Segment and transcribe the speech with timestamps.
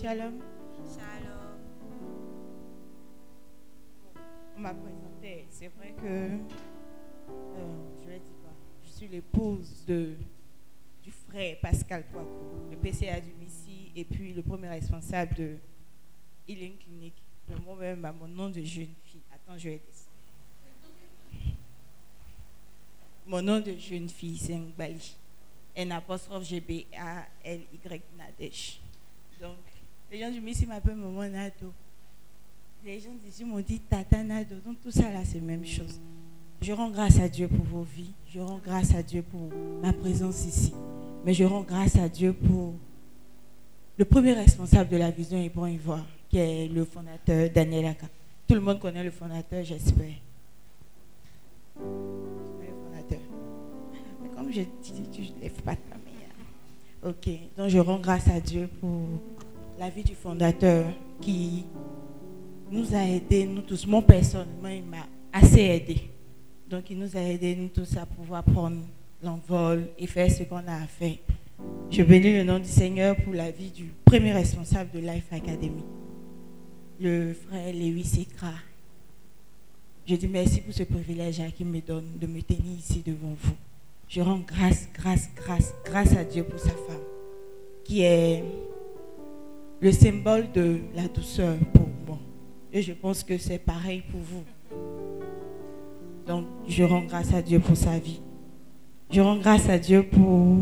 [0.00, 0.40] Shalom.
[0.94, 1.58] Shalom.
[4.56, 5.46] On m'a présenté.
[5.50, 6.38] C'est vrai que euh,
[8.00, 8.52] je vais dire quoi?
[8.84, 10.16] Je suis l'épouse de
[11.02, 15.56] du frère Pascal Poikou, le PCA du Missi, et puis le premier responsable de
[16.48, 17.14] Healing Clinic.
[17.64, 19.20] Moi-même, à mon nom de jeune fille.
[19.32, 20.08] Attends, je vais descendre.
[23.26, 25.16] Mon nom de jeune fille, c'est Ngbali.
[25.74, 28.80] N apostrophe G B A L Y Nadesh.
[29.40, 29.58] Donc,
[30.12, 31.72] les gens du Missi m'appellent Maman Nado.
[32.84, 34.56] Les gens d'ici m'ont dit Tata Nado.
[34.64, 36.00] Donc, tout ça là, c'est la même chose.
[36.60, 38.12] Je rends grâce à Dieu pour vos vies.
[38.28, 39.48] Je rends grâce à Dieu pour
[39.82, 40.74] ma présence ici.
[41.24, 42.74] Mais je rends grâce à Dieu pour
[43.96, 48.06] le premier responsable de la vision Hébron Ivoire, qui est le fondateur Daniel Aka.
[48.46, 50.14] Tout le monde connaît le fondateur, j'espère.
[51.78, 51.82] Le
[52.84, 53.20] fondateur.
[54.22, 57.10] Mais comme je dis, tu ne lèves pas ta main.
[57.10, 59.00] Ok, donc je rends grâce à Dieu pour
[59.82, 60.84] la vie du fondateur
[61.20, 61.64] qui
[62.70, 63.84] nous a aidés, nous tous.
[63.84, 66.02] Mon personnellement, il m'a assez aidé.
[66.70, 68.76] Donc, il nous a aidés, nous tous, à pouvoir prendre
[69.20, 71.16] l'envol et faire ce qu'on a à faire.
[71.90, 75.82] Je bénis le nom du Seigneur pour la vie du premier responsable de Life Academy,
[77.00, 78.54] le frère Lévi Sekra.
[80.06, 83.56] Je dis merci pour ce privilège qu'il me donne de me tenir ici devant vous.
[84.08, 87.02] Je rends grâce, grâce, grâce, grâce à Dieu pour sa femme,
[87.82, 88.44] qui est
[89.82, 92.18] le symbole de la douceur pour moi.
[92.72, 94.44] Et je pense que c'est pareil pour vous.
[96.24, 98.20] Donc, je rends grâce à Dieu pour sa vie.
[99.10, 100.56] Je rends grâce à Dieu pour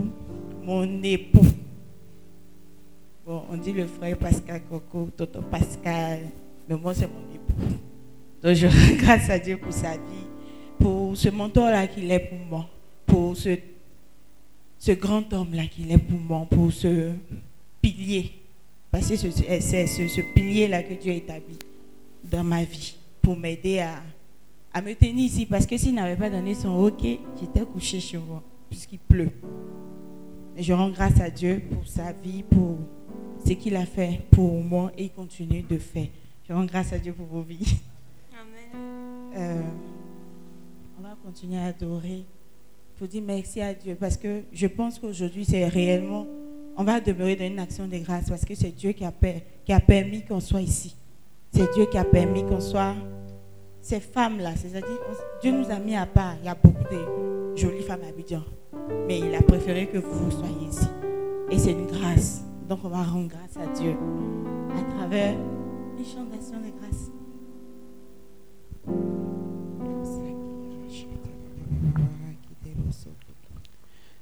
[0.64, 1.46] mon époux.
[3.26, 6.20] Bon, on dit le frère Pascal Coco, Toto Pascal,
[6.66, 7.76] mais moi c'est mon époux.
[8.42, 10.26] Donc je rends grâce à Dieu pour sa vie,
[10.78, 12.68] pour ce mentor-là qu'il est pour moi,
[13.04, 13.50] pour ce,
[14.78, 17.12] ce grand homme-là qu'il est pour moi, pour ce
[17.82, 18.39] pilier.
[18.90, 21.56] Parce que c'est ce, ce pilier-là que Dieu a établi
[22.24, 24.02] dans ma vie pour m'aider à,
[24.72, 25.46] à me tenir ici.
[25.46, 29.30] Parce que s'il n'avait pas donné son OK, j'étais couché chez moi, puisqu'il pleut.
[30.56, 32.78] Et je rends grâce à Dieu pour sa vie, pour
[33.46, 36.08] ce qu'il a fait pour moi et il continue de faire.
[36.48, 37.76] Je rends grâce à Dieu pour vos vies.
[38.32, 38.82] Amen.
[39.36, 39.62] Euh,
[40.98, 42.24] on va continuer à adorer.
[42.24, 46.26] Il faut dire merci à Dieu parce que je pense qu'aujourd'hui, c'est réellement,
[46.76, 50.24] on va demeurer dans une action de grâce parce que c'est Dieu qui a, permis
[50.24, 50.96] qu'on soit ici.
[51.52, 52.94] C'est Dieu qui a permis qu'on soit
[53.80, 54.54] ces femmes-là.
[54.56, 54.98] C'est-à-dire,
[55.42, 56.34] Dieu nous a mis à part.
[56.40, 58.42] Il y a beaucoup de jolies femmes à Abidjan.
[59.06, 60.86] Mais il a préféré que vous soyez ici.
[61.50, 62.42] Et c'est une grâce.
[62.68, 63.96] Donc on va rendre grâce à Dieu
[64.78, 65.34] à travers
[65.98, 67.10] les chants d'action de grâce.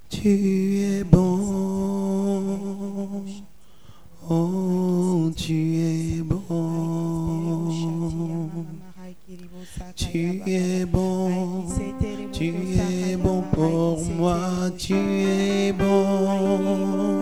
[0.09, 1.88] Tu es bon,
[4.31, 7.71] oh tu es bon,
[9.97, 11.65] tu es bon,
[12.33, 14.39] tu es bon pour moi,
[14.77, 17.18] tu es bon,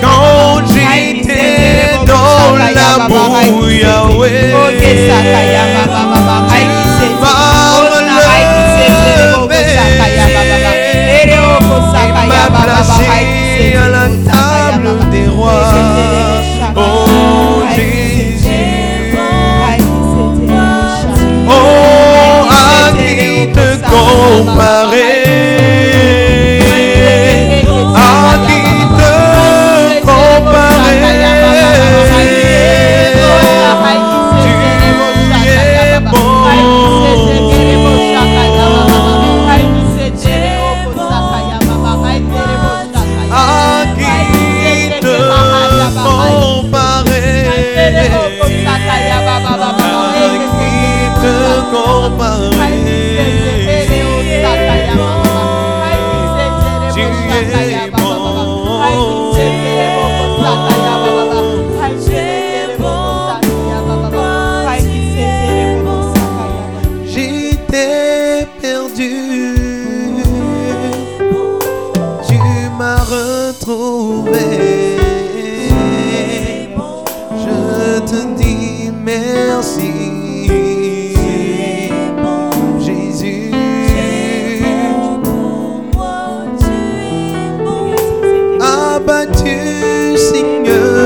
[0.00, 3.84] Quand j'étais dans la bouille,
[12.62, 14.78] placé à
[15.10, 15.72] des rois.
[16.76, 17.10] Oh
[17.74, 18.52] Jésus,
[23.52, 25.17] te comparer?
[90.68, 90.97] You.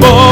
[0.00, 0.23] boy.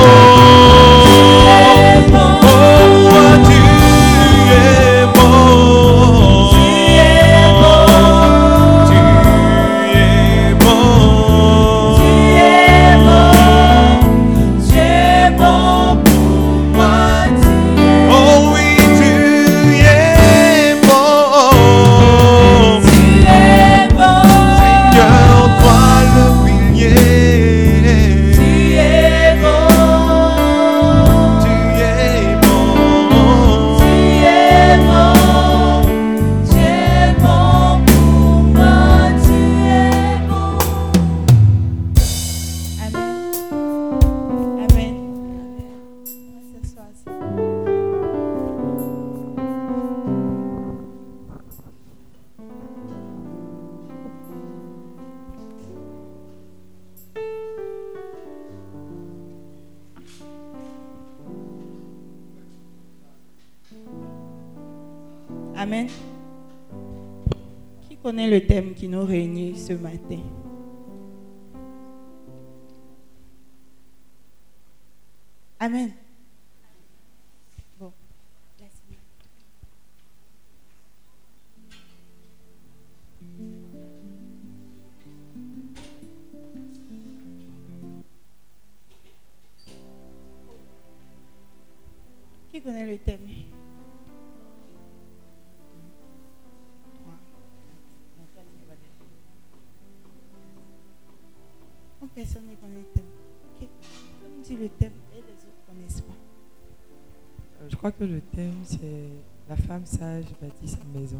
[108.73, 111.19] c'est la femme sage bâtit sa maison.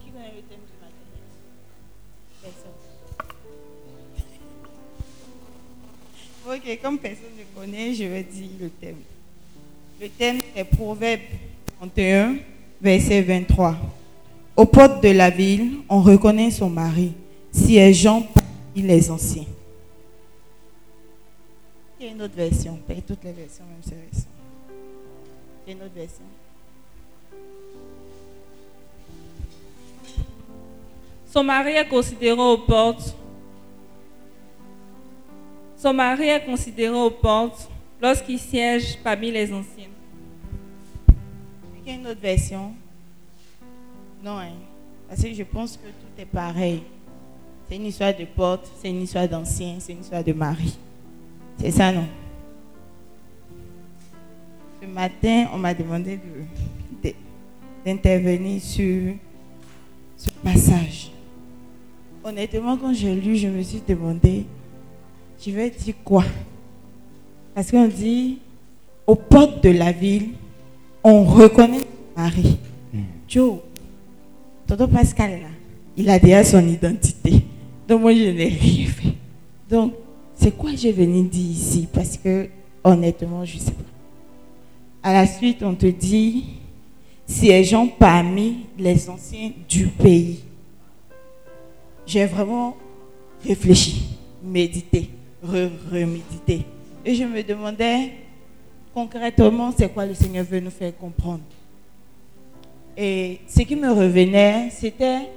[0.00, 0.72] Qui connaît le thème du
[2.42, 2.72] Personne.
[6.44, 8.96] Ok, comme personne ne connaît, je vais dire le thème.
[10.00, 11.20] Le thème, c'est Proverbe
[11.78, 12.36] 31,
[12.80, 13.76] verset 23.
[14.56, 17.12] Aux portes de la ville, on reconnaît son mari.
[17.52, 18.22] Si elle gens
[18.74, 19.44] il les anciens.
[22.00, 22.78] Il y a une autre version.
[22.86, 24.30] Paye toutes les versions, même ces versions.
[25.66, 26.24] Il y a une autre version.
[31.26, 33.14] Son mari est considéré aux portes.
[35.76, 37.68] Son mari est considéré aux portes
[38.00, 39.88] lorsqu'il siège parmi les anciens.
[41.84, 42.74] Il y a une autre version.
[44.22, 44.52] Non, hein.
[45.08, 46.82] parce que je pense que tout est pareil.
[47.68, 50.76] C'est une histoire de porte, c'est une histoire d'ancien, c'est une histoire de mari.
[51.58, 52.04] C'est ça, non?
[54.80, 57.14] Ce matin, on m'a demandé de- de-
[57.84, 59.14] d'intervenir sur
[60.16, 61.10] ce passage.
[62.24, 64.44] Honnêtement, quand j'ai lu, je me suis demandé,
[65.44, 66.24] je vais dire quoi?
[67.54, 68.38] Parce qu'on dit,
[69.06, 70.30] aux portes de la ville,
[71.02, 72.58] on reconnaît Marie.
[73.28, 73.58] Joe,
[74.66, 75.48] tonton Pascal, là,
[75.96, 77.42] il a déjà son identité.
[77.92, 79.12] Donc moi, je n'ai rien fait.
[79.68, 79.92] Donc,
[80.34, 81.86] c'est quoi je venu dire ici?
[81.92, 82.48] Parce que,
[82.82, 85.10] honnêtement, je ne sais pas.
[85.10, 86.44] À la suite, on te dit,
[87.26, 90.40] siégeant parmi les anciens du pays.
[92.06, 92.78] J'ai vraiment
[93.44, 94.04] réfléchi,
[94.42, 95.10] médité,
[95.46, 96.62] re- remédité.
[97.04, 98.12] Et je me demandais
[98.94, 101.42] concrètement c'est quoi le Seigneur veut nous faire comprendre?
[102.96, 105.28] Et ce qui me revenait, c'était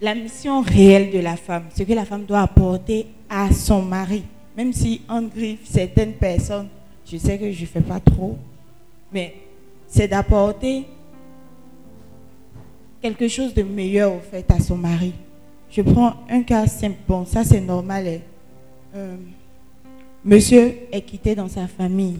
[0.00, 4.24] la mission réelle de la femme, ce que la femme doit apporter à son mari.
[4.56, 6.68] Même si en griffe certaines personnes,
[7.06, 8.36] je sais que je ne fais pas trop,
[9.12, 9.34] mais
[9.86, 10.86] c'est d'apporter
[13.02, 15.12] quelque chose de meilleur au fait à son mari.
[15.70, 18.06] Je prends un cas simple, bon, ça c'est normal.
[18.08, 18.18] hein.
[18.96, 19.16] Euh,
[20.24, 22.18] monsieur est quitté dans sa famille.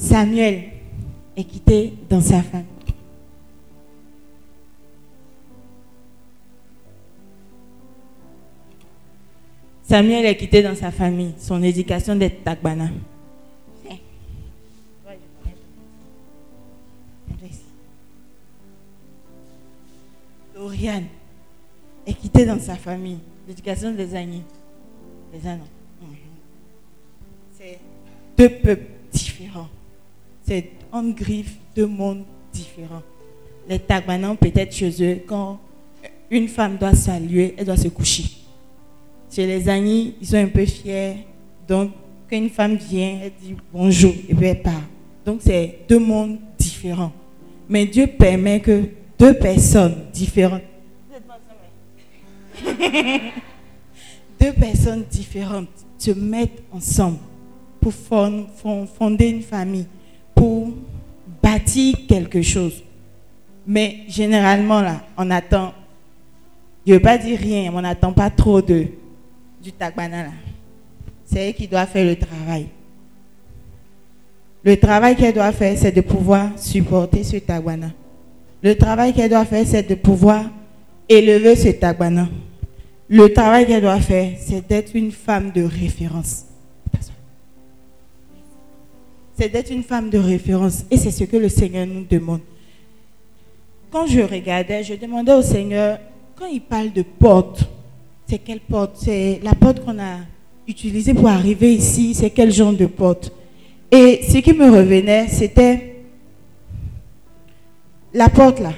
[0.00, 0.62] Samuel
[1.36, 2.66] est quitté dans sa famille.
[9.82, 12.88] Samuel est quitté dans sa famille, son éducation d'être Tagbana.
[20.54, 21.02] Dorian
[22.06, 24.44] est quitté dans sa famille, l'éducation des Agnis.
[25.32, 25.66] Les Anos.
[26.00, 26.16] Mhm.
[27.52, 27.78] C'est
[28.38, 28.99] deux peuples.
[30.50, 33.02] C'est en griffe deux mondes différents.
[33.68, 35.60] Les Tagbanans, peut-être chez eux, quand
[36.28, 38.24] une femme doit saluer, elle doit se coucher.
[39.30, 41.18] Chez les Agnis, ils sont un peu fiers.
[41.68, 41.92] Donc,
[42.28, 44.82] quand une femme vient, elle dit bonjour et puis elle part.
[45.24, 47.12] Donc, c'est deux mondes différents.
[47.68, 50.62] Mais Dieu permet que deux personnes différentes.
[54.40, 57.18] deux personnes différentes se mettent ensemble
[57.80, 59.86] pour fon- fon- fonder une famille,
[61.50, 62.82] bâtir quelque chose.
[63.66, 65.72] Mais généralement, là, on attend,
[66.86, 68.86] je ne veux pas dire rien, mais on n'attend pas trop de,
[69.62, 70.24] du tagbana.
[70.24, 70.30] là.
[71.24, 72.66] C'est elle qui doit faire le travail.
[74.62, 77.90] Le travail qu'elle doit faire, c'est de pouvoir supporter ce tagbana.
[78.62, 80.44] Le travail qu'elle doit faire, c'est de pouvoir
[81.08, 82.28] élever ce tagbana.
[83.08, 86.44] Le travail qu'elle doit faire, c'est d'être une femme de référence.
[89.40, 90.84] C'est d'être une femme de référence.
[90.90, 92.40] Et c'est ce que le Seigneur nous demande.
[93.90, 95.98] Quand je regardais, je demandais au Seigneur,
[96.36, 97.66] quand il parle de porte,
[98.26, 98.98] c'est quelle porte?
[98.98, 100.18] C'est la porte qu'on a
[100.68, 103.32] utilisée pour arriver ici, c'est quel genre de porte?
[103.90, 106.02] Et ce qui me revenait, c'était
[108.12, 108.74] la porte là.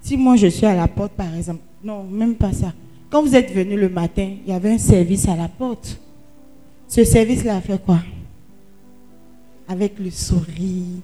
[0.00, 2.72] Si moi je suis à la porte par exemple, non, même pas ça.
[3.10, 6.00] Quand vous êtes venu le matin, il y avait un service à la porte.
[6.88, 7.98] Ce service-là a fait quoi?
[9.68, 11.00] Avec le sourire.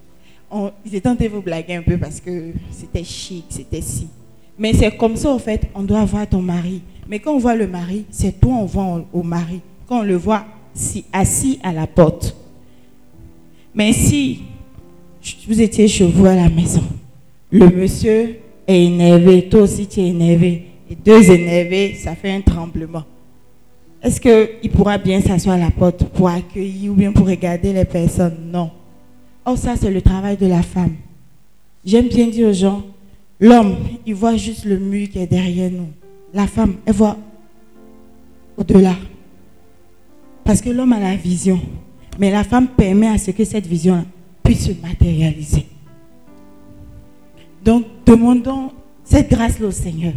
[0.50, 4.08] On, ils étaient de vous blaguer un peu parce que c'était chic, c'était si.
[4.58, 6.82] Mais c'est comme ça, en fait, on doit voir ton mari.
[7.08, 9.60] Mais quand on voit le mari, c'est toi, on voit au- au mari.
[9.86, 12.36] Quand on le voit si, assis à la porte.
[13.74, 14.40] Mais si
[15.48, 16.82] vous étiez chez vous à la maison,
[17.50, 18.36] le monsieur
[18.66, 23.04] est énervé, toi aussi tu es énervé, et deux énervés, ça fait un tremblement.
[24.02, 27.84] Est-ce qu'il pourra bien s'asseoir à la porte pour accueillir ou bien pour regarder les
[27.84, 28.50] personnes?
[28.50, 28.70] Non.
[29.44, 30.94] Oh, ça, c'est le travail de la femme.
[31.84, 32.82] J'aime bien dire aux gens,
[33.38, 33.76] l'homme,
[34.06, 35.88] il voit juste le mur qui est derrière nous.
[36.32, 37.16] La femme, elle voit
[38.56, 38.96] au-delà.
[40.44, 41.60] Parce que l'homme a la vision.
[42.18, 44.04] Mais la femme permet à ce que cette vision
[44.42, 45.66] puisse se matérialiser.
[47.64, 48.70] Donc, demandons
[49.04, 50.14] cette grâce-là au Seigneur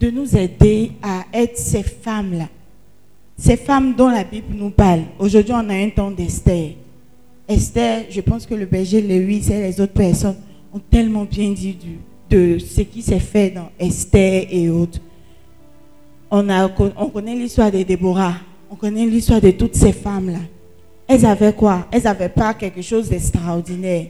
[0.00, 2.48] de nous aider à être ces femmes-là.
[3.42, 5.00] Ces femmes dont la Bible nous parle.
[5.18, 6.76] Aujourd'hui, on a un temps d'Esther.
[7.48, 10.36] Esther, je pense que le berger Lévis et les autres personnes
[10.72, 11.76] ont tellement bien dit
[12.30, 15.00] de ce qui s'est fait dans Esther et autres.
[16.30, 18.34] On, a, on connaît l'histoire de Déborah.
[18.70, 20.38] On connaît l'histoire de toutes ces femmes-là.
[21.08, 21.88] elles avaient quoi?
[21.90, 24.06] Elles n'avaient pas quelque chose d'extraordinaire.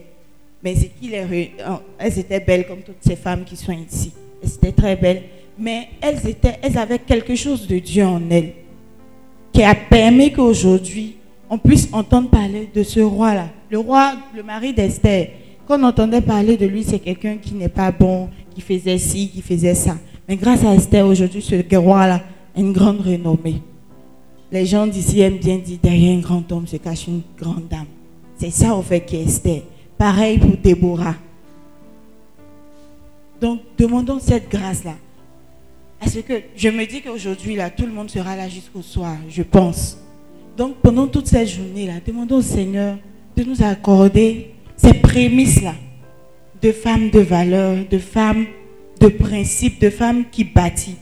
[0.62, 4.12] Mais c'est qu'il elles étaient belles comme toutes ces femmes qui sont ici.
[4.43, 5.23] Elles étaient très belles.
[5.59, 8.53] Mais elles, étaient, elles avaient quelque chose de Dieu en elles
[9.52, 11.16] qui a permis qu'aujourd'hui,
[11.50, 13.49] on puisse entendre parler de ce roi-là.
[13.71, 15.30] Le roi, le mari d'Esther,
[15.66, 19.28] quand on entendait parler de lui, c'est quelqu'un qui n'est pas bon, qui faisait ci,
[19.28, 19.97] qui faisait ça.
[20.28, 22.23] Mais grâce à Esther, aujourd'hui, ce roi-là
[22.56, 23.61] a une grande renommée.
[24.50, 27.87] Les gens d'ici aiment bien dire, derrière un grand homme se cache une grande dame.
[28.37, 29.62] C'est ça, au fait, qui est Esther.
[29.97, 31.14] Pareil pour Déborah.
[33.40, 34.94] Donc, demandons cette grâce-là.
[36.02, 39.44] Parce que je me dis qu'aujourd'hui, là, tout le monde sera là jusqu'au soir, je
[39.44, 39.97] pense.
[40.56, 42.99] Donc, pendant toute cette journée-là, demandons au Seigneur
[43.37, 45.75] de nous accorder ces prémices-là
[46.61, 48.47] de femmes de valeur, de femmes
[49.00, 50.97] de principe, de femmes qui bâtissent.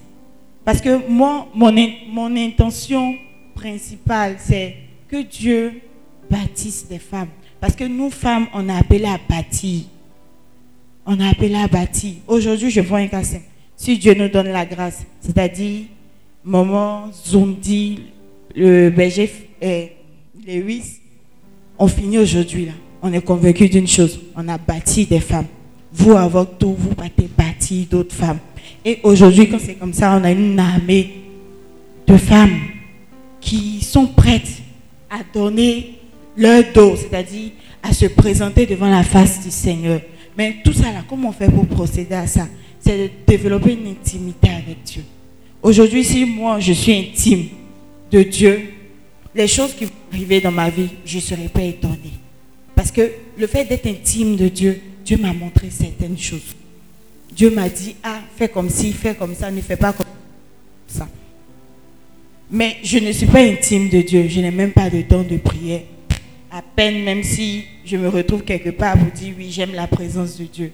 [0.67, 1.73] Parce que moi, mon,
[2.11, 3.15] mon intention
[3.55, 4.77] principale, c'est
[5.09, 5.81] que Dieu
[6.31, 7.29] bâtisse des femmes.
[7.59, 9.85] Parce que nous, femmes, on a appelé à bâtir.
[11.07, 12.17] On a appelé à bâtir.
[12.27, 13.50] Aujourd'hui, je vois un cas simple.
[13.81, 15.85] Si Dieu nous donne la grâce, c'est-à-dire,
[16.45, 18.01] maman, Zondi,
[18.55, 19.31] le berger,
[19.63, 19.87] euh,
[20.47, 20.99] Lewis,
[21.79, 22.73] on finit aujourd'hui là.
[23.01, 24.21] On est convaincu d'une chose.
[24.37, 25.47] On a bâti des femmes.
[25.95, 28.41] Vous, avec tout, vous avez bâti d'autres femmes.
[28.85, 31.15] Et aujourd'hui, quand c'est comme ça, on a une armée
[32.07, 32.59] de femmes
[33.41, 34.61] qui sont prêtes
[35.09, 35.95] à donner
[36.37, 40.03] leur dos, c'est-à-dire à se présenter devant la face du Seigneur.
[40.37, 42.47] Mais tout ça là, comment on fait pour procéder à ça?
[42.81, 45.05] C'est de développer une intimité avec Dieu.
[45.63, 47.49] Aujourd'hui, si moi je suis intime
[48.11, 48.73] de Dieu,
[49.35, 52.15] les choses qui vont arriver dans ma vie, je ne serai pas étonnée.
[52.75, 56.57] Parce que le fait d'être intime de Dieu, Dieu m'a montré certaines choses.
[57.31, 60.07] Dieu m'a dit, ah, fais comme ci, fais comme ça, ne fais pas comme
[60.87, 61.09] ça.
[62.51, 65.37] Mais je ne suis pas intime de Dieu, je n'ai même pas de temps de
[65.37, 65.83] prière.
[66.51, 70.37] À peine, même si je me retrouve quelque part pour dire, oui, j'aime la présence
[70.37, 70.73] de Dieu.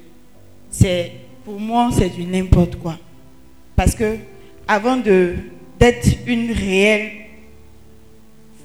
[0.71, 1.13] C'est,
[1.47, 2.99] pour moi, c'est du n'importe quoi.
[3.77, 4.17] Parce que
[4.67, 7.11] avant d'être une réelle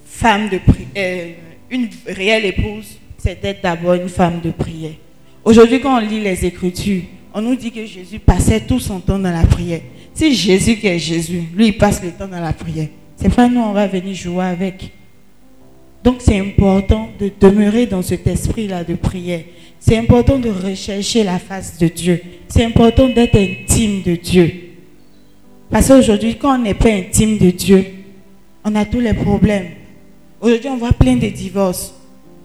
[0.03, 1.31] femme de pri- euh,
[1.69, 4.93] une réelle épouse, c'est d'être d'abord une femme de prière.
[5.45, 7.03] Aujourd'hui, quand on lit les Écritures,
[7.35, 9.81] on nous dit que Jésus passait tout son temps dans la prière.
[10.15, 12.87] Si Jésus qui est Jésus, lui, il passe le temps dans la prière.
[13.15, 14.91] C'est pas nous, on va venir jouer avec.
[16.03, 19.41] Donc c'est important de demeurer dans cet esprit-là de prière.
[19.79, 22.21] C'est important de rechercher la face de Dieu.
[22.47, 24.51] C'est important d'être intime de Dieu.
[25.69, 27.85] Parce qu'aujourd'hui, quand on n'est pas intime de Dieu,
[28.63, 29.67] on a tous les problèmes.
[30.39, 31.93] Aujourd'hui, on voit plein de divorces.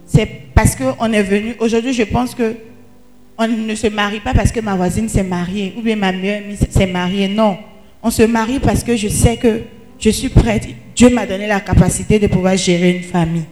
[0.06, 1.56] C'est parce qu'on est venu.
[1.58, 2.54] Aujourd'hui, je pense que
[3.38, 6.56] on ne se marie pas parce que ma voisine s'est mariée ou bien ma amie
[6.70, 7.28] s'est mariée.
[7.28, 7.58] Non.
[8.02, 9.62] On se marie parce que je sais que
[9.98, 10.68] je suis prête.
[10.94, 13.44] Dieu m'a donné la capacité de pouvoir gérer une famille.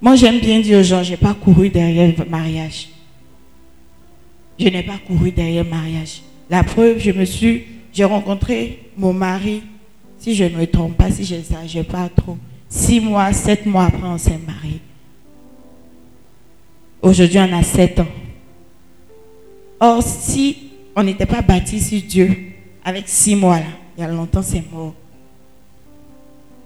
[0.00, 2.88] Moi, j'aime bien dire aux gens, je n'ai pas couru derrière le mariage.
[4.58, 6.22] Je n'ai pas couru derrière le mariage.
[6.50, 9.62] La preuve, je me suis, j'ai rencontré mon mari,
[10.18, 12.36] si je ne me trompe pas, si je n'exagère pas trop,
[12.68, 14.80] six mois, sept mois après, on s'est mariés.
[17.00, 18.06] Aujourd'hui, on a sept ans.
[19.80, 22.52] Or, si on n'était pas bâti sur Dieu,
[22.84, 24.94] avec six mois là, il y a longtemps, c'est mort.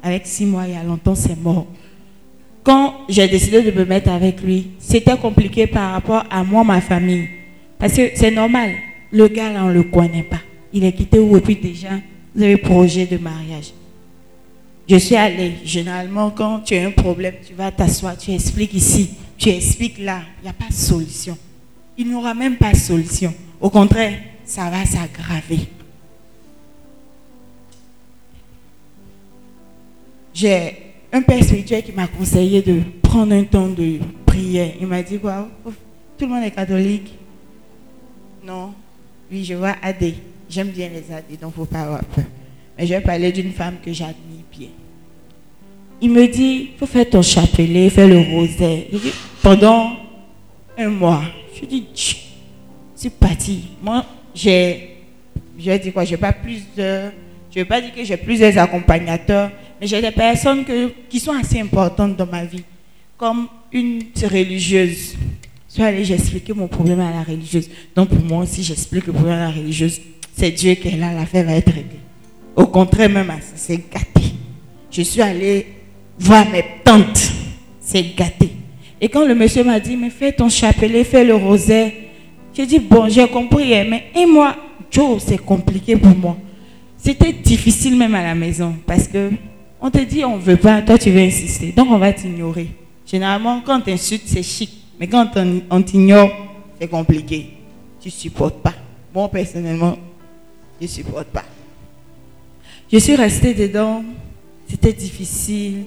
[0.09, 1.67] Avec six mois, il y a longtemps, c'est mort.
[2.63, 6.81] Quand j'ai décidé de me mettre avec lui, c'était compliqué par rapport à moi, ma
[6.81, 7.29] famille.
[7.79, 8.71] Parce que c'est normal,
[9.13, 10.41] le gars là, on ne le connaît pas.
[10.73, 11.91] Il est quitté et puis déjà,
[12.35, 13.73] vous avez projet de mariage.
[14.89, 15.53] Je suis allée.
[15.65, 20.23] Généralement, quand tu as un problème, tu vas t'asseoir, tu expliques ici, tu expliques là.
[20.41, 21.37] Il n'y a pas de solution.
[21.99, 23.35] Il n'y aura même pas de solution.
[23.61, 25.69] Au contraire, ça va s'aggraver.
[30.39, 30.77] J'ai
[31.13, 34.71] un père spirituel qui m'a conseillé de prendre un temps de prière.
[34.81, 35.49] Il m'a dit quoi
[36.17, 37.13] Tout le monde est catholique
[38.47, 38.73] Non.
[39.33, 40.15] Oui, je vois AD.
[40.49, 42.25] J'aime bien les AD, donc il ne faut pas avoir peur.
[42.79, 44.69] Mais je vais parler d'une femme que j'admire bien.
[46.01, 48.85] Il me dit, il faut faire ton chapelet, faire le rosaire.
[48.93, 49.91] Dis, pendant
[50.79, 51.25] un mois.
[51.61, 51.85] Je dis,
[52.95, 53.71] c'est parti.
[53.83, 54.99] Moi, j'ai,
[55.59, 57.11] je dire quoi, j'ai pas plus de,
[57.51, 60.65] je vais pas dire que j'ai plusieurs accompagnateurs, mais j'ai des personnes
[61.09, 62.65] qui sont assez importantes dans ma vie,
[63.17, 65.15] comme une religieuse.
[65.69, 67.69] Je suis allée, j'ai expliqué mon problème à la religieuse.
[67.95, 70.01] Donc pour moi aussi, j'explique le problème à la religieuse.
[70.35, 72.01] C'est Dieu qui est là, l'affaire va être réglée.
[72.57, 74.33] Au contraire, même, ça c'est gâté.
[74.91, 75.67] Je suis allée
[76.19, 77.31] voir mes tantes.
[77.81, 78.51] C'est gâté.
[79.01, 81.93] Et quand le monsieur m'a dit, mais fais ton chapelet, fais le rosaire,
[82.53, 84.57] j'ai dit, bon, j'ai compris, hein, mais et moi,
[84.91, 86.37] Joe, c'est compliqué pour moi.
[86.97, 89.31] C'était difficile même à la maison parce que
[89.81, 91.73] On te dit on veut pas, toi tu veux insister.
[91.73, 92.69] Donc on va t'ignorer.
[93.07, 94.71] Généralement, quand on t'insulte, c'est chic.
[95.01, 95.31] Mais quand
[95.71, 96.31] on, t'ignore,
[96.79, 97.51] c'est compliqué.
[98.01, 98.75] Tu supportes pas.
[99.15, 99.97] Moi, personnellement,
[100.81, 101.45] je supporte pas.
[102.93, 104.05] Je suis restée dedans.
[104.69, 105.85] C'était difficile.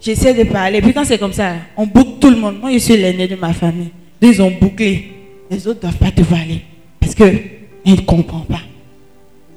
[0.00, 0.80] J'essaie de parler.
[0.80, 2.60] Puis quand c'est comme ça, on boucle tout le monde.
[2.60, 3.90] Moi, je suis l'aîné de ma famille.
[4.20, 5.12] Donc, ils ont bouclé.
[5.50, 6.62] Les autres ne doivent pas te parler.
[7.00, 7.40] Parce qu'ils
[7.86, 8.60] ne comprennent pas.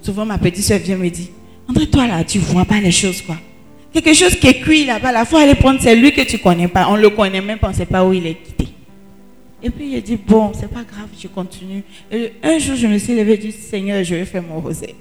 [0.02, 1.28] Souvent, ma petite soeur vient me dire
[1.70, 3.38] André, toi là, tu vois pas les choses, quoi.
[3.94, 6.68] Quelque chose qui est cuit là-bas, la fois aller prendre, c'est lui que tu connais
[6.68, 6.88] pas.
[6.90, 8.68] On le connaît même pas, on ne sait pas où il est quitté.
[9.62, 11.84] Et puis, il dit Bon, c'est pas grave, je continue.
[12.12, 14.96] Et un jour, je me suis levée du Seigneur, je vais faire mon rosé.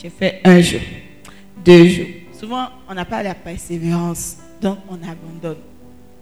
[0.00, 0.80] J'ai fait un jour,
[1.64, 2.06] deux jours.
[2.38, 5.62] Souvent, on n'a pas la persévérance, donc on abandonne.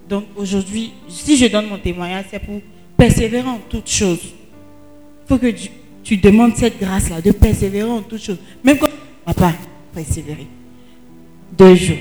[0.08, 2.60] Donc aujourd'hui, si je donne mon témoignage, c'est pour
[2.96, 4.24] persévérer en toutes choses.
[4.24, 5.68] Il faut que tu,
[6.02, 8.38] tu demandes cette grâce-là, de persévérer en toutes choses.
[8.64, 9.54] Même quand tu ne vas pas
[9.94, 10.46] persévérer.
[11.58, 11.96] Deux jours,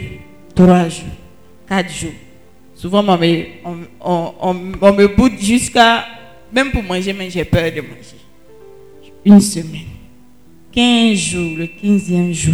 [0.56, 1.04] trois jours,
[1.68, 2.12] quatre jours.
[2.76, 6.06] Souvent, on me, on, on- on- on me boude jusqu'à...
[6.54, 8.18] Même pour manger, mais j'ai peur de manger.
[9.26, 9.82] Une semaine.
[10.72, 12.54] 15 jours, le 15e jour,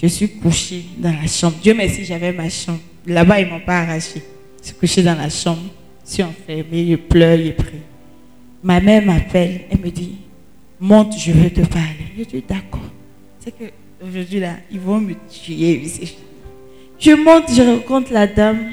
[0.00, 1.56] je suis couchée dans la chambre.
[1.62, 2.80] Dieu merci, j'avais ma chambre.
[3.06, 4.22] Là-bas, ils ne m'ont pas arraché.
[4.62, 5.60] Je suis couchée dans la chambre,
[6.06, 7.82] je suis enfermée, je pleure, je prie.
[8.62, 10.16] Ma mère m'appelle, elle me dit,
[10.80, 12.06] monte, je veux te parler.
[12.18, 12.80] Je dis, d'accord.
[13.38, 13.64] C'est que
[14.06, 15.82] aujourd'hui là, ils vont me tuer.
[16.98, 18.72] Je monte, je rencontre la dame.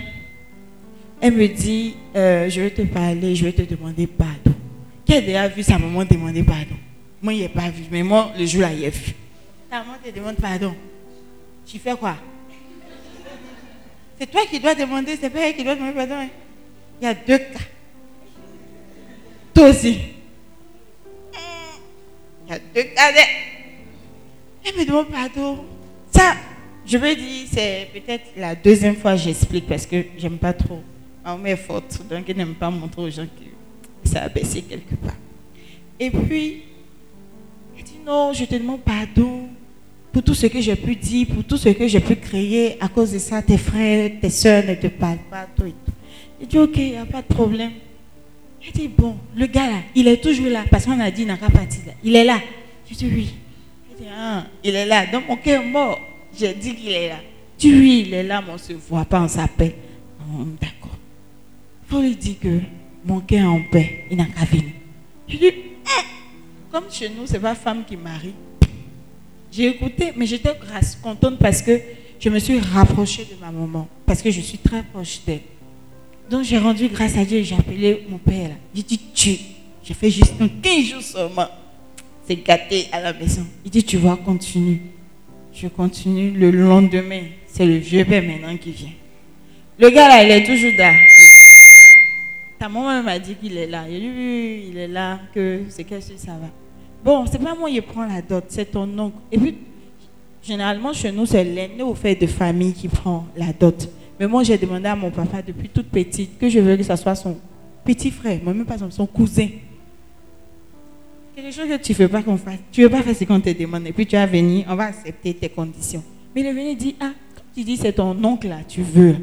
[1.19, 4.55] Elle me dit, euh, je vais te parler, je vais te demander pardon.
[5.05, 6.75] Qui a déjà vu sa maman demander pardon?
[7.21, 9.13] Moi, il n'ai pas vu, mais moi, le jour là, il a vu.
[9.69, 10.75] Ta maman te demande pardon.
[11.65, 12.15] Tu fais quoi?
[14.19, 16.15] C'est toi qui dois demander, c'est pas elle qui doit demander pardon.
[16.15, 16.29] hein.
[17.01, 17.59] Il y a deux cas.
[19.53, 19.99] Toi aussi.
[22.47, 23.11] Il y a deux cas.
[24.63, 25.65] Elle me demande pardon.
[26.13, 26.35] Ça,
[26.85, 30.81] je me dis, c'est peut-être la deuxième fois que j'explique parce que j'aime pas trop.
[31.23, 34.95] Ma mère forte, donc elle n'aime pas montrer aux gens que ça a baissé quelque
[34.95, 35.15] part.
[35.99, 36.63] Et puis,
[37.77, 39.47] elle dit non, je te demande pardon
[40.11, 42.81] pour tout ce que j'ai pu dire, pour tout ce que j'ai pu créer.
[42.81, 45.91] À cause de ça, tes frères, tes soeurs ne te parlent pas, tout et tout.
[46.41, 47.71] Je dis ok, il n'y a pas de problème.
[48.65, 51.37] Elle dit bon, le gars là, il est toujours là parce qu'on a dit n'a
[51.37, 51.93] pas parti là.
[52.03, 52.39] Il est là.
[52.89, 53.35] Je dis oui.
[54.01, 55.05] Elle dit ah, il est là.
[55.07, 55.99] Donc mon cœur est mort.
[56.37, 57.15] J'ai dit qu'il est là.
[57.57, 59.73] Dis oui, il est là, mais on ne se voit pas, on s'appelle.
[60.19, 60.97] Hum, D'accord.
[61.83, 62.59] Il faut lui dire que
[63.05, 64.71] mon cœur est en paix, il n'a qu'à venir.
[65.27, 66.05] Je dis, Hum.
[66.71, 68.33] comme chez nous, c'est pas femme qui marie.
[69.51, 70.53] J'ai écouté, mais j'étais
[71.03, 71.79] contente parce que
[72.19, 75.41] je me suis rapprochée de ma maman, parce que je suis très proche d'elle.
[76.29, 78.51] Donc j'ai rendu grâce à Dieu j'ai appelé mon père.
[78.73, 79.35] J'ai dit, tu,
[79.83, 81.47] j'ai fait juste un 15 jours seulement.
[82.27, 83.45] C'est gâté à la maison.
[83.65, 84.79] Il dit, tu vois, continue.
[85.53, 86.31] Je continue.
[86.31, 88.91] Le lendemain, c'est le vieux père maintenant qui vient.
[89.79, 90.93] Le gars là, il est toujours là.
[92.59, 93.85] Ta maman m'a dit qu'il est là.
[93.89, 96.47] Il est là, que c'est que si ça va.
[97.03, 99.17] Bon, c'est pas moi qui prends la dot, c'est ton oncle.
[99.31, 99.57] Et puis,
[100.43, 103.89] généralement, chez nous, c'est l'aîné au fait de famille qui prend la dot.
[104.19, 106.95] Mais moi, j'ai demandé à mon papa depuis toute petite que je veux que ce
[106.95, 107.37] soit son
[107.83, 109.07] petit frère, moi même pas son, son
[111.41, 111.51] cousin.
[111.51, 112.59] Quelque chose que tu ne veux pas qu'on fasse.
[112.71, 113.87] Tu ne veux pas faire ce qu'on te demande.
[113.87, 116.03] Et puis tu vas venir, on va accepter tes conditions.
[116.35, 117.11] Mais il est venu dire, ah,
[117.55, 119.15] tu dis, c'est ton oncle là, tu veux.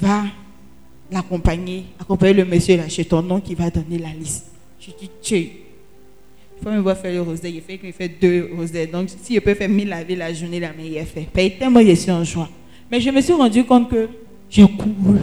[0.00, 0.24] Va
[1.10, 4.46] l'accompagner, accompagner le monsieur là chez ton oncle qui va donner la liste.
[4.80, 5.36] Je dis, tu.
[6.58, 7.50] Il faut me voir faire le rosé.
[7.50, 8.86] Il fait qu'il fait deux rosés.
[8.86, 11.28] Donc, si je peux faire mille laver la journée, il est fait.
[11.32, 12.48] Paye tellement, je suis en joie.
[12.90, 14.08] Mais je me suis rendu compte que
[14.48, 15.18] j'ai couru.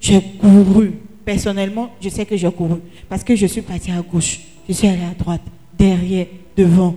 [0.00, 0.92] J'ai couru.
[1.24, 2.80] Personnellement, je sais que j'ai couru.
[3.08, 4.40] Parce que je suis partie à gauche.
[4.68, 5.40] Je suis allée à droite,
[5.76, 6.26] derrière,
[6.56, 6.94] devant.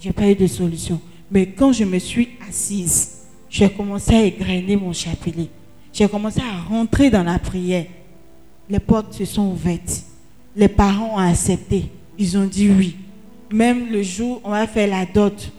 [0.00, 1.00] J'ai pas eu de solution.
[1.30, 5.48] Mais quand je me suis assise, j'ai commencé à égrener mon chapelet.
[5.92, 7.86] J'ai commencé à rentrer dans la prière.
[8.68, 10.02] Les portes se sont ouvertes.
[10.56, 11.90] Les parents ont accepté.
[12.18, 12.96] Ils ont dit oui.
[13.50, 15.52] Même le jour, on va faire la dot.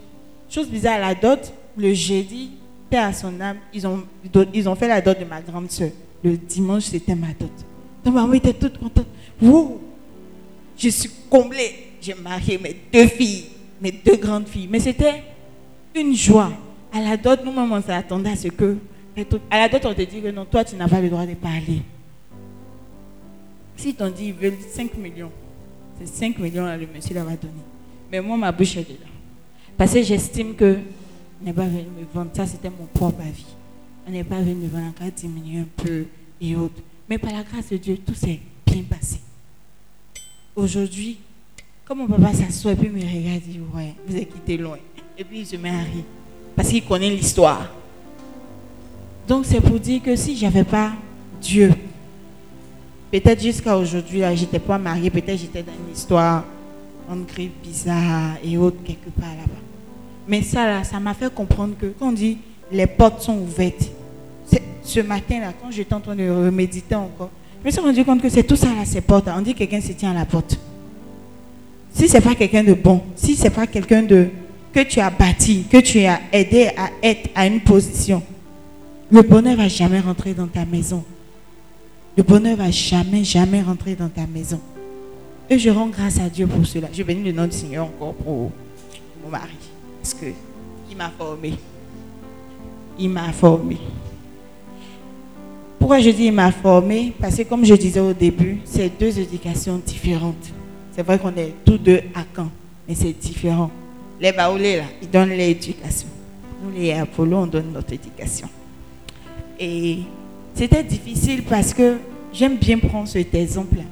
[0.50, 2.52] Chose bizarre, la dot, le jeudi,
[2.90, 4.04] Père à son âme, ils ont,
[4.54, 5.92] ils ont fait la dot de ma grande soeur.
[6.24, 7.52] Le dimanche, c'était ma dot.
[8.04, 9.06] Donc maman était toute contente.
[9.42, 9.80] Wow!
[10.80, 11.88] Je suis comblée.
[12.02, 13.46] J'ai marié mes deux filles,
[13.82, 14.70] mes deux grandes filles.
[14.72, 15.24] Mais c'était
[15.94, 16.52] une joie.
[16.94, 18.78] À la dot, nous-mêmes, on s'attendait à ce que.
[19.52, 21.34] À la dot, on te dit que non, toi, tu n'as pas le droit de
[21.34, 21.82] parler.
[23.76, 25.32] Si t'ont dit ils veulent 5 millions,
[26.00, 27.54] c'est 5 millions là, le monsieur leur va donner.
[28.12, 29.08] Mais moi, ma bouche est là.
[29.78, 30.80] Parce que j'estime que
[31.42, 32.32] on n'est pas venu me vendre.
[32.34, 33.46] Ça, c'était mon propre avis.
[34.08, 36.06] On n'est pas venu me vendre encore diminuer un peu
[36.42, 36.82] et autres.
[37.10, 39.20] Mais par la grâce de Dieu, tout s'est bien passé.
[40.60, 41.18] Aujourd'hui,
[41.86, 44.78] comme mon papa s'assoit et puis me regarde, il dit Ouais, vous êtes quitté loin.
[45.18, 46.04] Et puis il se met à rire.
[46.54, 47.70] Parce qu'il connaît l'histoire.
[49.26, 50.92] Donc c'est pour dire que si j'avais pas
[51.42, 51.72] Dieu,
[53.10, 56.44] peut-être jusqu'à aujourd'hui, là, j'étais pas mariée, peut-être j'étais dans une histoire,
[57.10, 59.62] on crie bizarre et autres quelque part là-bas.
[60.28, 62.38] Mais ça, là, ça m'a fait comprendre que quand on dit
[62.70, 63.90] les portes sont ouvertes,
[64.84, 67.30] ce matin-là, quand j'étais en train de reméditer encore,
[67.62, 69.28] je me suis rendu compte que c'est tout ça là, ces portes.
[69.36, 70.58] On dit que quelqu'un se tient à la porte.
[71.94, 74.30] Si c'est pas quelqu'un de bon, si c'est pas quelqu'un de
[74.72, 78.22] que tu as bâti, que tu as aidé à être à une position,
[79.12, 81.04] le bonheur va jamais rentrer dans ta maison.
[82.16, 84.60] Le bonheur va jamais, jamais rentrer dans ta maison.
[85.50, 86.88] Et je rends grâce à Dieu pour cela.
[86.94, 88.52] Je bénis le nom du Seigneur encore pour
[89.24, 89.56] mon mari.
[90.02, 90.28] Parce que
[90.90, 91.54] il m'a formé.
[93.00, 93.78] Il m'a formé.
[95.90, 99.18] Pourquoi je dis il m'a formé Parce que comme je disais au début, c'est deux
[99.18, 100.52] éducations différentes.
[100.92, 102.52] C'est vrai qu'on est tous deux à Caen,
[102.88, 103.72] mais c'est différent.
[104.22, 106.08] Les Baoulés, là, ils donnent l'éducation.
[106.62, 108.48] Nous, les Apollo, on donne notre éducation.
[109.60, 110.02] Et
[110.54, 111.98] c'était difficile parce que
[112.32, 113.86] j'aime bien prendre cet exemple-là.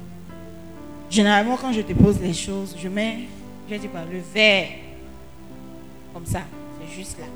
[1.10, 3.22] Généralement, quand je te pose les choses, je mets,
[3.68, 4.68] je dis quoi, le verre,
[6.14, 6.42] comme ça,
[6.80, 7.26] c'est juste là.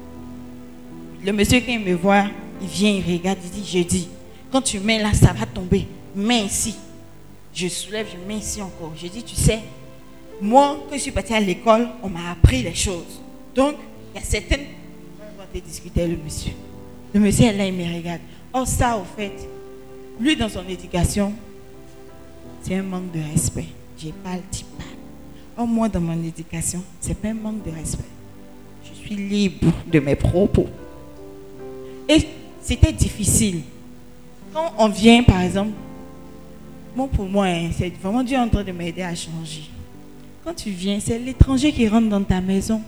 [1.27, 2.27] Le monsieur, il me voit,
[2.61, 4.09] il vient, il regarde, il dit, je dis,
[4.53, 5.89] quand tu mets là, ça va tomber.
[6.15, 6.77] Mets ici.
[7.55, 8.93] Je soulève, je mets ici encore.
[8.95, 9.61] Je dis, tu sais,
[10.41, 13.21] moi, quand je suis partie à l'école, on m'a appris les choses.
[13.55, 13.77] Donc,
[14.15, 14.67] il y a certaines...
[15.21, 16.53] On va discuter le monsieur.
[17.15, 18.21] Le monsieur est là, il me regarde.
[18.55, 19.33] Oh, ça, au fait,
[20.21, 21.33] lui, dans son éducation,
[22.63, 23.67] c'est un manque de respect.
[23.99, 24.67] J'ai pas le type.
[25.57, 28.05] Oh, moi, dans mon éducation, c'est pas un manque de respect.
[28.85, 30.67] Je suis libre de mes propos.
[32.09, 32.27] Et
[32.61, 33.63] c'était difficile.
[34.53, 35.73] Quand on vient, par exemple,
[36.95, 39.63] bon, pour moi, hein, c'est vraiment Dieu en train de m'aider à changer.
[40.45, 42.83] Quand tu viens, c'est l'étranger qui rentre dans ta maison,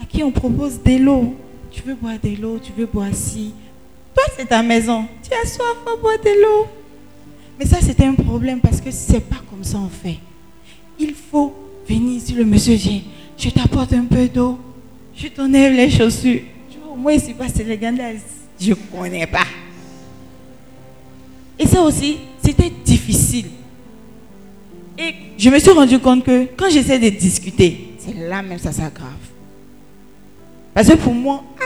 [0.00, 1.34] à qui on propose de l'eau.
[1.70, 3.52] Tu veux boire de l'eau, tu veux boire ci.
[4.14, 5.04] Toi, c'est ta maison.
[5.22, 6.66] Tu as soif, va boire de l'eau.
[7.58, 10.18] Mais ça, c'était un problème parce que c'est pas comme ça on fait.
[10.98, 11.54] Il faut
[11.86, 13.00] venir si le monsieur vient.
[13.36, 14.58] Je t'apporte un peu d'eau.
[15.14, 16.40] Je t'enlève les chaussures.
[16.70, 18.22] Tu vois, moi, ici, pas sénégalaise.
[18.58, 19.44] Je connais pas.
[21.58, 23.46] Et ça aussi, c'était difficile.
[24.98, 28.72] Et je me suis rendu compte que quand j'essaie de discuter, c'est là même ça
[28.72, 29.12] s'aggrave.
[30.74, 31.64] Parce que pour moi, ah,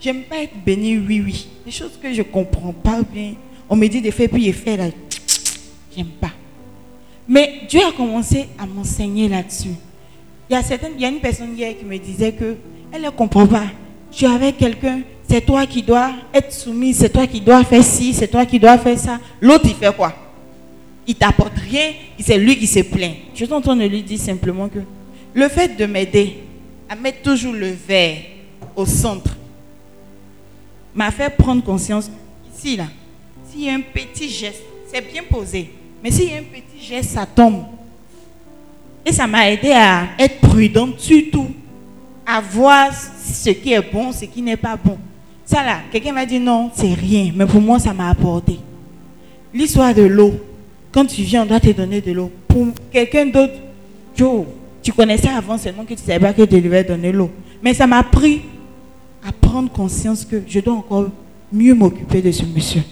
[0.00, 1.48] j'aime pas être béni, oui, oui.
[1.64, 3.34] Des choses que je comprends pas bien.
[3.68, 4.86] On me dit de faire, puis il fait là.
[5.96, 6.32] J'aime pas.
[7.28, 9.74] Mais Dieu a commencé à m'enseigner là-dessus.
[10.48, 12.56] Il y a certaines, il y a une personne hier qui me disait que
[12.90, 13.66] elle ne comprend pas.
[14.18, 18.14] Es avec quelqu'un, c'est toi qui dois être soumis, c'est toi qui dois faire ci,
[18.14, 19.20] c'est toi qui dois faire ça.
[19.40, 20.14] L'autre, il fait quoi?
[21.06, 23.14] Il t'apporte rien, c'est lui qui se plaint.
[23.34, 24.78] Je suis en train de lui dire simplement que
[25.34, 26.38] le fait de m'aider
[26.88, 28.18] à mettre toujours le verre
[28.74, 29.36] au centre
[30.94, 32.10] m'a fait prendre conscience
[32.54, 32.86] ici là.
[33.50, 34.62] S'il y a un petit geste,
[34.92, 35.70] c'est bien posé.
[36.02, 37.64] Mais s'il y a un petit geste, ça tombe.
[39.04, 41.48] Et ça m'a aidé à être prudente, surtout
[42.26, 44.98] à voir ce qui est bon, ce qui n'est pas bon.
[45.48, 47.32] Ça là, quelqu'un m'a dit non, c'est rien.
[47.34, 48.58] Mais pour moi, ça m'a apporté.
[49.54, 50.34] L'histoire de l'eau.
[50.92, 52.30] Quand tu viens, on doit te donner de l'eau.
[52.46, 53.54] Pour quelqu'un d'autre,
[54.14, 54.44] Joe,
[54.82, 57.30] tu connaissais avant seulement que tu ne savais pas que tu devais donner l'eau.
[57.62, 58.42] Mais ça m'a pris
[59.26, 61.08] à prendre conscience que je dois encore
[61.50, 62.82] mieux m'occuper de ce monsieur.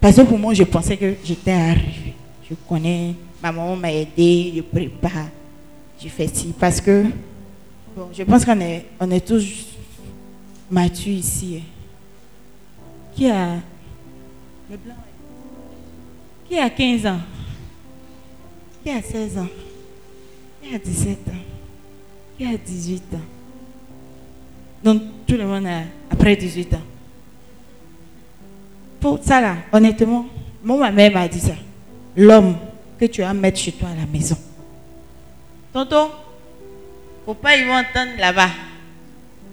[0.00, 2.14] Parce que pour moi, je pensais que j'étais arrivée.
[2.48, 5.28] Je connais, ma maman m'a aidé, je prépare,
[6.02, 6.54] je fais ci.
[6.58, 7.04] Parce que,
[7.94, 9.66] bon, je pense qu'on est, on est tous
[10.70, 11.60] matures ici.
[13.14, 13.56] Qui a.
[14.70, 14.94] Le blanc.
[16.48, 17.20] Qui a 15 ans?
[18.82, 19.48] Qui a 16 ans?
[20.62, 21.32] Qui a 17 ans?
[22.36, 23.18] Qui a 18 ans?
[24.82, 26.82] Donc, tout le monde a après 18 ans.
[29.00, 30.26] Pour ça là, honnêtement,
[30.62, 31.54] moi, ma mère m'a dit ça.
[32.16, 32.56] L'homme
[32.98, 34.36] que tu vas mettre chez toi à la maison.
[35.72, 36.10] Tonton,
[37.24, 38.50] faut pas y entendre là-bas.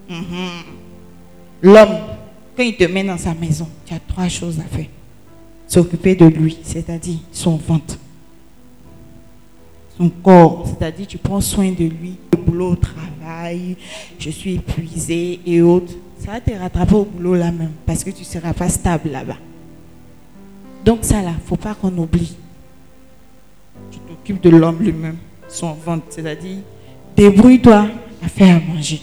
[0.08, 0.62] Mhm.
[1.62, 1.98] L'homme,
[2.60, 4.84] quand il te met dans sa maison, tu as trois choses à faire.
[5.66, 7.96] S'occuper de lui, c'est-à-dire son ventre.
[9.96, 13.78] Son corps, c'est-à-dire tu prends soin de lui, le boulot, au travail,
[14.18, 15.94] je suis épuisé et autres.
[16.18, 19.08] Ça va te rattraper au boulot là même, parce que tu ne seras pas stable
[19.08, 19.38] là-bas.
[20.84, 22.36] Donc ça là, faut pas qu'on oublie.
[23.90, 25.16] Tu t'occupes de l'homme lui-même,
[25.48, 26.58] son ventre, c'est-à-dire
[27.16, 27.86] débrouille-toi
[28.22, 29.00] à faire à manger.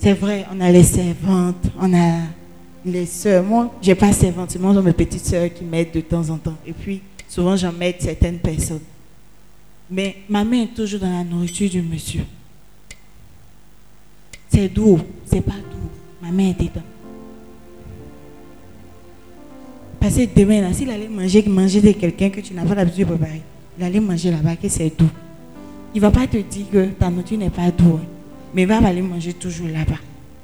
[0.00, 2.20] C'est vrai, on a les servantes, on a
[2.92, 3.42] les sœurs.
[3.44, 6.56] Moi, j'ai pas servante, moi j'ai mes petites sœurs qui m'aident de temps en temps.
[6.66, 8.80] Et puis, souvent j'en m'aide certaines personnes.
[9.90, 12.24] Mais ma main est toujours dans la nourriture du monsieur.
[14.50, 15.90] C'est doux, c'est pas doux.
[16.20, 16.82] Ma main est dedans.
[20.00, 23.14] Parce que demain, s'il allait manger, manger de quelqu'un que tu n'as pas l'habitude de
[23.14, 23.42] préparer,
[23.78, 25.10] il allait manger là-bas, que c'est doux.
[25.94, 27.72] Il ne va pas te dire que ta nourriture n'est pas hein,
[28.54, 29.98] mais il va aller manger toujours là-bas.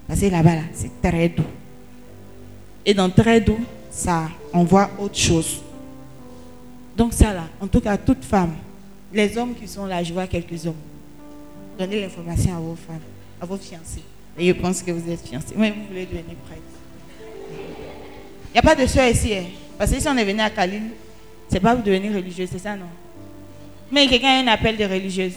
[0.07, 1.43] Parce que là-bas, là, c'est très doux.
[2.87, 5.63] Et dans très doux, ça envoie autre chose.
[6.97, 8.55] Donc ça là, en tout cas, toute femme,
[9.13, 10.75] les hommes qui sont là, je vois quelques hommes.
[11.79, 13.01] Donnez l'information à vos femmes,
[13.41, 14.03] à vos fiancés.
[14.39, 15.55] Et je pense que vous êtes fiancés.
[15.57, 16.61] Mais vous voulez devenir prêtre.
[17.51, 19.35] Il n'y a pas de soeur ici.
[19.35, 19.45] hein.
[19.79, 20.91] Parce que si on est venu à Kaline,
[21.49, 22.87] c'est pas pour devenir religieuse, c'est ça, non?
[23.91, 25.35] Mais quelqu'un a un appel de religieuse.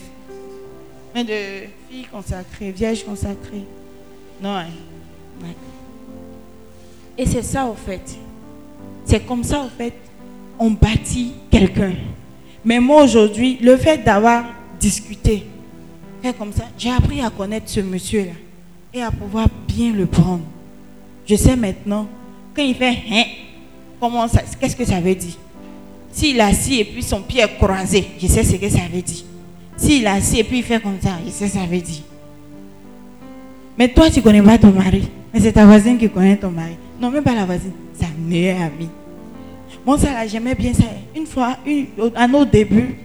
[1.14, 3.64] Mais de filles consacrées, vierges consacrées.
[4.40, 4.66] Non, hein.
[5.42, 5.54] Ouais.
[7.18, 8.16] Et c'est ça, au fait.
[9.04, 9.94] C'est comme ça, au fait,
[10.58, 11.92] on bâtit quelqu'un.
[12.64, 14.44] Mais moi, aujourd'hui, le fait d'avoir
[14.78, 15.44] discuté,
[16.22, 18.32] fait comme ça, j'ai appris à connaître ce monsieur-là
[18.94, 20.42] et à pouvoir bien le prendre.
[21.26, 22.06] Je sais maintenant,
[22.54, 23.24] quand il fait hein,
[24.00, 25.36] comment ça, qu'est-ce que ça veut dire?
[26.12, 29.24] S'il assis et puis son pied est croisé, je sais ce que ça veut dire.
[29.76, 32.02] S'il assis et puis il fait comme ça, je sais ce que ça veut dire.
[33.76, 35.08] Mais toi, tu ne connais pas ton mari.
[35.32, 36.76] Mais c'est ta voisine qui connaît ton mari.
[37.00, 38.88] Non, même pas la voisine, sa meilleure amie.
[39.86, 40.84] Moi, ça, là, j'aimais bien ça.
[41.14, 42.96] Une fois, une, à nos débuts,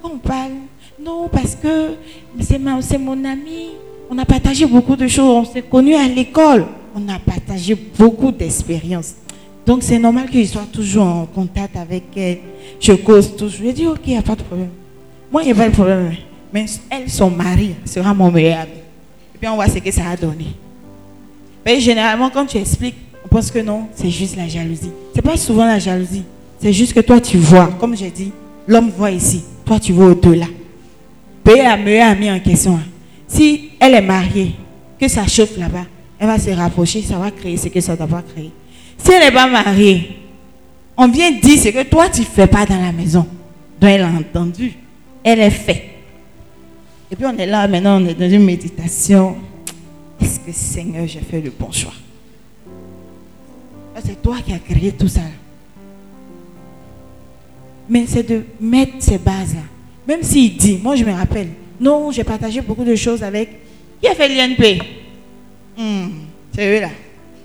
[0.00, 0.52] quand on parle,
[1.00, 1.94] non, parce que
[2.40, 3.70] c'est mon ami.
[4.08, 5.48] On a partagé beaucoup de choses.
[5.48, 6.66] On s'est connus à l'école.
[6.94, 9.14] On a partagé beaucoup d'expériences.
[9.66, 12.38] Donc, c'est normal qu'il soit toujours en contact avec elle.
[12.80, 13.66] Je cause toujours.
[13.66, 14.70] Je dis, ok, il n'y a pas de problème.
[15.30, 16.14] Moi, il n'y a pas de problème.
[16.52, 18.72] Mais elle, son mari, sera mon meilleur ami.
[19.34, 20.48] Et puis, on voit ce que ça a donné.
[21.64, 22.96] Mais généralement, quand tu expliques,
[23.32, 24.90] pense que non, c'est juste la jalousie.
[25.14, 26.24] C'est pas souvent la jalousie.
[26.60, 27.66] C'est juste que toi, tu vois.
[27.80, 28.30] Comme j'ai dit,
[28.68, 29.42] l'homme voit ici.
[29.64, 30.46] Toi, tu vois au-delà.
[31.42, 32.76] Payer la meilleure amie en question.
[32.76, 32.82] hein.
[33.26, 34.52] Si elle est mariée,
[35.00, 35.86] que ça chauffe là-bas,
[36.18, 38.50] elle va se rapprocher, ça va créer ce que ça doit pas créer.
[38.98, 40.10] Si elle n'est pas mariée,
[40.96, 43.26] on vient dire ce que toi, tu ne fais pas dans la maison.
[43.80, 44.74] Donc, elle a entendu.
[45.24, 45.84] Elle est fait.
[47.10, 49.36] Et puis, on est là, maintenant, on est dans une méditation.
[50.20, 51.92] Est-ce que, Seigneur, j'ai fait le bon choix?
[54.04, 55.20] C'est toi qui as créé tout ça.
[57.88, 59.62] Mais c'est de mettre ces bases-là.
[60.06, 61.48] Même s'il dit, moi je me rappelle,
[61.80, 63.48] non, j'ai partagé beaucoup de choses avec.
[64.00, 64.82] Qui a fait l'INP
[65.76, 66.08] Hmm,
[66.54, 66.90] C'est eux là.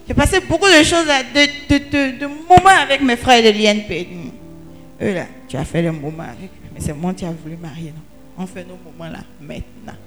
[0.08, 4.08] J'ai passé beaucoup de choses, de, moments avec mes frères de l'INP.
[4.10, 5.06] Hmm.
[5.06, 6.50] Eux là, tu as fait le moment avec.
[6.74, 7.94] Mais c'est moi qui as voulu marier.
[8.38, 9.98] On fait nos moments là, maintenant.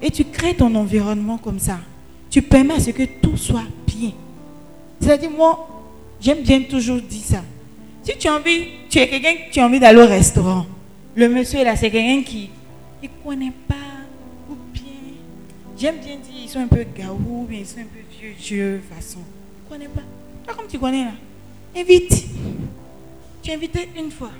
[0.00, 1.78] Et tu crées ton environnement comme ça.
[2.30, 4.12] Tu permets à ce que tout soit bien.
[5.00, 5.68] C'est-à-dire, moi,
[6.20, 7.42] j'aime bien toujours dire ça.
[8.02, 10.66] Si tu as envie, tu es quelqu'un qui a envie d'aller au restaurant,
[11.14, 12.50] le monsieur là, c'est quelqu'un qui
[13.02, 13.74] ne connaît pas,
[14.50, 14.82] ou bien,
[15.78, 18.34] j'aime bien dire, ils sont un peu gaou, ou bien ils sont un peu vieux
[18.40, 19.18] Dieu, façon.
[19.18, 20.02] Tu ne connais pas.
[20.44, 21.12] Toi, comme tu connais là,
[21.76, 22.24] invite.
[23.42, 24.30] Tu invites une fois,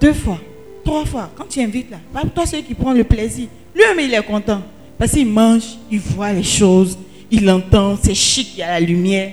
[0.00, 0.38] deux fois,
[0.84, 1.30] trois fois.
[1.36, 1.98] Quand tu invites là,
[2.34, 3.48] toi celui qui prend le plaisir.
[3.74, 4.62] Lui-même, il est content.
[4.98, 6.98] Parce qu'il mange, il voit les choses,
[7.30, 9.32] il entend, c'est chic, il y a la lumière.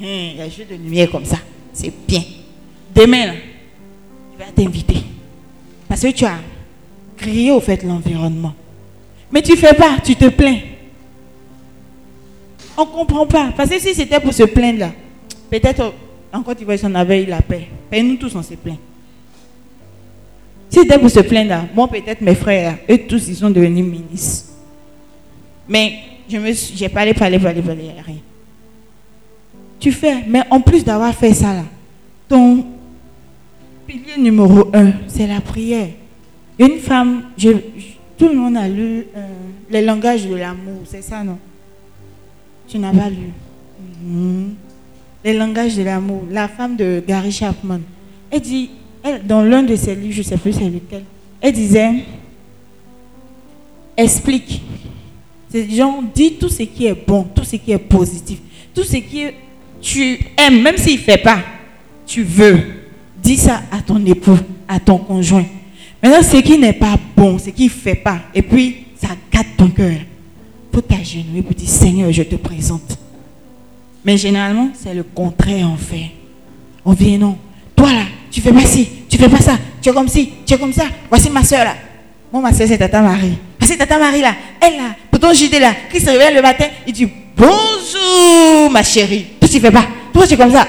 [0.00, 1.38] Hum, Il y a jeu de lumière comme ça.
[1.72, 2.22] C'est bien.
[2.94, 3.34] Demain,
[4.32, 5.02] il va t'inviter.
[5.88, 6.38] Parce que tu as
[7.16, 8.54] créé au fait l'environnement.
[9.30, 10.58] Mais tu ne fais pas, tu te plains.
[12.76, 13.52] On ne comprend pas.
[13.56, 14.92] Parce que si c'était pour se plaindre là,
[15.50, 15.92] peut-être
[16.32, 17.68] en Côte d'Ivoire, si on avait eu la paix.
[17.92, 18.78] Et nous tous, on se plaint.
[20.68, 23.84] Si c'était pour se plaindre là, moi peut-être mes frères, eux tous, ils sont devenus
[23.84, 24.46] ministres.
[25.68, 25.94] Mais
[26.28, 28.16] je me suis, j'ai parlé, parlé, parlé, parlé, rien.
[29.84, 31.64] Tu fais, mais en plus d'avoir fait ça là,
[32.26, 32.64] ton
[33.86, 35.88] pilier numéro un, c'est la prière.
[36.58, 37.50] Une femme, je-
[38.16, 39.26] tout le monde a lu euh,
[39.68, 41.36] les langages de l'amour, c'est ça, non?
[42.66, 43.28] Tu n'as pas lu.
[44.02, 44.54] Mhm.
[45.22, 46.22] Les langages de l'amour.
[46.30, 47.80] La femme de Gary Chapman.
[48.30, 48.70] Elle dit,
[49.02, 51.04] elle, dans l'un de ses livres, je sais plus c'est lequel,
[51.42, 51.92] elle disait,
[53.98, 54.62] explique.
[55.50, 58.38] C'est genre, dis tout ce qui est bon, tout ce qui est positif,
[58.74, 59.34] tout ce qui est-
[59.84, 61.40] tu aimes, même s'il ne fait pas,
[62.06, 62.58] tu veux.
[63.22, 65.44] Dis ça à ton époux, à ton conjoint.
[66.02, 69.46] Maintenant, ce qui n'est pas bon, ce qui ne fait pas, et puis ça gâte
[69.58, 69.96] ton cœur.
[70.72, 72.98] Faut t'agenouiller pour dire Seigneur, je te présente.
[74.04, 76.10] Mais généralement, c'est le contraire en fait.
[76.84, 77.38] On vient, non.
[77.76, 80.54] Toi là, tu fais pas ci, tu fais pas ça, tu es comme ci, tu
[80.54, 80.84] es comme ça.
[81.10, 81.74] Voici ma soeur là.
[82.32, 83.38] Moi, ma soeur, c'est Tata Marie.
[83.60, 84.34] C'est Tata Marie là.
[84.60, 88.82] Elle là, pour ton JD là, qui se réveille le matin, il dit Bonjour ma
[88.82, 89.26] chérie.
[89.40, 89.86] Toi, tu fais pas?
[90.12, 90.66] Toi, tu es comme ça?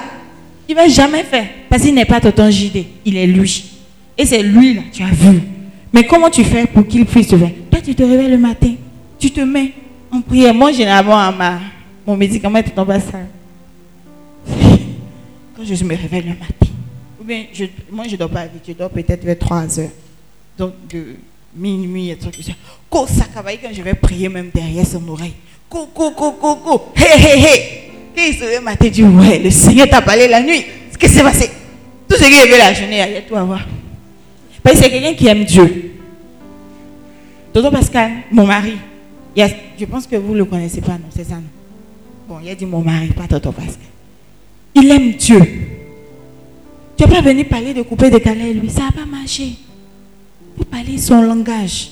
[0.68, 1.48] Il va jamais faire.
[1.70, 3.72] Parce qu'il n'est pas tonton JD, il est lui.
[4.18, 5.42] Et c'est lui là, tu as vu.
[5.94, 7.52] Mais comment tu fais pour qu'il puisse te faire?
[7.70, 8.74] Toi, tu te réveilles le matin,
[9.20, 9.74] tu te mets
[10.12, 10.54] en prière.
[10.54, 11.60] Moi, généralement, à ma,
[12.06, 13.20] mon médicament est tout en bas ça.
[15.56, 16.74] quand je me réveille le matin,
[17.20, 19.90] ou bien je, moi je ne dors pas vite, je dors peut-être vers 3 heures.
[20.58, 21.16] Donc de
[21.56, 22.54] minuit et tout ça.
[22.90, 25.34] Quand je vais prier même derrière son oreille.
[25.76, 26.92] Ko, ko, ko, ko, ko.
[26.96, 27.92] Hé, hé, hé.
[28.16, 30.64] Et il se matin, dit, ouais, le Seigneur t'a parlé la nuit?
[30.98, 31.50] Qu'est-ce qui s'est passé?
[32.08, 33.60] Tout ce qui est la journée, il y a tout à voir.
[34.64, 35.92] Parce que c'est quelqu'un qui aime Dieu.
[37.52, 38.78] Toto Pascal, mon mari,
[39.36, 41.42] il y a- je pense que vous ne le connaissez pas, non, c'est ça, non?
[42.30, 43.76] Bon, il a dit mon mari, pas Toto Pascal.
[44.76, 45.42] Il aime Dieu.
[46.98, 49.50] Tu n'as pas venu parler de couper de calais, lui, ça n'a pas marché.
[50.58, 51.90] Vous parlez son langage.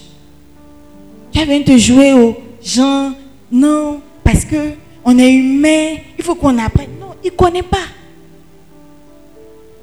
[1.33, 3.11] Tu as venu te jouer aux gens,
[3.53, 4.73] non, parce que
[5.05, 6.89] on est humain, il faut qu'on apprenne.
[6.99, 7.77] Non, il ne connaît pas.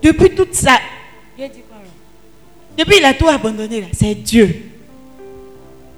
[0.02, 0.72] Depuis toute sa...
[1.38, 1.78] Il a dit quoi,
[2.76, 4.70] Depuis il a tout abandonné, là, c'est Dieu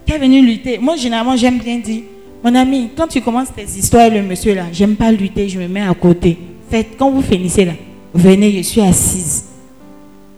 [0.04, 0.78] qui est venu lutter.
[0.78, 2.02] Moi, généralement, j'aime bien dire,
[2.44, 5.68] mon ami, quand tu commences tes histoires, le monsieur là, j'aime pas lutter, je me
[5.68, 6.36] mets à côté.
[6.68, 7.74] Faites, quand vous finissez là,
[8.12, 9.44] venez, je suis assise.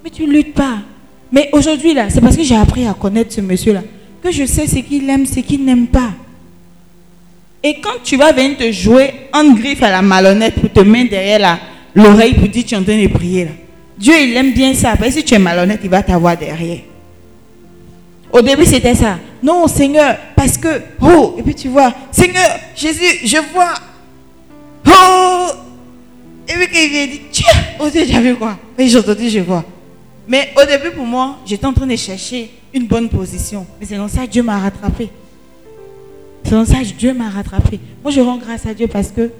[0.04, 0.78] Mais tu luttes pas.
[1.32, 3.82] Mais aujourd'hui là, c'est parce que j'ai appris à connaître ce monsieur là,
[4.22, 6.10] que je sais ce qu'il aime, ce qu'il n'aime pas.
[7.66, 11.10] Et quand tu vas venir te jouer en griffe à la malhonnête pour te mettre
[11.10, 11.58] derrière
[11.94, 13.50] l'oreille pour dire tu es en train de prier là,
[13.96, 14.96] Dieu il aime bien ça.
[14.96, 16.80] Parce que si tu es malhonnête, il va t'avoir derrière.
[18.30, 19.18] Au début, c'était ça.
[19.42, 23.74] Non, Seigneur, parce que, oh, et puis tu vois, Seigneur, Jésus, je vois,
[24.86, 25.46] oh,
[26.48, 27.46] et puis vient dit, Dieu,
[27.78, 28.58] oh Dieu, j'avais quoi?
[28.76, 29.64] Et j'ai entendu, je vois.
[30.26, 33.64] Mais au début, pour moi, j'étais en train de chercher une bonne position.
[33.80, 35.08] Mais c'est dans ça que Dieu m'a rattrapé.
[36.44, 37.80] C'est dans ça Dieu m'a rattrapé.
[38.02, 39.30] Moi, je rends grâce à Dieu parce que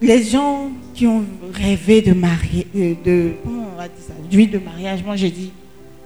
[0.00, 4.12] les gens qui ont rêvé de marier, euh, de, comment on va dire ça,
[4.46, 5.50] de mariage, moi j'ai dit,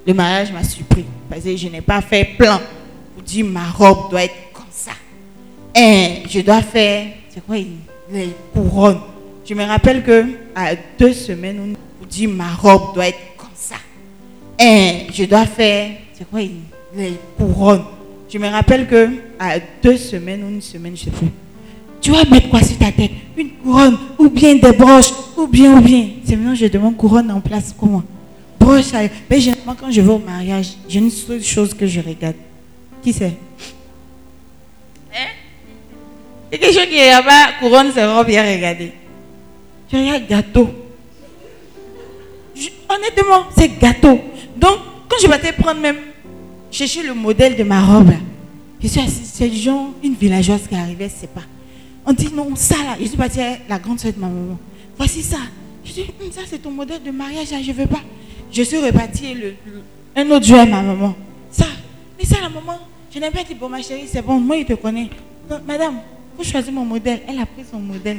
[0.06, 1.04] le mariage m'a surpris.
[1.28, 2.60] Parce que je n'ai pas fait plan
[3.14, 4.92] pour dire ma robe doit être comme ça.
[5.74, 9.00] Et je dois faire, c'est quoi, les couronnes.
[9.44, 13.76] Je me rappelle que à deux semaines, on dire ma robe doit être comme ça.
[14.58, 17.84] Et je dois faire, c'est quoi, les couronnes.
[18.30, 19.08] Je me rappelle que
[19.38, 21.28] à deux semaines ou une semaine, je sais plus.
[22.00, 23.10] Tu vas mettre quoi sur ta tête?
[23.36, 26.08] Une couronne, ou bien des broches, ou bien, ou bien.
[26.24, 28.04] C'est maintenant que je demande couronne en place pour moi.
[28.60, 28.98] Broche, ça-
[29.30, 32.36] mais généralement, quand je vais au mariage, j'ai une seule chose que je regarde.
[33.02, 33.32] Qui c'est?
[35.12, 35.28] Hein?
[36.50, 38.92] Quelque chose qui est là-bas, couronne, c'est vraiment bien regardé.
[39.92, 40.68] Je regarde gâteau.
[42.54, 44.20] Je- honnêtement, c'est gâteau.
[44.56, 45.96] Donc, quand je vais te prendre même,
[46.70, 48.16] chercher le modèle de ma robe, là,
[48.80, 51.42] je suis assise, c'est genre une villageoise qui arrivait, c'est pas.
[52.06, 54.58] On dit non, ça là, je suis partie à la grande soeur de ma maman.
[54.96, 55.38] Voici ça.
[55.84, 58.02] Je dis, Hum, ça c'est ton modèle de mariage, là, je veux pas.
[58.52, 59.34] Je suis repartie
[60.16, 61.14] un autre jour à ma maman.
[61.50, 61.66] Ça,
[62.18, 62.78] mais ça la maman,
[63.14, 65.08] je n'ai pas dit, bon ma chérie, c'est bon, moi il te connaît.
[65.66, 66.00] Madame,
[66.36, 67.20] faut choisir mon modèle.
[67.28, 68.18] Elle a pris son modèle.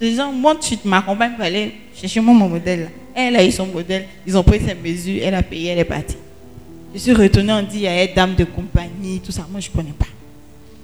[0.00, 2.90] Les gens, moi, tu m'accompagnes pour aller chercher mon modèle.
[3.14, 5.84] Elle a eu son modèle, ils ont pris ses mesures, elle a payé, elle est
[5.84, 6.16] partie.
[6.96, 9.46] Je suis retournée, on dit, il y a une dame de compagnie, tout ça.
[9.50, 10.06] Moi, je ne connais pas.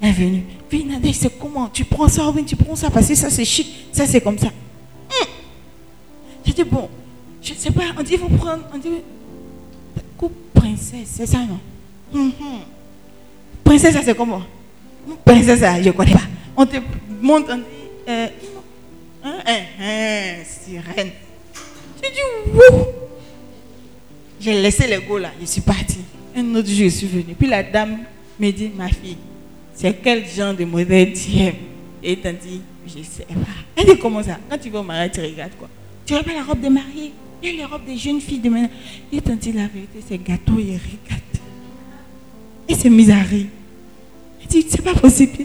[0.02, 0.42] Elle est venue.
[0.68, 1.70] Puis, Nadège, c'est comment?
[1.72, 4.36] Tu prends ça, oui, tu prends ça, parce que ça, c'est chic, ça, c'est comme
[4.36, 4.48] ça.
[4.48, 5.26] Hum.
[6.44, 6.90] J'ai dit, bon,
[7.40, 8.90] je ne sais pas, on dit, faut prendre, on dit,
[10.18, 11.58] coupe princesse, c'est ça, non?
[12.12, 12.58] Hum, hum.
[13.64, 14.42] Princesse, ça, c'est comment?
[15.24, 16.20] Princesse, ça, je ne connais pas.
[16.54, 16.76] On te
[17.22, 17.62] montre, on dit,
[18.10, 18.26] euh,
[19.24, 21.10] hein, hein, hein, sirène.
[22.02, 22.84] J'ai dit, wouh
[24.42, 26.00] j'ai laissé les go là, je suis partie.
[26.34, 27.34] Un autre jour, je suis venue.
[27.38, 27.98] Puis la dame
[28.40, 29.16] me dit, ma fille,
[29.74, 31.54] c'est quel genre de modèle tu aimes?
[32.02, 33.34] Et elle dit, je sais pas.
[33.76, 34.38] Elle dit, comment ça?
[34.48, 35.68] Quand tu vas au mariage, tu regardes quoi?
[36.04, 37.12] Tu regardes la robe de mariée,
[37.42, 38.70] il y a les robes des jeunes filles de maintenant.
[39.12, 41.22] Et elle dit, la vérité, c'est gâteau et regarde.
[42.68, 43.46] Et c'est mise à rire.
[44.40, 45.44] Elle dit, c'est pas possible.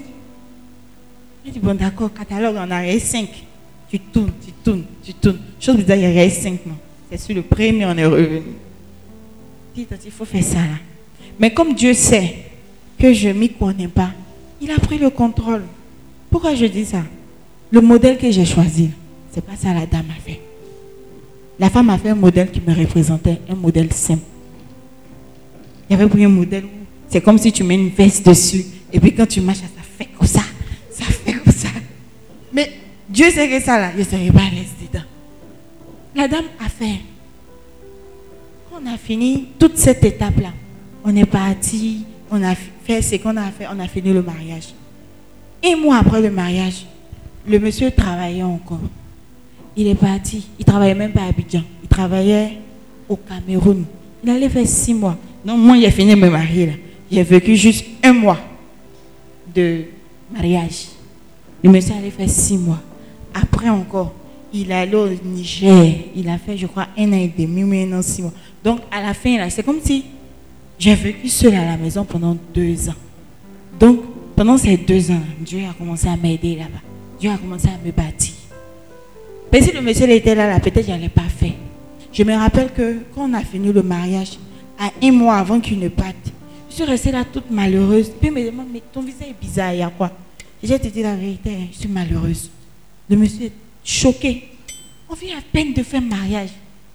[1.45, 3.27] Elle dit, bon d'accord, catalogue en arrière 5.
[3.89, 5.39] Tu tournes, tu tournes, tu tournes.
[5.59, 6.75] Chose bizarre, il y a 5 non?
[7.09, 8.41] C'est sur le premier, on est revenu.
[9.77, 10.77] Il faut faire ça là.
[11.39, 12.35] Mais comme Dieu sait
[12.97, 14.11] que je ne m'y connais pas,
[14.59, 15.63] il a pris le contrôle.
[16.31, 17.03] Pourquoi je dis ça?
[17.69, 18.89] Le modèle que j'ai choisi,
[19.31, 20.41] c'est pas ça la dame a fait.
[21.59, 24.23] La femme a fait un modèle qui me représentait, un modèle simple.
[25.89, 26.69] Il y avait pris un modèle où
[27.07, 29.65] c'est comme si tu mets une veste dessus, et puis quand tu marches, ça
[29.97, 30.41] fait comme ça.
[30.91, 31.69] Ça fait comme ça.
[32.51, 32.71] Mais
[33.07, 35.05] Dieu sait que ça là, je ne serais pas à l'aise dedans.
[36.15, 36.99] La dame a fait.
[38.79, 40.49] On a fini toute cette étape-là,
[41.03, 44.75] on est parti, on a fait ce qu'on a fait, on a fini le mariage.
[45.63, 46.85] Et moi, après le mariage,
[47.47, 48.81] le monsieur travaillait encore.
[49.75, 50.47] Il est parti.
[50.59, 51.63] Il travaillait même pas à Abidjan.
[51.81, 52.59] Il travaillait
[53.09, 53.83] au Cameroun.
[54.23, 55.17] Il allait faire six mois.
[55.43, 56.79] Donc moi, j'ai fini de me marier.
[57.11, 58.39] J'ai vécu juste un mois
[59.55, 59.85] de
[60.31, 60.87] mariage.
[61.63, 62.81] Le monsieur allait faire six mois.
[63.33, 64.13] Après encore,
[64.53, 65.95] il allé au Niger.
[66.15, 68.33] Il a fait, je crois, un an et demi ou un an, six mois.
[68.67, 70.03] Donc, à la fin, là, c'est comme si
[70.77, 72.95] j'ai vécu seule à la maison pendant deux ans.
[73.79, 74.01] Donc,
[74.35, 76.81] pendant ces deux ans, Dieu a commencé à m'aider là-bas.
[77.17, 78.33] Dieu a commencé à me bâtir.
[79.53, 81.53] Mais si le monsieur était là, peut-être je n'allais pas faire.
[82.11, 84.37] Je me rappelle que quand on a fini le mariage,
[84.77, 86.33] à un mois avant qu'il ne parte,
[86.69, 88.09] je suis restée là toute malheureuse.
[88.19, 90.11] Puis il me demande, mais ton visage est bizarre, il y a quoi?
[90.61, 92.51] J'ai dit la vérité, hein, je suis malheureuse.
[93.09, 93.51] Le monsieur est
[93.85, 94.49] choqué.
[95.09, 96.49] On vient à peine de faire mariage.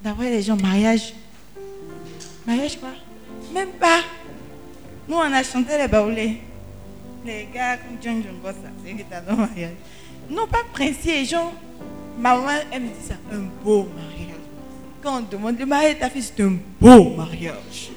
[0.04, 1.14] D'avoir les gens, mariage.
[2.46, 2.90] Mariage quoi
[3.52, 4.00] Même pas.
[5.08, 6.38] Nous, on a chanté les baoulés.
[7.24, 9.72] Les gars comme John John Bossa, c'est mariage.
[10.28, 11.52] Non, pas princier, gens.
[12.18, 14.36] Ma maman, elle me dit ça, un beau mariage.
[15.02, 17.90] Quand on demande le mariage ta fille, c'est un beau mariage.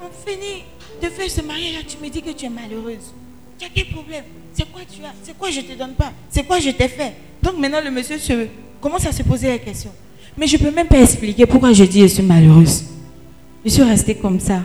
[0.00, 0.64] On finit
[1.02, 3.12] de faire ce mariage, tu me dis que tu es malheureuse.
[3.58, 4.24] Tu as quel problème?
[4.54, 5.12] C'est quoi tu as?
[5.22, 6.12] C'est quoi je ne te donne pas?
[6.30, 7.14] C'est quoi je t'ai fait?
[7.42, 8.18] Donc maintenant, le monsieur
[8.80, 9.92] commence à se poser la question.
[10.36, 12.84] Mais je ne peux même pas expliquer pourquoi je dis je suis malheureuse.
[13.64, 14.62] Je suis restée comme ça.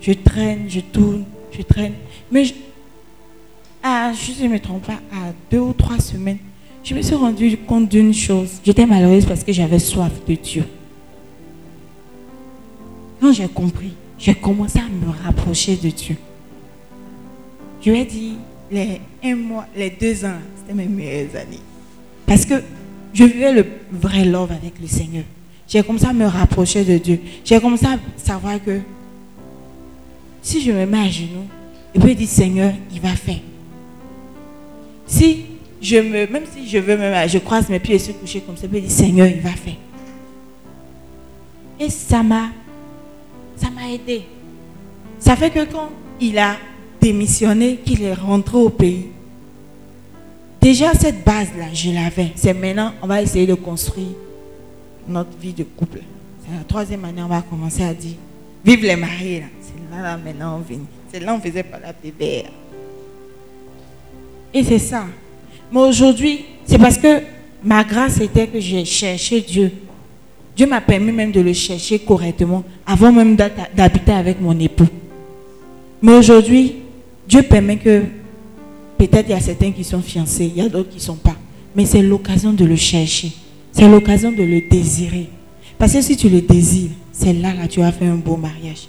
[0.00, 1.94] Je traîne, je tourne, je traîne.
[2.30, 2.54] Mais je,
[3.82, 6.38] ah, je ne me trompe pas, à deux ou trois semaines,
[6.84, 8.60] je me suis rendu compte d'une chose.
[8.64, 10.64] J'étais malheureuse parce que j'avais soif de Dieu.
[13.20, 16.16] Quand j'ai compris, j'ai commencé à me rapprocher de Dieu.
[17.82, 18.34] Je lui ai dit,
[18.70, 21.60] les un mois, les deux ans, c'était mes meilleures années.
[22.26, 22.54] Parce que
[23.12, 25.24] je vivais le vrai love avec le Seigneur.
[25.66, 27.20] J'ai commencé à me rapprocher de Dieu.
[27.44, 28.80] J'ai commencé à savoir que
[30.40, 31.46] si je me mets à genoux,
[31.94, 33.40] et puis dire Seigneur, il va faire.
[35.06, 35.44] Si
[35.80, 38.56] je me, même si je veux même, je croise mes pieds et suis couché comme
[38.56, 39.76] ça, je peux dire Seigneur, il va faire.
[41.80, 42.48] Et ça m'a,
[43.56, 44.22] ça m'a aidé.
[45.18, 45.90] Ça fait que quand
[46.20, 46.56] il a
[47.00, 49.06] démissionné, qu'il est rentré au pays,
[50.68, 52.32] déjà cette base-là, je l'avais.
[52.34, 54.08] C'est maintenant, on va essayer de construire
[55.08, 56.00] notre vie de couple.
[56.44, 58.16] C'est la troisième année, on va commencer à dire,
[58.62, 59.44] vive les mariés.
[59.62, 60.84] C'est là, là, maintenant, on vient.
[61.10, 62.44] C'est là, on faisait pas la bébé.
[64.52, 65.06] Et c'est ça.
[65.72, 67.22] Mais aujourd'hui, c'est parce que
[67.64, 69.72] ma grâce était que j'ai cherché Dieu.
[70.54, 74.88] Dieu m'a permis même de le chercher correctement avant même d'habiter avec mon époux.
[76.02, 76.76] Mais aujourd'hui,
[77.26, 78.02] Dieu permet que
[78.98, 81.16] peut-être il y a certains qui sont fiancés, il y a d'autres qui ne sont
[81.16, 81.36] pas.
[81.74, 83.32] Mais c'est l'occasion de le chercher.
[83.72, 85.28] C'est l'occasion de le désirer.
[85.78, 88.88] Parce que si tu le désires, c'est là, là, tu as fait un beau mariage.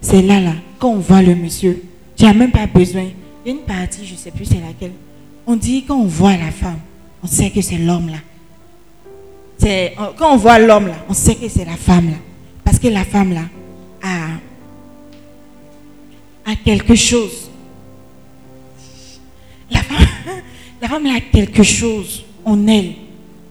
[0.00, 1.82] C'est là, là, quand on voit le monsieur,
[2.16, 3.06] tu n'as même pas besoin.
[3.44, 4.92] Il y a une partie, je ne sais plus c'est laquelle.
[5.46, 6.78] On dit quand on voit la femme,
[7.22, 8.18] on sait que c'est l'homme là.
[9.58, 12.16] C'est, quand on voit l'homme là, on sait que c'est la femme là.
[12.64, 13.42] Parce que la femme là
[14.02, 14.28] a,
[16.50, 17.47] a quelque chose.
[20.80, 22.92] La femme a quelque chose en elle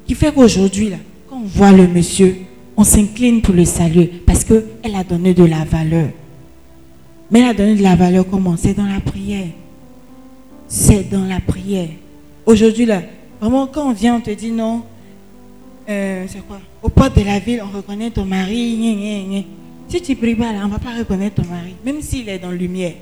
[0.06, 0.92] qui fait qu'aujourd'hui
[1.30, 2.38] quand on voit le monsieur,
[2.76, 6.10] on s'incline pour le saluer parce qu'elle a donné de la valeur.
[7.30, 8.56] Mais elle a donné de la valeur comment?
[8.56, 9.48] C'est dans la prière.
[10.68, 11.90] C'est dans la prière.
[12.46, 13.02] Aujourd'hui, là,
[13.42, 14.84] vraiment, quand on vient, on te dit non.
[15.90, 16.60] Euh, c'est quoi?
[16.82, 19.46] Au porte de la ville, on reconnaît ton mari.
[19.90, 21.76] Si tu pries pas, là, on ne va pas reconnaître ton mari.
[21.86, 22.94] Même s'il est dans la lumière,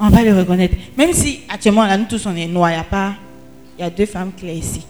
[0.00, 0.74] on va le reconnaître.
[0.96, 2.70] Même si, actuellement, là, nous tous, on est noirs.
[2.70, 3.14] Il y a pas...
[3.78, 4.82] Il y a deux femmes claires ici.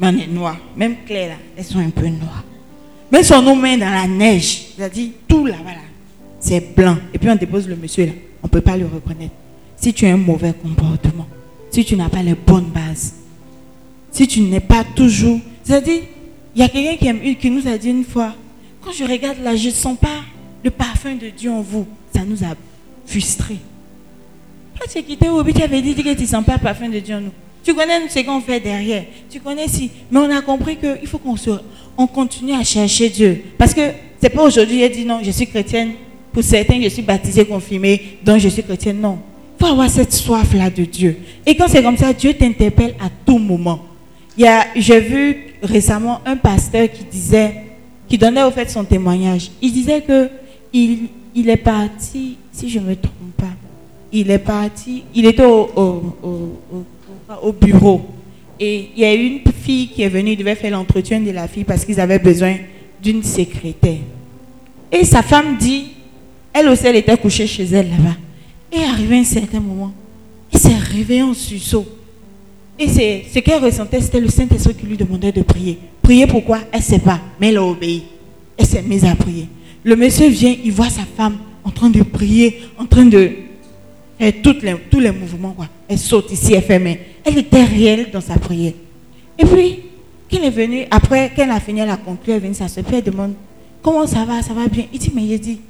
[0.00, 0.58] Mais on est noirs.
[0.76, 2.44] Même claires, là, elles sont un peu noires.
[3.12, 5.78] Même si on nous met dans la neige, c'est-à-dire tout là, voilà
[6.44, 6.98] c'est blanc.
[7.14, 8.12] Et puis on dépose le monsieur là.
[8.42, 9.32] On ne peut pas le reconnaître.
[9.76, 11.26] Si tu as un mauvais comportement,
[11.70, 13.14] si tu n'as pas les bonnes bases,
[14.10, 15.40] si tu n'es pas toujours.
[15.64, 16.02] C'est-à-dire,
[16.54, 18.34] il y a quelqu'un qui, qui, nous a dit une fois,
[18.82, 20.20] quand je regarde là, je ne sens pas
[20.62, 21.86] le parfum de Dieu en vous.
[22.14, 22.54] Ça nous a
[23.06, 23.58] frustrés.
[24.76, 26.90] Toi, tu es quitté au tu avais dit que tu ne sens pas le parfum
[26.90, 27.32] de Dieu en nous.
[27.64, 29.04] Tu connais ce qu'on fait derrière.
[29.30, 29.90] Tu connais si.
[30.10, 31.34] Mais on a compris qu'il faut qu'on
[31.96, 33.42] on continue à chercher Dieu.
[33.56, 33.80] Parce que
[34.20, 35.92] c'est pas aujourd'hui, il a dit non, je suis chrétienne,
[36.32, 38.92] pour certains, je suis baptisé, confirmé, donc je suis chrétien.
[38.92, 39.18] Non.
[39.58, 41.16] Il faut avoir cette soif-là de Dieu.
[41.46, 43.80] Et quand c'est comme ça, Dieu t'interpelle à tout moment.
[44.36, 47.54] J'ai vu récemment un pasteur qui disait,
[48.08, 49.50] qui donnait au fait son témoignage.
[49.62, 50.28] Il disait que
[50.72, 53.46] il, il est parti, si je ne me trompe pas,
[54.12, 56.84] il est parti, il était au, au,
[57.52, 58.02] bureau.
[58.58, 61.48] Et il y a une fille qui est venue, il devait faire l'entretien de la
[61.48, 62.56] fille parce qu'ils avaient besoin
[63.02, 63.98] d'une secrétaire.
[64.92, 65.88] Et sa femme dit,
[66.52, 68.16] elle aussi, elle était couchée chez elle là-bas.
[68.72, 69.92] Et arrivé un certain moment,
[70.52, 71.86] elle s'est réveillée en sursaut.
[72.78, 75.78] Et ce qu'elle ressentait, c'était le Saint-Esprit qui lui demandait de prier.
[76.02, 76.60] Prier pourquoi?
[76.72, 78.04] Elle ne sait pas, mais elle a obéi.
[78.56, 79.48] Elle s'est mise à prier.
[79.82, 83.30] Le monsieur vient, il voit sa femme en train de prier, en train de
[84.18, 85.52] faire toutes les, tous les mouvements.
[85.52, 85.68] Quoi.
[85.88, 86.94] Elle saute ici, elle fait main.
[87.24, 88.72] Elle était réelle dans sa prière.
[89.38, 89.80] Et puis,
[90.30, 92.54] quand elle est venue, après, quand elle a fini, elle a conclu, elle est venue
[92.54, 93.34] s'asseoir, puis elle demande,
[93.82, 94.84] comment ça va, ça va bien?
[94.92, 95.60] Il dit, mais il dit,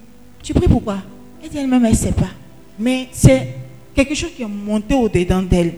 [0.43, 0.99] tu pries pourquoi
[1.43, 2.31] Elle dit elle-même, elle ne sait pas.
[2.79, 3.49] Mais c'est
[3.95, 5.75] quelque chose qui est monté au-dedans d'elle.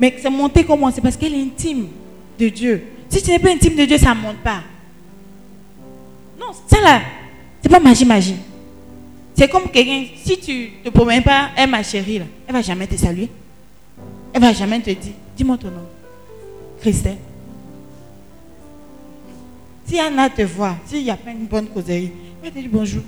[0.00, 1.86] Mais c'est monté comment C'est parce qu'elle est intime
[2.38, 2.82] de Dieu.
[3.08, 4.62] Si tu n'es pas intime de Dieu, ça ne monte pas.
[6.40, 7.02] Non, ça là,
[7.62, 8.36] c'est pas magie, magie.
[9.34, 12.62] C'est comme quelqu'un, si tu ne te promènes pas, elle ma chérie, là, elle va
[12.62, 13.28] jamais te saluer.
[14.32, 15.86] Elle va jamais te dire, dis-moi ton nom.
[16.80, 17.18] Christelle.
[19.86, 22.10] Si Anna te voit, s'il n'y a pas une bonne causerie,
[22.42, 23.02] elle va te dire bonjour.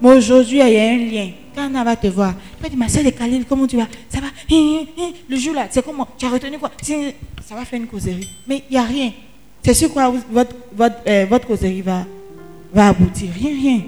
[0.00, 1.30] Mais aujourd'hui, il y a un lien.
[1.54, 3.88] Quand Anna va te voir, elle va dire, ma soeur de Khalil, comment tu vas?
[4.08, 4.28] Ça va?
[4.50, 6.08] Le jour là, c'est comment?
[6.18, 6.70] Tu as retenu quoi?
[6.80, 8.28] Ça va faire une causerie.
[8.46, 9.12] Mais il n'y a rien.
[9.62, 12.04] C'est sur quoi votre, votre, euh, votre causerie va,
[12.72, 13.30] va aboutir.
[13.32, 13.80] Rien, rien.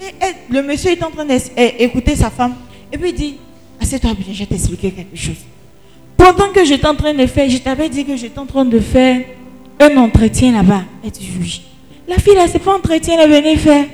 [0.00, 2.54] Et, le monsieur est en train d'écouter sa femme.
[2.92, 3.36] Et puis il dit,
[3.80, 5.36] assieds-toi bien, je vais t'expliquer quelque chose.
[6.16, 8.78] Pendant que j'étais en train de faire, je t'avais dit que j'étais en train de
[8.78, 9.22] faire
[9.78, 10.82] un entretien là-bas.
[11.04, 11.62] Elle dit oui.
[12.08, 13.86] La fille là, c'est pas entretien, elle venait faire.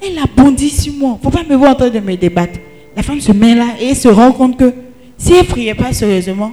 [0.00, 1.18] Elle a bondi sur moi.
[1.22, 2.58] Faut pas me voir en train de me débattre.
[2.96, 4.72] La femme se met là et se rend compte que
[5.16, 6.52] si elle priait pas sérieusement,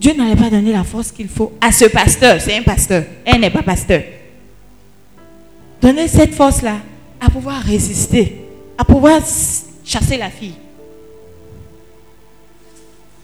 [0.00, 2.40] Dieu n'allait pas donner la force qu'il faut à ce pasteur.
[2.40, 3.04] C'est un pasteur.
[3.24, 4.02] Elle n'est pas pasteur.
[5.80, 6.78] Donner cette force-là
[7.24, 8.36] à pouvoir résister,
[8.76, 9.20] à pouvoir
[9.84, 10.54] chasser la fille.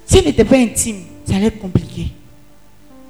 [0.07, 0.97] Si elle n'était pas intime,
[1.27, 2.07] ça allait être compliqué.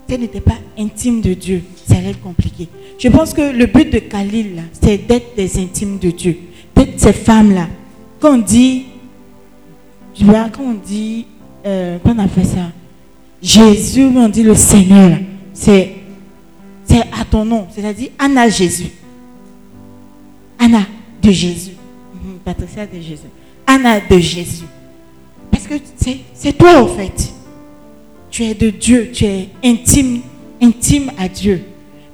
[0.06, 2.68] Si elle n'était pas intime de Dieu, ça allait être compliqué.
[2.98, 6.38] Je pense que le but de Khalil, c'est d'être des intimes de Dieu.
[6.74, 7.68] D'être ces femmes-là.
[8.18, 8.86] Quand on dit,
[10.14, 11.26] tu vois, quand on dit,
[11.64, 12.72] euh, quand on a fait ça,
[13.40, 15.18] Jésus, on dit le Seigneur,
[15.52, 15.94] c'est
[16.90, 17.68] à ton nom.
[17.70, 18.90] C'est-à-dire Anna Jésus.
[20.60, 20.86] Anna
[21.22, 21.72] de Jésus.
[22.14, 23.30] Mhm, Patricia de Jésus.
[23.66, 24.66] Anna de Jésus.
[25.50, 25.74] Parce que
[26.34, 27.32] c'est, toi, en fait.
[28.30, 30.20] Tu es de Dieu, tu es intime,
[30.62, 31.62] intime à Dieu.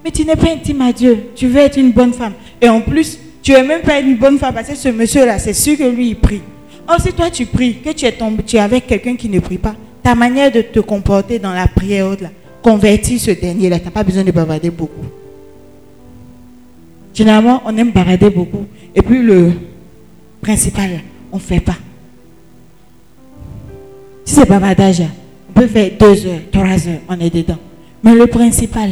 [0.04, 1.30] Mais tu n'es pas intime à Dieu.
[1.34, 2.34] Tu veux être une bonne femme.
[2.60, 5.52] Et en plus, tu n'es même pas une bonne femme parce que ce monsieur-là, c'est
[5.52, 6.40] sûr que lui, il prie.
[6.88, 9.40] Or, si toi, tu pries, que tu es, tombé, tu es avec quelqu'un qui ne
[9.40, 12.30] prie pas, ta manière de te comporter dans la prière, là,
[12.62, 13.80] convertit ce dernier-là.
[13.80, 15.04] Tu n'as pas besoin de bavarder beaucoup.
[17.16, 18.66] Généralement, on aime bavarder beaucoup.
[18.94, 19.52] Et puis, le
[20.42, 21.00] principal,
[21.32, 21.76] on ne fait pas.
[24.22, 25.02] Si c'est bavardage,
[25.48, 27.56] on peut faire deux heures, trois heures, on est dedans.
[28.04, 28.90] Mais le principal,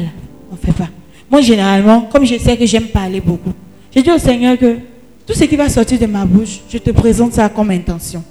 [0.50, 0.88] on ne fait pas.
[1.30, 3.52] Moi, généralement, comme je sais que j'aime parler beaucoup,
[3.94, 4.78] j'ai dit au Seigneur que
[5.26, 8.24] tout ce qui va sortir de ma bouche, je te présente ça comme intention.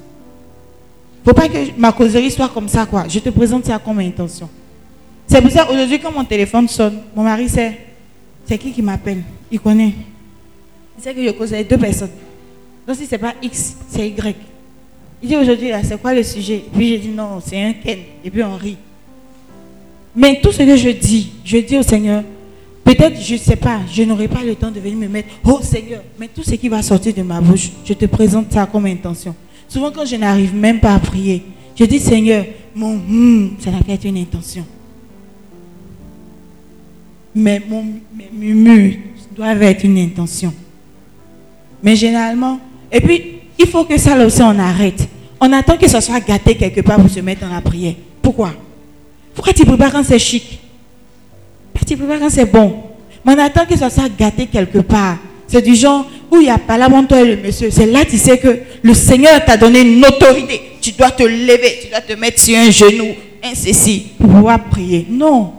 [1.24, 3.06] Il ne faut pas que ma causerie soit comme ça, quoi.
[3.08, 4.50] Je te présente ça comme intention.
[5.28, 7.78] C'est pour ça, aujourd'hui, quand mon téléphone sonne, mon mari sait,
[8.48, 9.22] c'est qui qui m'appelle?
[9.54, 9.94] Il connaît.
[10.98, 12.10] Il sait que je cause avec deux personnes.
[12.88, 14.36] Donc, si ce n'est pas X, c'est Y.
[15.22, 16.66] Il dit aujourd'hui, là, c'est quoi le sujet?
[16.74, 18.00] Puis j'ai dit non, c'est un Ken.
[18.26, 18.78] Et puis on rit.
[20.16, 22.24] Mais tout ce que je dis, je dis au Seigneur,
[22.84, 25.60] peut-être, je ne sais pas, je n'aurai pas le temps de venir me mettre, oh
[25.62, 28.88] Seigneur, mais tout ce qui va sortir de ma bouche, je te présente ça comme
[28.88, 29.36] intention.
[29.68, 31.44] Souvent, quand je n'arrive même pas à prier,
[31.76, 32.46] je dis, Seigneur,
[32.76, 34.66] mon hum, ça n'a qu'à être une intention.
[37.36, 38.96] Mais mon, mes murmures
[39.36, 40.54] doivent être une intention.
[41.82, 42.60] Mais généralement,
[42.92, 45.08] et puis, il faut que ça aussi on arrête.
[45.40, 47.96] On attend que ça soit gâté quelque part pour se mettre dans la prière.
[48.22, 48.54] Pourquoi?
[49.36, 50.60] Pourquoi tu pas quand c'est chic?
[51.74, 52.84] Pourquoi tu pas quand c'est bon?
[53.26, 55.18] Mais on attend que ça soit gâté quelque part.
[55.48, 57.70] C'est du genre où il n'y a pas là toi et le monsieur.
[57.70, 60.62] C'est là tu sais que le Seigneur t'a donné une autorité.
[60.82, 63.14] Tu dois te lever, tu dois te mettre sur un genou,
[63.44, 65.06] un ceci, pour pouvoir prier.
[65.10, 65.54] Non.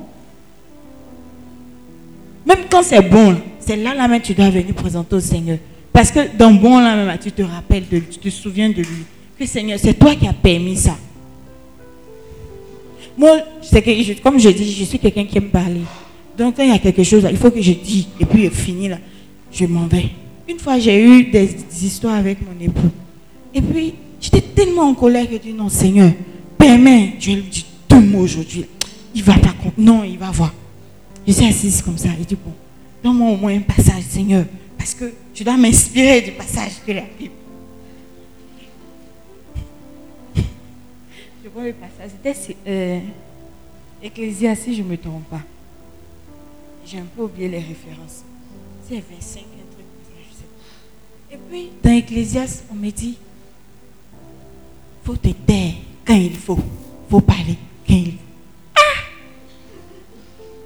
[2.47, 5.59] Même quand c'est bon, c'est là là même tu dois venir présenter au Seigneur.
[5.93, 9.05] Parce que dans bon là même, tu te rappelles, de, tu te souviens de lui.
[9.39, 10.97] Que Seigneur, c'est toi qui as permis ça.
[13.17, 13.39] Moi,
[13.73, 15.83] que, comme je dis, je suis quelqu'un qui aime parler.
[16.37, 18.09] Donc quand il y a quelque chose, il faut que je dise.
[18.19, 18.99] Et puis fini là,
[19.53, 20.07] je m'en vais.
[20.49, 22.91] Une fois, j'ai eu des, histoires avec mon époux.
[23.55, 26.11] Et puis, j'étais tellement en colère que je dis non, Seigneur,
[26.59, 28.67] permets, je lui dire deux mots aujourd'hui.
[29.15, 29.79] Il va pas compte.
[29.79, 30.53] Non, il va voir.
[31.27, 32.09] Je suis assise comme ça.
[32.19, 32.53] Il dit, bon,
[33.05, 34.47] donne-moi au moins un passage, Seigneur.
[34.79, 37.35] Parce que je dois m'inspirer du passage de la Bible.
[40.35, 42.11] Je vois le passage.
[42.23, 43.01] C'était euh,
[44.03, 45.43] Ecclésiaste, si je ne me trompe pas.
[46.87, 48.25] J'ai un peu oublié les références.
[48.89, 51.35] C'est 25, un truc je sais pas.
[51.35, 53.19] Et puis, dans Ecclésiaste, on me dit,
[55.05, 55.75] faut te taire
[56.07, 56.59] quand il faut.
[57.11, 58.19] faut parler quand il faut.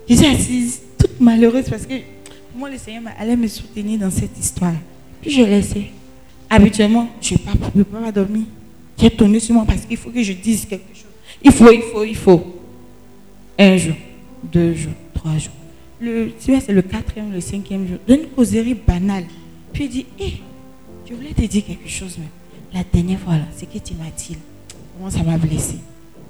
[0.09, 1.95] Je suis assise, toute malheureuse parce que
[2.59, 4.75] moi, le Seigneur allait me soutenir dans cette histoire.
[5.23, 5.87] Puis je laissais.
[6.51, 7.39] Habituellement, je ne
[7.71, 8.45] peux pas dormir.
[8.99, 11.05] J'ai tourné sur moi parce qu'il faut que je dise quelque chose.
[11.43, 12.43] Il faut, il faut, il faut.
[13.59, 13.95] Un jour,
[14.43, 15.53] deux jours, trois jours.
[16.01, 17.99] Le, tu vois, c'est le quatrième, le cinquième jour.
[18.09, 19.25] D'une causerie banale.
[19.73, 20.41] Puis il dit, hé,
[21.09, 22.29] je voulais te dire quelque chose même.
[22.73, 24.37] La dernière fois, là, c'est que tu m'as dit,
[24.97, 25.77] comment ça m'a blessé.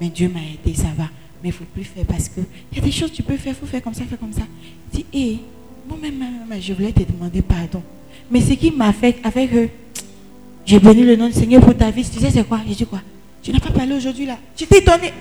[0.01, 1.09] Mais Dieu m'a aidé, ça va.
[1.43, 2.41] Mais il ne faut plus faire parce que
[2.72, 4.18] il y a des choses que tu peux faire, il faut faire comme ça, faire
[4.18, 4.43] comme ça.
[4.93, 5.39] Il dit, hé,
[5.89, 7.82] moi-même, moi-même, je voulais te demander pardon.
[8.30, 9.70] Mais ce qui m'a fait avec eux,
[10.66, 12.05] j'ai béni le nom du Seigneur pour ta vie.
[12.05, 12.61] Tu sais, c'est quoi?
[12.68, 13.01] J'ai dit quoi?
[13.43, 15.12] Tu n'as pas parlé aujourd'hui là J'étais étonné.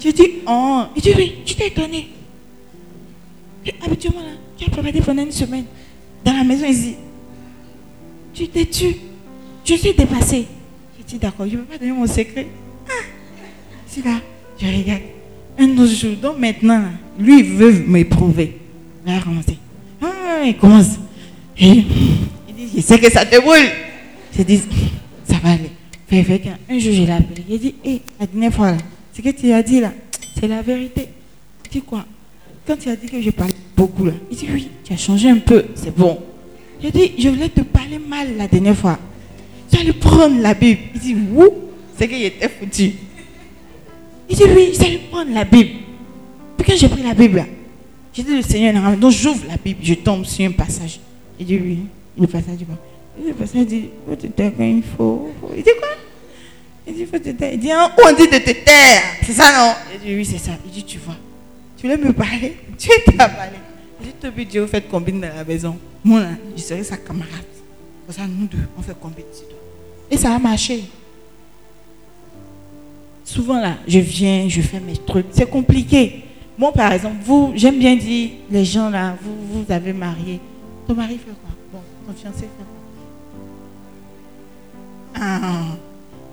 [0.00, 0.82] J'ai dit, oh.
[0.96, 2.08] Il dit, oui, j'étais étonné.
[3.66, 5.64] Et habituellement, là, tu as préparé pendant une semaine
[6.24, 6.96] dans la maison ici.
[8.32, 8.96] Tu t'es tu.
[9.64, 10.46] Je suis dépassée.
[10.98, 12.46] J'ai dit, d'accord, je ne peux pas donner mon secret.
[12.88, 12.92] Ah.
[13.86, 14.20] C'est là,
[14.58, 15.02] je regarde.
[15.58, 16.84] Un autre jour, donc maintenant,
[17.18, 18.58] lui, veut m'éprouver.
[19.06, 19.58] Il va commencer.
[20.02, 20.98] Ah, il commence.
[21.58, 21.84] Et
[22.48, 23.70] il dit, je sais que ça te brûle.
[24.36, 24.60] J'ai dit,
[25.28, 25.70] ça va aller.
[26.08, 27.42] Qu'un un jour, je l'ai appelé.
[27.48, 28.78] Il dit, hé, la dernière fois, là,
[29.12, 29.92] ce que tu as dit là,
[30.38, 31.08] c'est la vérité.
[31.64, 32.04] Tu dis quoi?
[32.66, 35.28] Quand tu as dit que je parlais beaucoup là, il dit, oui, tu as changé
[35.28, 36.18] un peu, c'est bon.
[36.80, 38.98] J'ai dit, je voulais te parler mal la dernière fois.
[39.70, 40.82] Tu allais prendre la Bible.
[40.94, 41.48] Il dit, où?
[41.98, 42.92] C'est qu'il était foutu.
[44.30, 45.70] Il dit, oui, j'allais prendre la Bible.
[46.66, 47.44] Quand j'ai pris la Bible,
[48.12, 51.00] j'ai dit, le Seigneur, donc j'ouvre la Bible, je tombe sur un passage.
[51.38, 51.78] Il dit, oui,
[52.18, 52.66] le passage dit
[53.24, 55.30] Le passage dit, faut te taire quand il faut.
[55.56, 55.88] Il dit quoi?
[56.86, 57.52] Il dit, faut te taire.
[57.52, 59.02] Il dit, hein, on dit de te taire?
[59.22, 59.74] C'est ça, non?
[59.94, 60.52] Il dit, oui, c'est ça.
[60.64, 61.16] Il dit, tu vois,
[61.76, 62.56] tu voulais me parler?
[62.78, 63.56] Tu t'as parlé.
[64.00, 65.76] Il dit, puis Dieu, vous faites combine dans la maison.
[66.04, 66.22] Moi,
[66.56, 67.30] je serai sa camarade.
[68.10, 69.24] Ça, nous deux, on fait combine.
[70.10, 70.84] Et ça a marché.
[73.24, 75.26] Souvent, là, je viens, je fais mes trucs.
[75.32, 76.22] C'est compliqué.
[76.56, 80.40] Moi, par exemple, vous, j'aime bien dire, les gens là, vous, vous avez marié.
[80.86, 81.50] Ton mari fait quoi?
[81.72, 82.66] Bon, ton fiancé fait quoi?
[85.16, 85.76] Ah,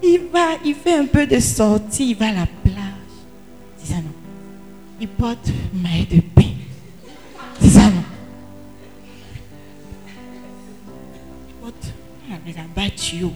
[0.03, 2.75] il va, il fait un peu de sortie, il va à la plage.
[3.77, 4.11] C'est ça, non
[4.99, 6.53] Il porte maille de bain.
[7.59, 8.03] C'est ça, non
[11.47, 11.93] Il porte,
[12.29, 13.31] on appelle ça batio.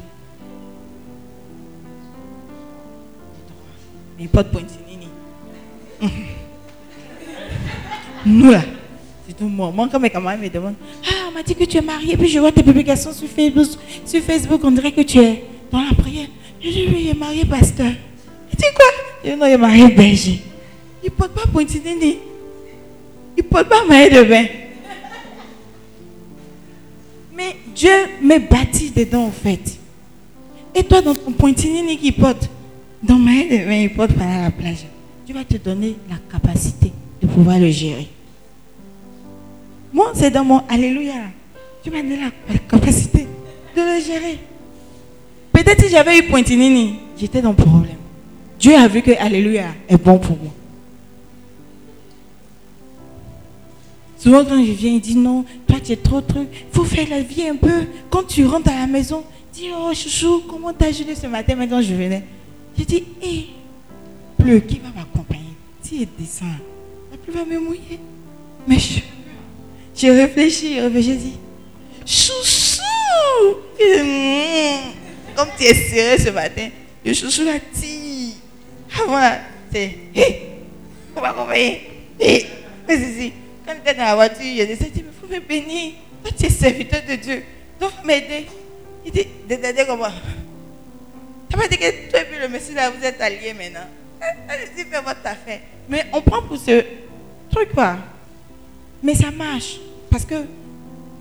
[4.17, 5.07] Mais il porte pointinini.
[8.25, 8.63] Nous là,
[9.27, 9.71] c'est tout moi.
[9.71, 12.27] Moi, quand mes camarades me demandent, ah, on m'a dit que tu es marié, puis
[12.27, 13.67] je vois tes publications sur Facebook,
[14.05, 16.27] sur Facebook, on dirait que tu es dans la prière.
[16.61, 17.91] Je dis, oui, il est marié, pasteur.
[18.51, 18.85] Il dit quoi?
[19.23, 20.41] Je dis, non, il est marié, berger.
[21.03, 22.17] Il ne porte pas pointinini.
[23.37, 24.45] Il ne porte pas maille de bain.
[27.35, 27.91] Mais Dieu
[28.23, 29.77] me bâti dedans, en fait.
[30.73, 32.49] Et toi, dans ton pointinini qui porte,
[33.03, 34.85] dans maille de bain, il porte pas à la plage.
[35.25, 36.91] Dieu va te donner la capacité
[37.21, 38.07] de pouvoir le gérer.
[39.93, 41.13] Moi, c'est dans mon Alléluia.
[41.83, 43.27] Tu m'as donné la, capacité
[43.75, 44.39] de le gérer.
[45.53, 47.95] Peut-être si j'avais eu Pointinini, j'étais dans le problème.
[48.59, 50.51] Dieu a vu que Alléluia est bon pour moi.
[54.17, 56.47] Souvent, quand je viens, il dit non, toi tu es trop truc.
[56.51, 57.85] Il faut faire la vie un peu.
[58.09, 61.81] Quand tu rentres à la maison, dis oh chouchou, comment t'as joué ce matin maintenant
[61.81, 62.23] je venais?
[62.77, 63.45] Je dis, hé,
[64.37, 65.53] pleut, qui va m'accompagner?
[65.81, 66.49] Si il descend,
[67.27, 67.99] la pluie va me mouiller.
[68.67, 68.99] Mais je,
[69.95, 71.37] j'ai réfléchi, j'ai dit,
[72.05, 72.81] chouchou
[75.35, 76.69] Comme tu es serré ce matin,
[77.03, 78.35] le chouchou la tire.
[79.01, 79.39] Avant là,
[79.71, 80.41] c'est, hé,
[81.15, 81.81] on va accompagner.
[82.19, 82.45] Hé,
[82.87, 83.33] mais c'est
[83.65, 85.93] quand tu dans la voiture, je dis, il faut me bénir.
[86.23, 87.43] Toi, tu es serviteur de Dieu.
[87.79, 88.45] Donc, m'aider.
[89.05, 90.07] Il dit, d'aider comment
[91.49, 93.87] Tu m'as dit que toi et puis le monsieur là, vous êtes alliés maintenant.
[94.47, 95.59] Allez-y, faites votre affaire.
[95.89, 96.83] Mais on prend pour ce
[97.55, 97.97] truc quoi.
[99.01, 99.79] Mais ça marche.
[100.09, 100.35] Parce que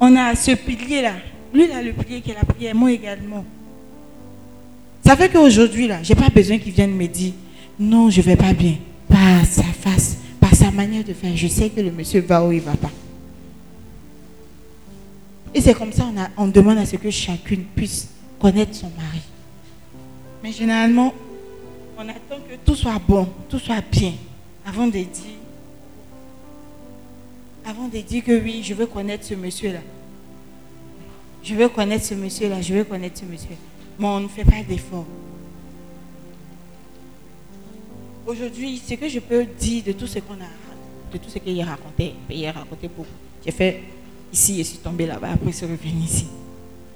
[0.01, 1.13] on a ce pilier là.
[1.53, 3.45] Lui, a le pilier qui est la prière, moi également.
[5.07, 7.33] Ça fait qu'aujourd'hui, là, je n'ai pas besoin qu'il vienne me dire
[7.79, 8.77] non, je vais pas bien.
[9.09, 12.53] Par sa face, par sa manière de faire, je sais que le monsieur va ou
[12.53, 12.91] il va pas.
[15.55, 18.09] Et c'est comme ça on, a, on demande à ce que chacune puisse
[18.41, 19.21] connaître son mari.
[20.43, 21.15] Mais généralement,
[21.97, 24.13] on attend que tout soit bon, tout soit bien,
[24.67, 25.39] avant de dire,
[27.65, 29.81] avant de dire que oui, je veux connaître ce monsieur-là.
[31.43, 33.57] Je veux connaître ce monsieur-là, je veux connaître ce monsieur.
[33.99, 35.07] Mais on ne fait pas d'effort.
[38.27, 41.61] Aujourd'hui, ce que je peux dire de tout ce qu'on a, de tout ce qu'il
[41.61, 43.09] a raconté, il a raconté beaucoup.
[43.45, 43.83] J'ai fait
[44.33, 46.27] ici, je suis tombée là-bas, après je suis ici.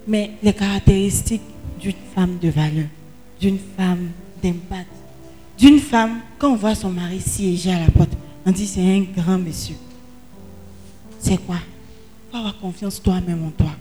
[0.07, 1.43] Mais les caractéristiques
[1.79, 2.87] d'une femme de valeur,
[3.39, 4.09] d'une femme
[4.43, 4.89] d'impact,
[5.59, 8.12] d'une femme, quand on voit son mari siéger à la porte,
[8.47, 9.77] on dit c'est un grand monsieur.
[11.19, 11.57] C'est quoi?
[11.57, 13.73] Il faut avoir confiance toi-même en toi.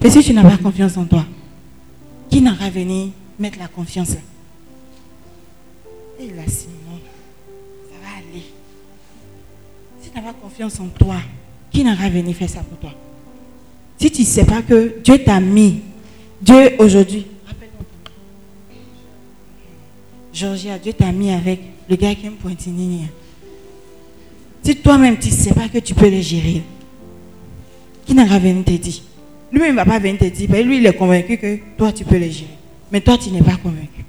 [0.00, 1.24] Mais si tu n'as pas confiance en toi,
[2.30, 4.20] qui n'aura venir mettre la confiance là?
[6.18, 6.98] Et là, Simon,
[7.90, 8.44] ça va aller.
[10.00, 11.16] Si tu n'as pas confiance en toi,
[11.70, 12.92] qui n'aura venir faire ça pour toi?
[13.98, 15.80] Si tu ne sais pas que Dieu t'a mis,
[16.40, 17.84] Dieu aujourd'hui, rappelle-moi.
[20.32, 23.08] Georgia, Dieu t'a mis avec le gars qui aime Pointinini.
[24.62, 26.62] Si toi-même tu ne sais pas que tu peux les gérer,
[28.06, 29.02] qui n'aura venir te dire?
[29.50, 32.04] Lui-même ne va pas venir te dire, mais lui il est convaincu que toi tu
[32.04, 32.56] peux les gérer.
[32.90, 34.04] Mais toi tu n'es pas convaincu.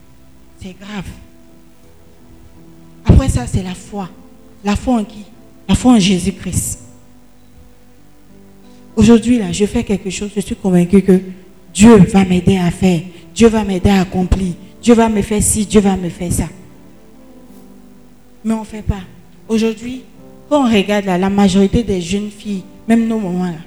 [0.62, 1.06] C'est grave.
[3.06, 4.10] Après ça, c'est la foi.
[4.64, 5.26] La foi en qui?
[5.68, 6.80] La foi en Jésus-Christ.
[8.96, 11.20] Aujourd'hui, là, je fais quelque chose, je suis convaincu que
[11.74, 13.02] Dieu va m'aider à faire.
[13.34, 14.54] Dieu va m'aider à accomplir.
[14.82, 16.50] Dieu va me faire ci, Dieu va me faire ça.
[18.44, 19.02] Mais on ne fait pas.
[19.48, 20.04] Aujourd'hui,
[20.54, 23.58] quand on regarde là, la majorité des jeunes filles, même nos mamans là,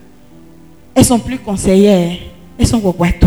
[0.95, 2.16] elles sont plus conseillères.
[2.57, 3.26] Elles sont au boiteau.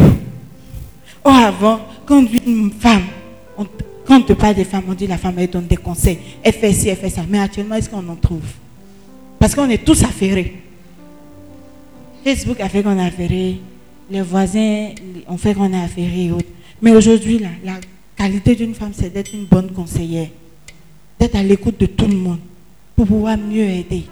[1.26, 3.04] Or avant, quand une femme,
[3.58, 3.66] on-
[4.08, 6.20] quand on te parle des femmes, on dit la femme, elle donne des conseils.
[6.42, 7.22] Elle fait ci, elle fait ça.
[7.30, 8.40] Mais actuellement, est-ce qu'on en trouve?
[9.38, 10.56] Parce qu'on est tous affairés.
[12.24, 13.58] Facebook a fait qu'on est affairé.
[14.10, 14.88] Les voisins
[15.28, 16.32] ont fait qu'on est affairé.
[16.82, 17.74] Mais aujourd'hui, la
[18.18, 20.30] qualité d'une femme, c'est d'être une bonne conseillère.
[21.20, 22.40] D'être à l'écoute de tout le monde
[23.00, 24.04] pour pouvoir mieux aider.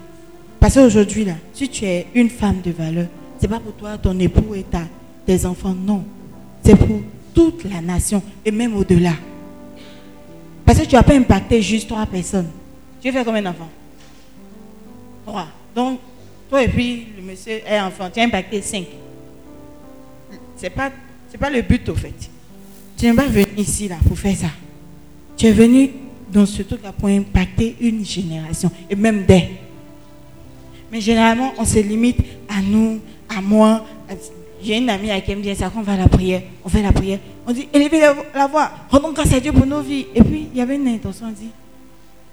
[0.58, 3.06] Parce qu'aujourd'hui, là, si tu es une femme de valeur,
[3.38, 4.80] c'est pas pour toi, ton époux et ta,
[5.26, 6.04] tes enfants, non.
[6.64, 7.02] C'est pour
[7.34, 9.12] toute la nation et même au-delà.
[10.64, 12.48] Parce que tu n'as pas impacté juste trois personnes.
[13.02, 13.68] Tu fais combien d'enfants
[15.26, 15.48] Trois.
[15.76, 16.00] Donc,
[16.48, 18.86] toi et puis le monsieur est enfant, tu as impacté cinq.
[20.56, 20.90] C'est pas,
[21.30, 22.14] c'est pas le but au fait.
[22.96, 24.48] Tu n'es pas venu ici là pour faire ça.
[25.36, 25.90] Tu es venu
[26.32, 29.44] dans ce truc-là pour impacter une génération et même des.
[30.90, 32.18] Mais généralement, on se limite
[32.48, 33.84] à nous, à moi.
[34.62, 36.42] J'ai une amie à qui me dit ça, qu'on va à la prière.
[36.64, 37.18] On fait la prière.
[37.46, 38.00] On dit, élevez
[38.34, 40.06] la, voix, rendons grâce à Dieu pour nos vies.
[40.14, 41.50] Et puis, il y avait une intention, on dit,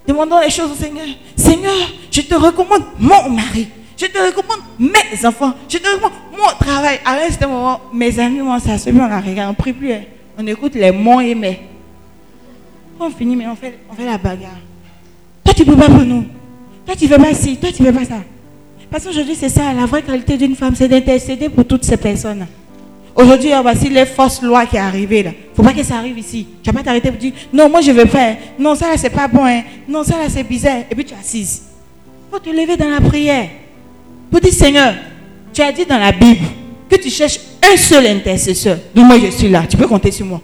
[0.08, 1.06] demandons les choses au Seigneur.
[1.36, 1.74] Seigneur,
[2.12, 3.68] je te recommande mon mari.
[3.98, 5.54] Je te recommande mes enfants.
[5.70, 7.00] Je te recommande mon travail.
[7.06, 9.94] À ce moment, mes amis, moi, ça se on la regarde, on ne prie plus.
[9.94, 10.02] hein.
[10.38, 11.60] On écoute les mots et mais.
[13.00, 14.60] On finit, mais on fait, on fait la bagarre.
[15.44, 16.26] Toi, tu ne peux pas pour nous.
[16.86, 17.58] Toi, tu ne fais pas ci.
[17.58, 18.22] Toi, tu ne fais pas ça.
[18.90, 22.46] Parce qu'aujourd'hui, c'est ça, la vraie qualité d'une femme, c'est d'intercéder pour toutes ces personnes.
[23.16, 25.32] Aujourd'hui, ah, voici les fausses lois qui sont arrivées là.
[25.56, 26.48] faut pas que ça arrive ici.
[26.62, 28.38] Tu vas pas t'arrêter pour dire, non, moi je veux faire.
[28.60, 29.46] Non, ça c'est pas bon.
[29.46, 29.64] Hein.
[29.88, 30.80] Non, ça là, c'est bizarre.
[30.92, 31.64] Et puis tu es assise.
[32.30, 33.48] faut te lever dans la prière.
[34.30, 34.94] Pour dire, Seigneur,
[35.54, 36.46] tu as dit dans la Bible
[36.90, 37.40] que tu cherches
[37.74, 38.78] un seul intercesseur.
[38.94, 39.64] Donc moi, je suis là.
[39.68, 40.42] Tu peux compter sur moi.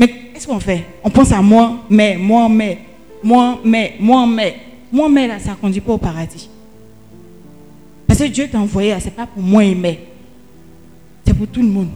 [0.00, 0.86] Mais qu'est-ce qu'on fait?
[1.04, 2.78] On pense à moi, mais, moi, mais,
[3.22, 4.56] moi, mais, moi, mais.
[4.90, 6.48] Moi, mais là, ça ne conduit pas au paradis.
[8.06, 10.00] Parce que Dieu t'a envoyé, là, ce n'est pas pour moi et mais.
[11.24, 11.90] C'est pour tout le monde.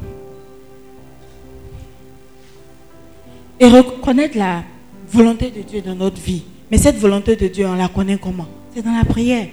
[3.59, 4.63] Et reconnaître la
[5.11, 6.43] volonté de Dieu dans notre vie.
[6.71, 8.47] Mais cette volonté de Dieu, on la connaît comment?
[8.75, 9.49] C'est dans la prière.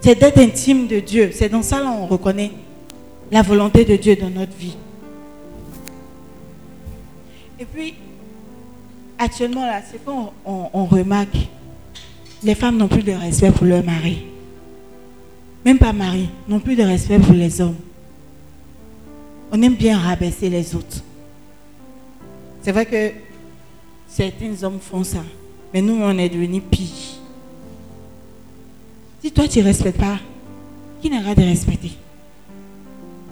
[0.00, 1.30] C'est d'être intime de Dieu.
[1.32, 2.52] C'est dans ça qu'on reconnaît
[3.32, 4.76] la volonté de Dieu dans notre vie.
[7.60, 7.94] Et puis,
[9.18, 11.36] actuellement, là, c'est qu'on on, remarque,
[12.42, 14.26] les femmes n'ont plus de respect pour leur mari.
[15.64, 17.76] Même pas mari, n'ont plus de respect pour les hommes.
[19.50, 21.02] On aime bien rabaisser les autres.
[22.62, 23.12] C'est vrai que
[24.06, 25.24] certains hommes font ça,
[25.72, 27.18] mais nous, on est devenus pires.
[29.20, 30.18] Si toi, tu ne respectes pas,
[31.00, 31.92] qui n'aura de respecter?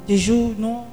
[0.08, 0.18] Des
[0.58, 0.84] non.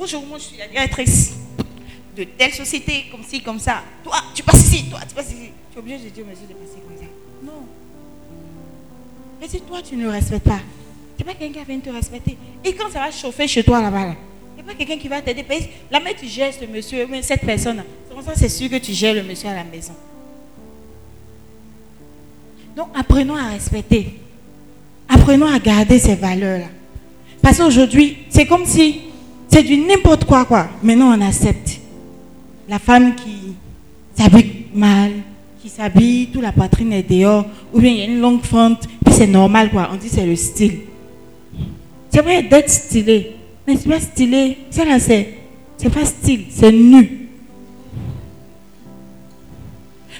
[0.00, 1.34] Bonjour, moi je suis la directrice
[2.16, 3.82] de telle société, comme ci, comme ça.
[4.02, 5.50] Toi, tu passes ici, toi, tu passes ici.
[5.70, 7.04] Tu es obligé de dire, monsieur, de passer comme ça.
[7.44, 7.66] Non.
[9.38, 10.60] Mais si toi, tu ne respectes pas,
[11.18, 12.38] c'est pas quelqu'un qui venir te respecter.
[12.64, 14.16] Et quand ça va chauffer chez toi là-bas, là,
[14.56, 15.44] n'y a pas quelqu'un qui va t'aider.
[15.90, 18.94] La mère, tu gères ce monsieur, cette personne, c'est comme ça, c'est sûr que tu
[18.94, 19.92] gères le monsieur à la maison.
[22.74, 24.18] Donc, apprenons à respecter.
[25.10, 26.68] Apprenons à garder ces valeurs-là.
[27.42, 29.09] Parce qu'aujourd'hui, c'est comme si
[29.50, 30.68] c'est du n'importe quoi, quoi.
[30.82, 31.80] Maintenant, on accepte.
[32.68, 33.54] La femme qui
[34.16, 35.10] s'habille mal,
[35.60, 38.86] qui s'habille, toute la poitrine est dehors, ou bien il y a une longue fente,
[39.04, 39.90] puis c'est normal, quoi.
[39.92, 40.80] On dit c'est le style.
[42.10, 43.36] C'est vrai d'être stylé,
[43.66, 44.58] mais c'est pas stylé.
[44.70, 45.34] Ça là, c'est,
[45.76, 47.28] c'est pas style, c'est nu.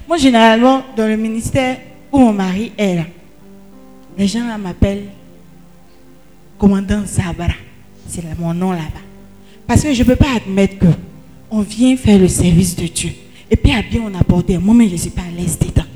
[0.08, 1.78] Moi, généralement, dans le ministère
[2.10, 3.04] où mon mari est là,
[4.18, 5.06] les gens là m'appellent
[6.58, 7.52] commandant Zabara.
[8.08, 9.09] C'est mon nom là-bas.
[9.70, 10.86] Parce que je ne peux pas admettre que
[11.48, 13.12] on vient faire le service de Dieu.
[13.48, 14.50] Et puis, à bien on apporte.
[14.50, 15.86] Moi-même, je ne suis pas à l'aise dedans.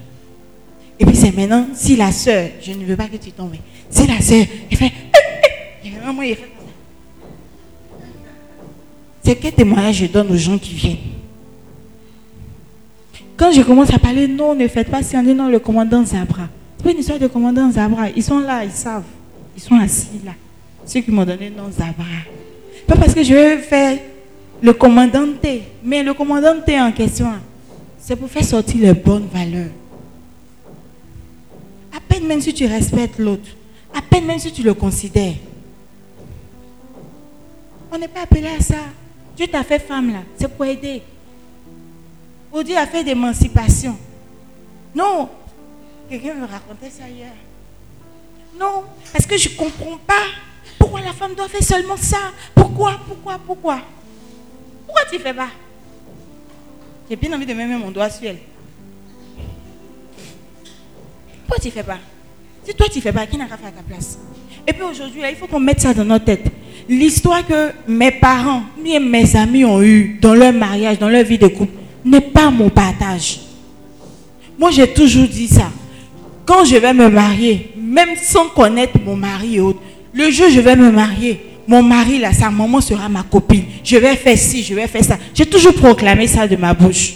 [0.96, 3.56] Et puis, c'est maintenant, si la soeur, je ne veux pas que tu tombes,
[3.90, 4.92] si la soeur, elle fait,
[5.82, 6.34] comme ça.
[9.24, 10.96] c'est quel témoignage je donne aux gens qui viennent?
[13.36, 16.04] Quand je commence à parler, non, ne faites pas si on dit non, le commandant
[16.04, 16.48] Zabra.
[16.80, 18.10] C'est une histoire de commandant Zabra.
[18.10, 19.02] Ils sont là, ils savent.
[19.56, 20.34] Ils sont assis là.
[20.86, 22.04] Ceux qui m'ont donné nom Zabra.
[22.86, 23.98] Pas parce que je vais faire
[24.60, 25.26] le commandant
[25.82, 27.32] mais le commandant en question,
[27.98, 29.70] c'est pour faire sortir les bonnes valeurs.
[31.94, 33.48] À peine même si tu respectes l'autre,
[33.94, 35.34] à peine même si tu le considères.
[37.92, 38.76] On n'est pas appelé à ça.
[39.36, 41.02] Dieu t'a fait femme là, c'est pour aider.
[42.52, 43.96] Ou Dieu a fait d'émancipation.
[44.94, 45.28] Non,
[46.08, 47.32] quelqu'un me racontait ça hier.
[48.58, 50.24] Non, parce que je ne comprends pas
[50.84, 52.18] pourquoi la femme doit faire seulement ça?
[52.54, 53.78] Pourquoi, pourquoi, pourquoi?
[54.84, 55.48] Pourquoi tu fais pas?
[57.08, 58.36] J'ai bien envie de mettre mon doigt sur elle.
[61.46, 62.00] Pourquoi tu fais pas?
[62.66, 64.18] Si toi tu fais pas, qui n'a qu'à faire à ta place?
[64.66, 66.52] Et puis aujourd'hui, il faut qu'on mette ça dans notre tête.
[66.86, 71.46] L'histoire que mes parents, mes amis ont eue dans leur mariage, dans leur vie de
[71.46, 71.72] couple,
[72.04, 73.40] n'est pas mon partage.
[74.58, 75.70] Moi, j'ai toujours dit ça.
[76.44, 79.80] Quand je vais me marier, même sans connaître mon mari et autres,
[80.14, 83.64] le jour où je vais me marier, mon mari, là, sa maman sera ma copine.
[83.82, 85.18] Je vais faire ci, je vais faire ça.
[85.34, 87.14] J'ai toujours proclamé ça de ma bouche.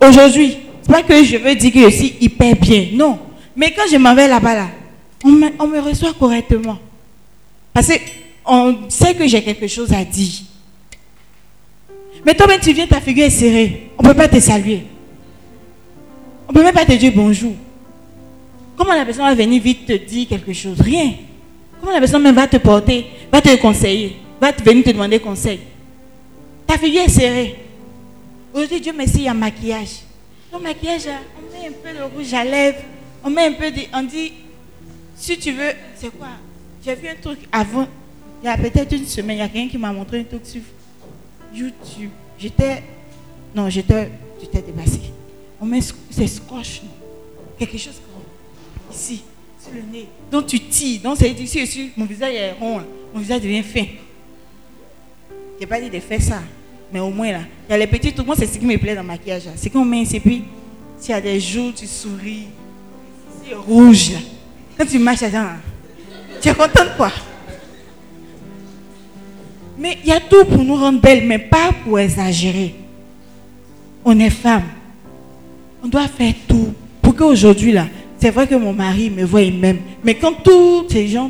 [0.00, 2.88] Aujourd'hui, c'est pas que je veux dire que je suis hyper bien.
[2.94, 3.18] Non.
[3.56, 4.68] Mais quand je m'en vais là-bas, là,
[5.24, 5.30] on
[5.66, 6.78] me, reçoit correctement.
[7.74, 7.90] Parce
[8.44, 10.42] qu'on sait que j'ai quelque chose à dire.
[12.24, 13.90] Mais toi-même, tu viens, ta figure est serrée.
[13.98, 14.82] On ne peut pas te saluer.
[16.48, 17.54] On ne peut même pas te dire bonjour.
[18.76, 20.80] Comment la personne va venir vite te dire quelque chose?
[20.80, 21.12] Rien.
[21.82, 25.58] Comment la personne même va te porter, va te conseiller, va venir te demander conseil?
[26.64, 27.56] Ta figure est serrée.
[28.54, 30.02] Aujourd'hui, Dieu merci, il y a maquillage.
[30.52, 32.78] Le maquillage, là, on met un peu de rouge à lèvres,
[33.24, 33.80] on met un peu de...
[33.92, 34.32] On dit,
[35.16, 36.28] si tu veux, c'est quoi?
[36.84, 37.88] J'ai vu un truc avant,
[38.40, 40.42] il y a peut-être une semaine, il y a quelqu'un qui m'a montré un truc
[40.44, 40.60] sur
[41.52, 42.10] YouTube.
[42.38, 42.84] J'étais...
[43.56, 44.08] Non, j'étais
[44.52, 45.00] dépassée.
[45.60, 45.80] On met
[46.10, 46.90] c'est scotch, non?
[47.58, 49.24] Quelque chose comme ici,
[49.62, 50.08] sur le nez.
[50.30, 51.00] Donc tu tires.
[51.02, 52.82] Donc c'est ici, ici, mon visage est rond,
[53.14, 53.84] mon visage devient fin.
[55.56, 56.42] Je n'ai pas dit de faire ça,
[56.92, 58.26] mais au moins là, il y a les petits trucs.
[58.26, 59.42] Moi, c'est ce qui me plaît dans le maquillage.
[59.56, 60.44] C'est qu'on met ici, puis
[60.98, 62.46] s'il y a des jours, tu souris.
[63.44, 64.12] C'est rouge.
[64.76, 65.56] Quand tu marches là,
[66.40, 67.12] tu es contente quoi
[69.78, 72.74] Mais il y a tout pour nous rendre belles, mais pas pour exagérer.
[74.04, 74.64] On est femme.
[75.84, 77.86] On doit faire tout pour qu'aujourd'hui, là,
[78.22, 79.78] c'est vrai que mon mari me voit, il m'aime.
[80.04, 81.28] Mais quand tous ces gens,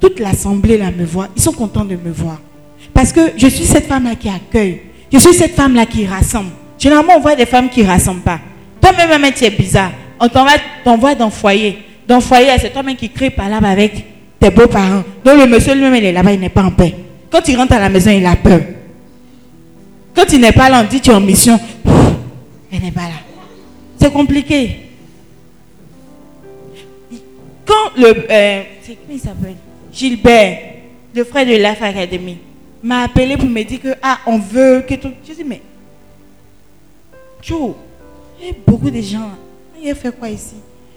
[0.00, 2.40] toute l'assemblée là me voit, ils sont contents de me voir.
[2.92, 4.80] Parce que je suis cette femme-là qui accueille.
[5.12, 6.50] Je suis cette femme-là qui rassemble.
[6.80, 8.40] Généralement, on voit des femmes qui ne rassemblent pas.
[8.80, 9.92] Toi-même, même, tu es bizarre.
[10.18, 11.78] On t'envoie dans le foyer.
[12.08, 13.92] Dans le foyer, c'est toi-même qui crée par là avec
[14.40, 15.04] tes beaux-parents.
[15.24, 16.92] Donc le monsieur lui-même, il est là-bas, il n'est pas en paix.
[17.30, 18.62] Quand il rentre à la maison, il a peur.
[20.12, 21.60] Quand il n'est pas là, on dit tu es en mission.
[22.72, 23.20] Elle n'est pas là.
[24.00, 24.80] C'est compliqué.
[27.66, 28.26] Quand le.
[28.30, 28.62] euh,
[29.18, 29.56] s'appelle?
[29.92, 30.58] Gilbert,
[31.14, 32.38] le frère de Life Academy,
[32.82, 35.10] m'a appelé pour me dire que, ah, on veut que tout.
[35.26, 35.60] Je dis, mais.
[37.42, 37.72] Joe,
[38.40, 39.30] il y a beaucoup de gens.
[39.82, 40.54] Il fait quoi ici?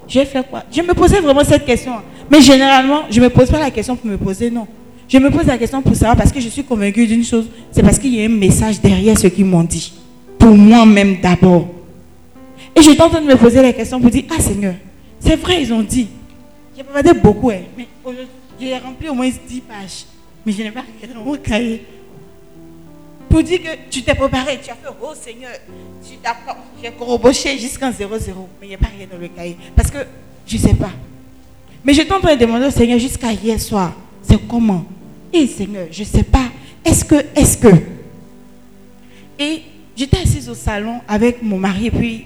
[0.07, 0.63] J'ai fait quoi?
[0.71, 1.93] Je me posais vraiment cette question.
[2.29, 4.67] Mais généralement, je ne me pose pas la question pour me poser, non.
[5.07, 7.47] Je me pose la question pour savoir parce que je suis convaincue d'une chose.
[7.71, 9.93] C'est parce qu'il y a un message derrière ce qu'ils m'ont dit.
[10.37, 11.67] Pour moi-même d'abord.
[12.75, 14.75] Et j'étais en train de me poser la question pour dire, ah Seigneur,
[15.19, 16.07] c'est vrai, ils ont dit.
[16.79, 18.27] J'ai regardé beaucoup, hein, mais aujourd'hui,
[18.57, 20.05] j'ai rempli au moins 10 pages.
[20.45, 21.85] Mais je n'ai pas regardé dans mon cahier.
[23.29, 25.51] Pour dire que tu t'es préparé, tu as fait, oh Seigneur,
[26.07, 26.37] tu t'as-
[26.81, 29.57] j'ai corroboché jusqu'en 0-0, mais il n'y a pas rien dans le cahier.
[29.75, 29.97] Parce que
[30.47, 30.91] je ne sais pas.
[31.83, 34.85] Mais train de demander au Seigneur jusqu'à hier soir, c'est comment?
[35.33, 36.45] Et Seigneur, je ne sais pas.
[36.85, 37.67] Est-ce que, est-ce que?
[39.37, 39.63] Et
[39.97, 42.25] j'étais assise au salon avec mon mari puis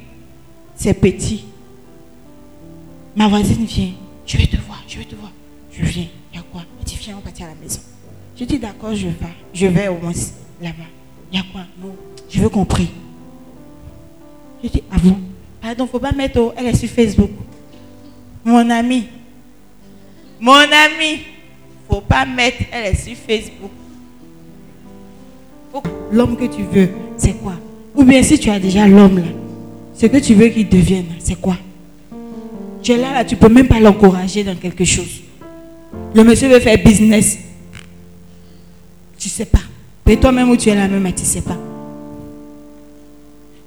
[0.75, 1.45] ses petits.
[3.15, 3.91] Ma voisine vient,
[4.25, 5.31] je vais te voir, je vais te voir.
[5.71, 6.61] Je viens, il y a quoi?
[6.79, 7.79] Elle dit, viens, on partir à la maison.
[8.39, 9.13] Je dis, d'accord, je vais.
[9.53, 10.13] Je vais au moins
[10.61, 10.83] là-bas.
[11.31, 11.61] Il y a quoi?
[11.81, 11.95] Non,
[12.29, 12.89] je veux qu'on prie.
[14.63, 15.17] Je dis, ah bon
[15.61, 17.31] Pardon, faut pas mettre, elle est sur Facebook.
[18.43, 19.07] Mon ami.
[20.39, 21.21] Mon ami.
[21.89, 23.71] Faut pas mettre, elle est sur Facebook.
[26.11, 27.53] L'homme que tu veux, c'est quoi?
[27.95, 29.25] Ou bien si tu as déjà l'homme là,
[29.95, 31.57] ce que tu veux qu'il devienne, c'est quoi?
[32.83, 35.21] Tu es là, là, tu peux même pas l'encourager dans quelque chose.
[36.13, 37.37] Le monsieur veut faire business.
[39.17, 39.59] Tu sais pas.
[40.05, 41.57] Mais toi-même où tu es là même, tu sais pas.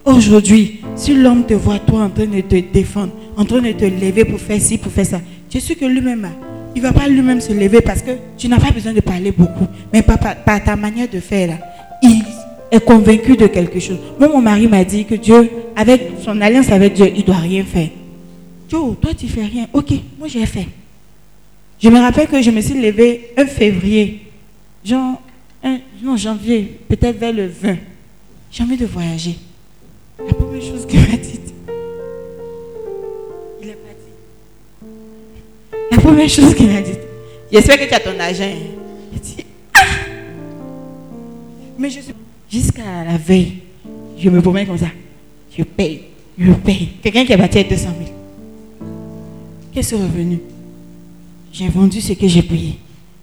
[0.05, 3.85] Aujourd'hui, si l'homme te voit toi en train de te défendre, en train de te
[3.85, 5.21] lever pour faire ci, pour faire ça,
[5.53, 6.29] je suis que lui-même,
[6.77, 9.67] il va pas lui-même se lever parce que tu n'as pas besoin de parler beaucoup.
[9.93, 11.55] Mais par, par- ta manière de faire, là,
[12.03, 12.23] il
[12.71, 13.99] est convaincu de quelque chose.
[14.19, 17.65] Moi, mon mari m'a dit que Dieu, avec son alliance avec Dieu, il doit rien
[17.65, 17.89] faire.
[18.69, 19.69] Joe, toi, tu fais rien.
[19.73, 20.67] Ok, moi, j'ai fait.
[21.81, 24.23] Je me rappelle que je me suis levée un février,
[24.85, 25.21] genre,
[25.63, 27.77] un- non, janvier, peut-être vers le 20.
[28.51, 29.37] J'ai envie de voyager.
[30.19, 31.41] La première chose qu'il m'a dit,
[33.63, 34.89] il est pas dit.
[35.91, 36.93] La première chose qu'il m'a dit,
[37.53, 38.45] j'espère que tu as ton argent.
[38.45, 38.57] hein.
[39.13, 39.45] J'ai dit,
[39.75, 39.81] ah
[41.79, 42.15] Mais je suis.
[42.51, 43.59] Jusqu'à la veille,
[44.19, 44.87] je me promets comme ça.
[45.57, 46.03] Je paye,
[46.39, 46.89] je paye.
[47.03, 48.16] Quelqu'un qui a bâti à 200 000.
[49.77, 50.39] Qu'est-ce est revenu
[51.53, 52.79] J'ai vendu ce que j'ai payé.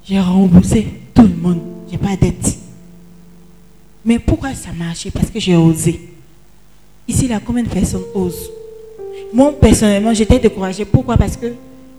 [0.05, 1.61] J'ai remboursé tout le monde.
[1.89, 2.59] J'ai pas de dette.
[4.05, 5.99] Mais pourquoi ça a marché Parce que j'ai osé.
[7.07, 8.51] Ici, là, combien de personnes osent?
[9.33, 10.85] Moi, personnellement, j'étais découragée.
[10.85, 11.17] Pourquoi?
[11.17, 11.55] Parce que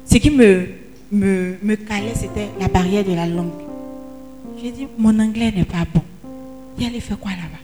[0.08, 0.68] ce qui me,
[1.10, 3.50] me, me calait, c'était la barrière de la langue.
[4.62, 6.02] J'ai dit, mon anglais n'est pas bon.
[6.78, 7.58] Il allait faire quoi là-bas?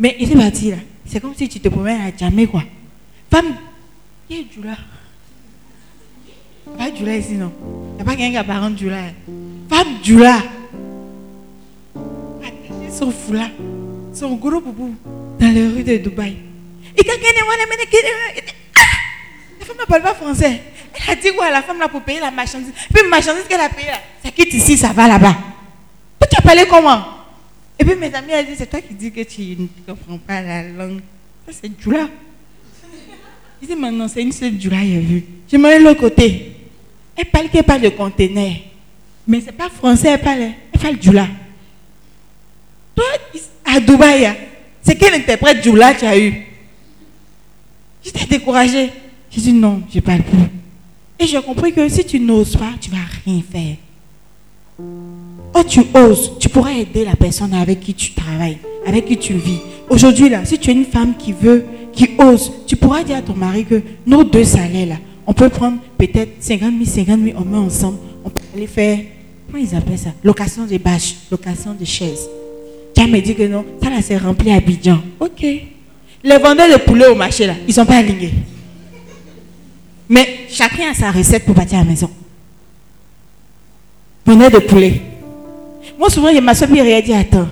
[0.00, 0.78] Mais il est parti là.
[1.06, 2.64] C'est comme si tu te promènes à jamais quoi.
[3.30, 3.54] Femme,
[4.28, 4.40] il y
[6.78, 6.90] a du là.
[6.90, 7.52] Pas du là ici non.
[7.92, 9.02] Il n'y a pas quelqu'un qui a parlé du là.
[9.68, 10.38] Femme du là.
[12.42, 13.50] Attaché son foulard,
[14.12, 14.94] son gros boubou
[15.38, 16.36] dans les rues de Dubaï.
[16.96, 18.80] Et quand ah!
[19.60, 20.60] La femme ne parle pas français.
[21.06, 21.46] Elle a dit quoi?
[21.46, 22.72] À la femme là pour payer la marchandise.
[22.72, 25.36] Puis la marchandise qu'elle a payée là, ça quitte ici, ça va là-bas.
[26.30, 27.04] Tu as parlé comment?
[27.78, 30.40] Et puis mes amis ont dit, c'est toi qui dis que tu ne comprends pas
[30.40, 31.00] la langue.
[31.46, 32.08] Ça, c'est Djoula.
[33.60, 35.24] Je dis, maintenant, c'est une seule Djoula, j'ai vu.
[35.50, 36.53] Je de l'autre côté.
[37.16, 38.52] Elle parle qu'elle parle de conteneur.
[39.26, 40.40] Mais c'est pas français, elle parle.
[40.72, 41.26] Elle parle Djoula.
[42.94, 43.04] Toi,
[43.64, 44.32] à Dubaï,
[44.82, 46.46] c'est quel interprète Djoula tu as eu?
[48.04, 48.90] J'étais découragée.
[49.30, 50.38] J'ai dit, non, je ne parle plus.
[51.18, 53.76] Et j'ai compris que si tu n'oses pas, tu ne vas rien faire.
[55.56, 59.34] Oh, tu oses, tu pourras aider la personne avec qui tu travailles, avec qui tu
[59.34, 59.60] vis.
[59.88, 63.22] Aujourd'hui, là, si tu es une femme qui veut, qui ose, tu pourras dire à
[63.22, 64.96] ton mari que nos deux salaires, là,
[65.26, 68.98] on peut prendre peut-être 50 000, 50 000, on met ensemble, on peut aller faire,
[69.50, 70.10] comment ils appellent ça?
[70.22, 72.28] Location de bâches, location de chaises.
[72.94, 75.00] Tu me dire que non, ça là, c'est rempli à Abidjan.
[75.18, 75.42] Ok.
[75.42, 78.32] Les vendeurs de poulet au marché, là, ils ne sont pas alignés.
[80.08, 82.10] Mais chacun a sa recette pour bâtir la maison.
[84.24, 85.00] Vendeur de poulet.
[85.98, 87.48] Moi, souvent, il y a ma soeur qui a dit Attends.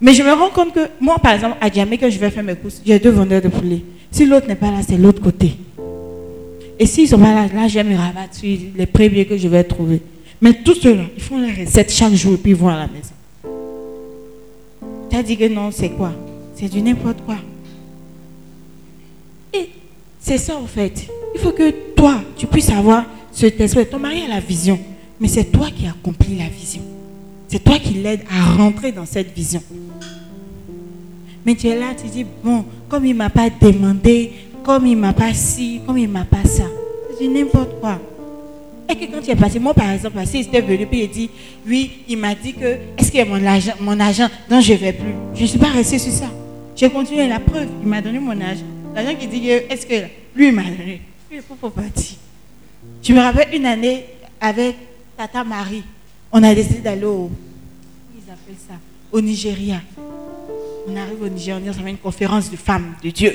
[0.00, 2.42] Mais je me rends compte que moi, par exemple, à Djamé, que je vais faire
[2.42, 3.82] mes courses, j'ai deux vendeurs de poulet.
[4.10, 5.56] Si l'autre n'est pas là, c'est l'autre côté.
[6.78, 9.62] Et s'ils sont pas là, je vais me rabattre sur les premiers que je vais
[9.64, 10.00] trouver.
[10.40, 12.86] Mais tous ceux-là, ils font les recettes chaque jour et puis ils vont à la
[12.86, 13.14] maison.
[15.08, 16.12] Tu as dit que non, c'est quoi?
[16.54, 17.36] C'est du n'importe quoi.
[19.52, 19.68] Et
[20.18, 21.06] c'est ça, en fait.
[21.34, 23.86] Il faut que toi, tu puisses avoir ce esprit.
[23.86, 24.78] Ton mari a la vision,
[25.20, 26.82] mais c'est toi qui accomplis la vision.
[27.48, 29.62] C'est toi qui l'aide à rentrer dans cette vision.
[31.46, 34.32] Mais tu es là, tu dis, bon, comme il ne m'a pas demandé,
[34.64, 36.64] comme il m'a pas ci, comme il m'a pas ça.
[37.18, 38.00] C'est n'importe quoi.
[38.88, 41.10] Et que quand tu es passé, moi par exemple, si il était venu, puis il
[41.10, 41.30] dit,
[41.66, 44.72] oui, il m'a dit que, est-ce qu'il y a mon argent, mon argent dont je
[44.72, 45.14] ne vais plus?
[45.34, 46.30] Je ne suis pas restée sur ça.
[46.74, 48.64] J'ai continué la preuve, il m'a donné mon argent.
[48.94, 51.02] L'argent qui dit, est-ce que, lui, il m'a donné?
[51.30, 52.16] Il faut partir.
[53.02, 54.04] Je me rappelle une année
[54.40, 54.76] avec
[55.16, 55.84] Tata Marie,
[56.32, 57.30] on a décidé d'aller au,
[58.16, 58.74] ils appellent ça,
[59.12, 59.80] au Nigeria.
[60.86, 63.32] On arrive au Nigeria, on va une conférence de femmes, de Dieu.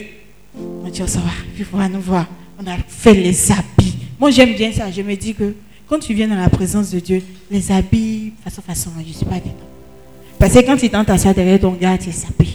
[0.58, 1.32] On dit, on s'en va,
[1.74, 2.26] va nous voir.
[2.60, 3.96] On a fait les habits.
[4.20, 4.92] Moi, j'aime bien ça.
[4.92, 5.54] Je me dis que
[5.88, 9.26] quand tu viens dans la présence de Dieu, les habits, façon, façon, je ne suis
[9.26, 9.54] pas dedans.
[10.38, 12.48] Parce que quand il tente t'asseoir derrière ton gars, tu es sapé.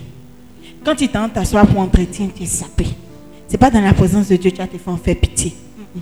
[0.85, 2.87] Quand il tente t'asseoir pour entretien, tu es sapé.
[3.47, 5.55] Ce n'est pas dans la présence de Dieu que tu vas te faire pitié.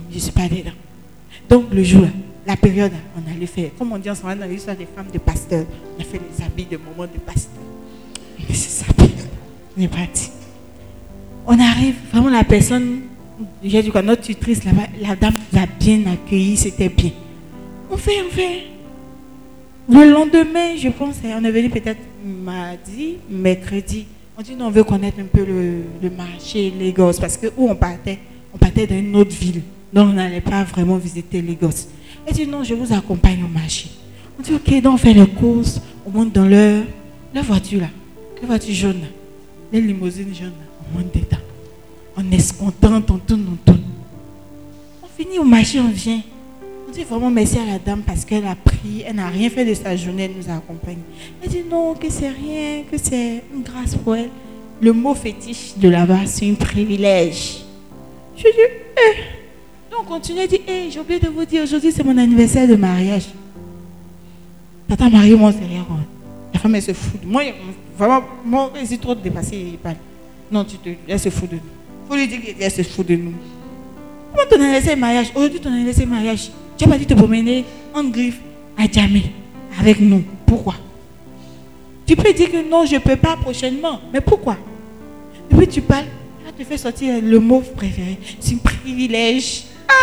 [0.09, 0.71] Je ne suis pas dedans.
[1.49, 2.07] Donc, le jour,
[2.45, 5.11] la période, on allait faire, comme on dit en ce moment dans l'histoire des femmes
[5.13, 5.65] de pasteurs,
[5.97, 7.61] on a fait les habits de moments de pasteur.
[8.49, 9.09] Et c'est sapé.
[9.77, 10.29] On est parti.
[11.45, 13.01] On arrive, vraiment la personne,
[13.63, 17.11] j'ai dit quoi, notre tutrice là-bas, la dame nous a bien accueillis, c'était bien.
[17.91, 18.63] On fait, on fait.
[19.89, 24.05] Le lendemain, je pense, on est venu peut-être mardi, mercredi.
[24.37, 27.69] On dit, non, on veut connaître un peu le, le marché Lagos, parce que où
[27.69, 28.19] on partait,
[28.53, 29.61] on partait dans une autre ville.
[29.91, 31.87] Donc on n'allait pas vraiment visiter Lagos.
[32.25, 33.89] Elle dit, non, je vous accompagne au marché.
[34.39, 36.83] On dit, ok, donc on fait les courses, on monte dans leur,
[37.35, 37.89] leur voiture là,
[38.41, 39.01] la voiture jaune,
[39.71, 40.65] les limousines jaunes, là,
[42.15, 43.83] on est content, on tourne, on tourne.
[45.03, 46.21] On finit au marché, on vient.
[46.87, 49.65] On dit vraiment merci à la dame parce qu'elle a pris, elle n'a rien fait
[49.65, 50.99] de sa journée, elle nous accompagne.
[51.41, 54.29] Elle dit non, que c'est rien, que c'est une grâce pour elle.
[54.81, 57.63] Le mot fétiche de là-bas, c'est un privilège.
[58.35, 61.91] Je dis, eh, Donc on continue à dire, hé, j'ai oublié de vous dire, aujourd'hui
[61.91, 63.27] c'est mon anniversaire de mariage.
[64.87, 65.85] Tata Marie, moi, c'est rien.
[66.53, 67.21] La femme, elle se fout.
[67.25, 67.43] Moi,
[67.97, 69.79] vraiment, moi, elle est trop dépassée.
[70.53, 70.57] Il.
[70.57, 71.61] Non, tu te, se fout de nous.
[72.07, 73.33] faut lui dire qu'elle se fout de nous.
[74.31, 75.31] Comment ton anniversaire de mariage?
[75.35, 78.39] Aujourd'hui, ton anniversaire de mariage, tu n'as pas dit te promener en griffe
[78.77, 79.31] à jamais
[79.79, 80.23] avec nous.
[80.45, 80.75] Pourquoi?
[82.05, 84.01] Tu peux dire que non, je ne peux pas prochainement.
[84.11, 84.57] Mais pourquoi?
[85.51, 86.05] Et puis tu parles,
[86.57, 88.17] te fait sortir le mot préféré.
[88.39, 89.63] C'est un privilège.
[89.87, 89.93] Ah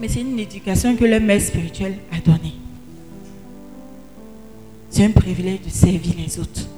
[0.00, 2.54] Mais c'est une éducation que le maître spirituel a donnée.
[4.90, 6.68] C'est un privilège de servir les autres.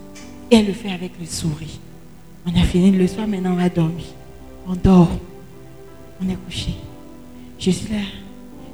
[0.51, 1.69] Et elle le fait avec le sourire.
[2.47, 4.05] On a fini le soir, maintenant on va dormir.
[4.67, 5.19] On dort.
[6.23, 6.73] On est couché.
[7.59, 8.01] Je suis là.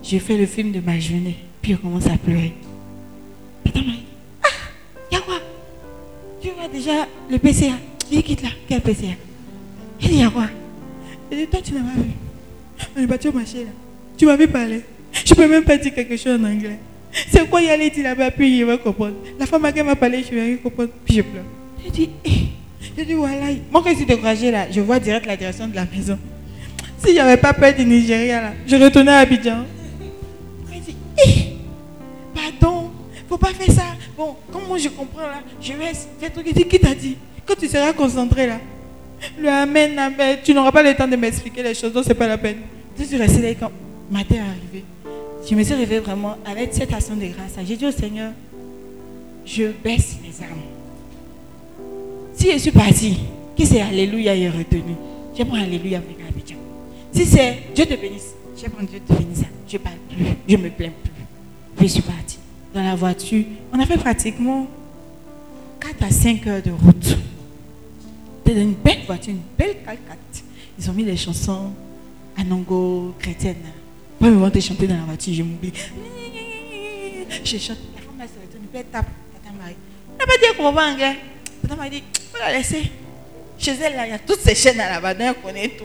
[0.03, 1.37] J'ai fait le film de ma journée.
[1.61, 2.55] Puis on commence à pleurer.
[3.65, 4.05] Putain, Marie.
[4.43, 4.49] Ah,
[5.11, 5.37] y'a quoi?
[6.41, 7.75] Tu vois déjà le PCA.
[8.11, 8.51] Il quitte là.
[8.69, 9.15] Quel PCA
[10.01, 10.47] Il dit, y'a quoi?
[11.31, 12.11] Il dit, toi, tu n'as pas vu.
[12.97, 13.71] On est parti au marché là.
[14.17, 14.83] Tu m'avais parlé.
[15.25, 16.79] Je peux même pas dire quelque chose en anglais.
[17.31, 19.17] C'est quoi y aller là-bas, puis il va comprendre.
[19.39, 21.45] La femme à qui m'a parlé, je vais comprendre, puis je pleure.
[21.87, 22.31] Je dis, eh.
[22.99, 23.47] Je dis, voilà.
[23.71, 26.19] Moi, quand je suis découragée là, je vois direct la direction de la maison.
[26.99, 29.65] Si j'avais pas peur du Nigeria là, je retournais à Abidjan.
[30.73, 31.31] Elle dit, eh,
[32.35, 32.91] pardon,
[33.29, 33.83] faut pas faire ça.
[34.17, 36.47] Bon, comment je comprends là, je vais faire truc.
[36.49, 37.17] Il dit, qui t'a dit?
[37.47, 38.59] Quand tu seras concentré là,
[39.39, 42.27] le amen, amen, tu n'auras pas le temps de m'expliquer les choses, donc c'est pas
[42.27, 42.59] la peine.
[42.99, 43.71] Je suis restée là quand
[44.11, 44.85] matin est arrivé.
[45.49, 47.55] Je me suis réveillée vraiment avec cette action de grâce.
[47.65, 48.33] J'ai dit au Seigneur,
[49.45, 50.76] je baisse les armes.
[52.37, 53.19] Si je suis partie,
[53.57, 54.95] qui c'est Alléluia est retenu
[55.37, 56.57] Je prends Alléluia avec Abidjan.
[57.11, 59.43] Si c'est Dieu te bénisse, je prends Dieu te bénisse.
[59.67, 61.13] Je ne parle plus, je ne me plains plus.
[61.81, 62.39] Je suis partie
[62.75, 63.43] dans la voiture.
[63.73, 64.67] On a fait pratiquement
[65.81, 67.17] 4 à 5 heures de route.
[68.47, 70.45] C'était une belle voiture, une belle calcate.
[70.79, 71.73] Ils ont mis des chansons
[72.37, 73.57] anongo chrétiennes.
[74.21, 75.73] Moi, ils vont te chanter dans la voiture, je m'oublie.
[77.45, 79.07] Je chante, la femme elle se retourne, elle tape
[79.43, 79.75] Tata Marie.
[80.13, 81.17] Elle n'a pas dit qu'elle comprend pas anglais.
[81.67, 82.03] Tata Marie dit,
[82.33, 82.93] faut la laisser.
[83.59, 85.85] Chez elle, là, il y a toutes ces chaînes à la bas elle connaît tout.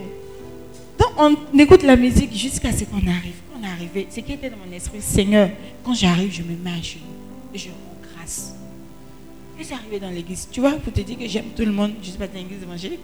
[0.99, 3.33] Donc, on écoute la musique jusqu'à ce qu'on arrive.
[3.51, 5.49] Quand on est arrivé, ce qui était dans mon esprit, Seigneur,
[5.83, 6.99] quand j'arrive, je me mets à genoux
[7.53, 8.53] je rends grâce.
[9.59, 10.47] Et c'est arrivé dans l'église.
[10.51, 12.35] Tu vois, pour te dire que j'aime tout le monde, je ne suis pas dans
[12.35, 12.99] l'église évangélique.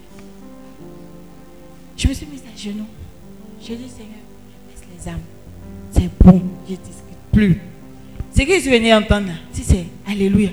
[1.96, 2.86] Je me suis mise à genoux.
[3.60, 4.22] J'ai dit, Seigneur,
[4.68, 5.20] baisse les âmes.
[5.90, 7.60] C'est bon, je ne discute plus.
[8.34, 10.50] Ce que je venu entendre, si c'est Alléluia,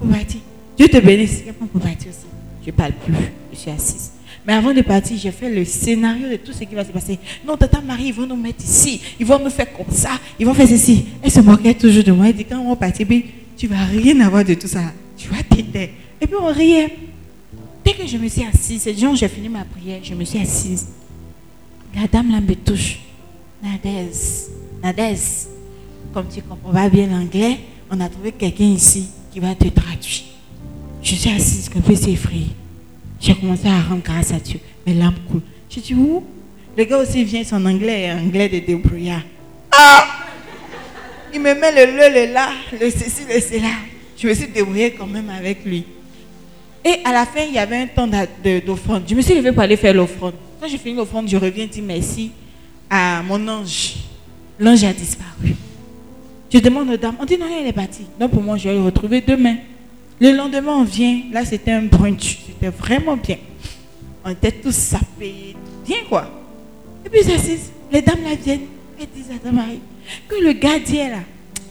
[0.00, 0.40] pour partir.
[0.80, 1.42] Dieu te bénisse.
[1.46, 2.10] Je.
[2.62, 3.14] Je ne parle plus,
[3.52, 4.12] je suis assise.
[4.46, 7.18] Mais avant de partir, j'ai fait le scénario de tout ce qui va se passer.
[7.46, 8.98] Non, Tata Marie, ils vont nous mettre ici.
[9.20, 10.12] Ils vont nous faire comme ça.
[10.38, 11.04] Ils vont faire ceci.
[11.22, 12.28] Elle se moquait toujours de moi.
[12.28, 13.06] Elle dit, quand on va partir,
[13.58, 14.80] tu ne vas rien avoir de tout ça.
[15.18, 15.90] Tu vas t'aider.
[16.18, 16.96] Et puis on riait.
[17.84, 20.38] Dès que je me suis assise, c'est genre j'ai fini ma prière, je me suis
[20.38, 20.88] assise.
[21.94, 23.00] La dame là me touche.
[23.62, 24.08] Nadez,
[24.82, 25.20] Nadez,
[26.14, 27.58] comme tu comprends pas bien l'anglais,
[27.90, 30.29] on a trouvé quelqu'un ici qui va te traduire.
[31.02, 32.50] Je suis assise, comme peu c'est effrayée.
[33.20, 34.60] J'ai commencé à rendre grâce à Dieu.
[34.86, 35.42] Mes larmes coulent.
[35.68, 36.24] Je dis où?
[36.76, 39.22] Le gars aussi vient, son anglais anglais de débrouillard.
[39.72, 40.06] Ah
[41.32, 43.68] Il me met le le, le là, le ceci, le cela.
[44.16, 45.84] Je me suis débrouillée quand même avec lui.
[46.84, 48.08] Et à la fin, il y avait un temps
[48.66, 49.02] d'offrande.
[49.08, 50.34] Je me suis levée pour aller faire l'offrande.
[50.60, 52.30] Quand j'ai fini l'offrande, je reviens dire merci
[52.88, 53.96] à mon ange.
[54.58, 55.54] L'ange a disparu.
[56.52, 58.06] Je demande aux dames, on dit non, elle est partie.
[58.18, 59.56] Donc pour moi, je vais le retrouver demain.
[60.20, 61.22] Le lendemain, on vient.
[61.32, 62.38] Là, c'était un brunch.
[62.46, 63.38] C'était vraiment bien.
[64.24, 65.56] On était tous sapés.
[65.86, 66.30] Bien quoi.
[67.04, 67.70] Et puis j'assise.
[67.90, 68.66] Les dames là viennent.
[69.00, 69.80] Elles disent à Dame Marie
[70.28, 71.18] que le gardien là,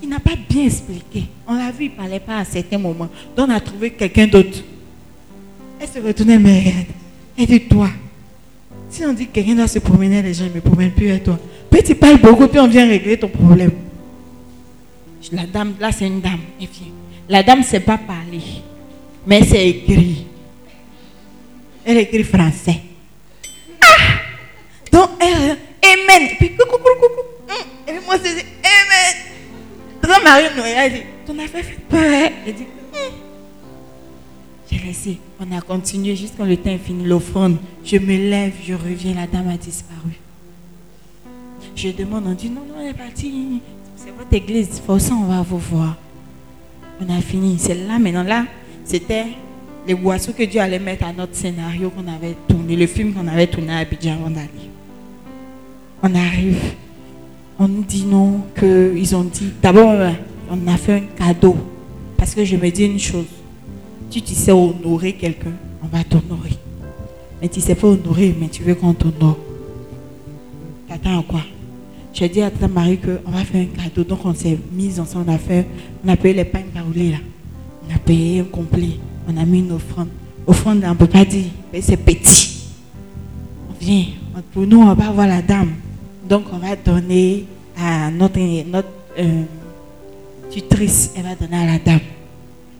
[0.02, 1.26] il n'a pas bien expliqué.
[1.48, 3.10] On l'a vu, il ne parlait pas à certains moments.
[3.36, 4.64] Donc on a trouvé quelqu'un d'autre.
[5.80, 6.88] Elle se retournait, me regarde.
[7.38, 7.90] Elle dit, toi,
[8.90, 11.24] si on dit que quelqu'un doit se promener, les gens ne me promènent plus avec
[11.24, 11.40] toi.
[11.70, 13.72] Puis tu parles beaucoup, puis on vient régler ton problème.
[15.32, 16.92] La dame, là c'est une dame, elle vient.
[17.30, 18.42] La dame ne sait pas parler,
[19.26, 20.26] mais c'est écrit.
[21.86, 22.82] Elle écrit français.
[23.82, 23.88] Ah!
[24.92, 26.30] Donc elle, Amen.
[26.40, 27.22] Puis coucou, coucou, coucou.
[27.48, 27.56] Hum.
[27.88, 29.16] Et puis moi, c'est dit, Amen.
[30.02, 30.46] Donc Marie
[30.76, 32.00] elle dit, ton affaire fait peur.
[32.02, 32.30] hein?
[32.48, 33.14] Elle dit, Hum.
[34.72, 35.18] J'ai laissé.
[35.40, 37.58] On a continué jusqu'à le temps fini l'offrande.
[37.86, 40.20] Je me lève, je reviens, la dame a disparu.
[41.76, 43.62] Je demande, on dit non, non, elle est partie.
[43.96, 45.96] C'est votre église, forcément on va vous voir.
[47.02, 47.58] On a fini.
[47.60, 48.24] C'est là maintenant.
[48.24, 48.46] Là,
[48.84, 49.26] c'était
[49.88, 53.28] les boissons que Dieu allait mettre à notre scénario qu'on avait tourné, le film qu'on
[53.28, 54.50] avait tourné à Abidjan avant d'aller.
[56.04, 56.62] On arrive.
[57.58, 59.52] On nous dit non, qu'ils ont dit.
[59.62, 59.96] D'abord,
[60.50, 61.58] on a fait un cadeau.
[62.18, 63.26] Parce que je me dis une chose.
[64.10, 65.54] Si tu sais honorer quelqu'un,
[65.84, 66.58] on va t'honorer.
[67.42, 69.38] Mais tu sais pas honorer, mais tu veux qu'on t'honore.
[70.88, 71.42] t'attends à quoi?
[72.20, 74.04] J'ai dit à ta Marie qu'on va faire un cadeau.
[74.04, 75.66] Donc on s'est mis ensemble, on a fait,
[76.04, 77.18] on a payé les pains baoulés là.
[77.88, 79.00] On a payé un complet.
[79.26, 80.10] On a mis une offrande.
[80.46, 82.66] Offrande, on ne peut pas dire, mais c'est petit.
[83.70, 84.04] On vient.
[84.52, 85.76] Pour nous, on va voir la dame.
[86.28, 87.46] Donc on va donner
[87.78, 88.40] à notre,
[88.70, 89.44] notre euh,
[90.52, 91.14] tutrice.
[91.16, 92.02] Elle va donner à la dame.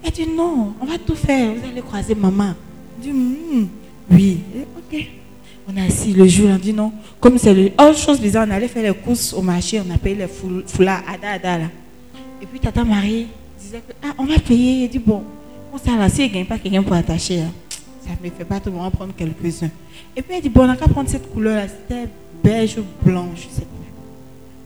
[0.04, 1.54] Elle dit non, on va tout faire.
[1.56, 2.56] Vous allez croiser maman.
[3.02, 3.68] Je dis Hmm,
[4.12, 4.40] oui.
[4.78, 5.19] Ok.
[5.72, 6.92] On a assis le jour, on dit non.
[7.20, 7.72] Comme c'est le.
[7.80, 10.64] Oh, chose bizarre, on allait faire les courses au marché, on a payé les foul-
[10.66, 11.66] foulards, ada, ada, là.
[12.42, 13.28] Et puis Tata Marie
[13.62, 14.86] disait que, ah, on va payer.
[14.86, 15.24] Elle dit bon,
[15.72, 17.42] on s'est lancé, il ne gagne pas quelqu'un pour attacher.
[17.42, 17.52] hein.
[18.04, 19.70] Ça ne me fait pas tout, on va prendre quelques-uns.
[20.16, 21.68] Et puis elle dit bon, on n'a qu'à prendre cette couleur-là.
[21.68, 22.08] C'était
[22.44, 23.68] beige ou blanc, je sais pas.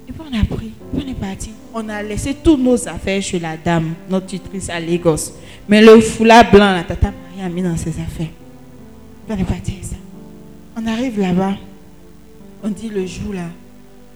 [0.08, 1.50] Et puis on a pris, on est parti.
[1.74, 5.34] On a laissé tous nos affaires chez la dame, notre tutrice à Lagos.
[5.68, 8.28] Mais le foulard blanc, la tata Marie a mis dans ses affaires.
[9.28, 9.96] On est parti ça.
[10.76, 11.56] On arrive là-bas,
[12.64, 13.48] on dit le jour là,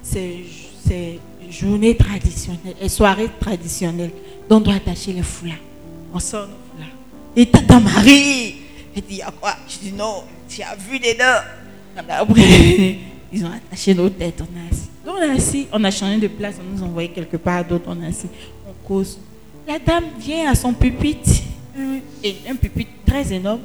[0.02, 1.20] c'est
[1.50, 4.12] journée traditionnelle, et soirée traditionnelle,
[4.50, 5.58] donc on doit attacher les foulards.
[6.14, 6.96] On sort nos foulards.
[7.36, 8.56] Et tata Marie,
[8.96, 9.56] elle dit, à quoi?
[9.68, 12.00] Je dis non, tu as vu les deux.
[12.10, 12.42] Après,
[13.34, 14.90] ils ont attaché nos têtes, on a assis.
[15.06, 17.64] Donc on est assis, on a changé de place, on nous a envoyé quelque part
[17.64, 18.28] d'autre, on est assis,
[18.68, 19.20] on cause.
[19.68, 21.30] La dame vient à son pupitre,
[21.78, 22.00] euh,
[22.50, 23.62] un pupitre très énorme,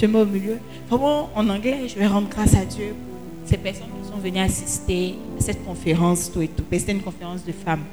[0.00, 0.58] je au milieu.
[0.88, 4.40] Vraiment, en anglais, je vais rendre grâce à Dieu pour ces personnes qui sont venues
[4.40, 6.64] assister à cette conférence, tout et tout.
[6.72, 7.84] C'était une conférence de femmes.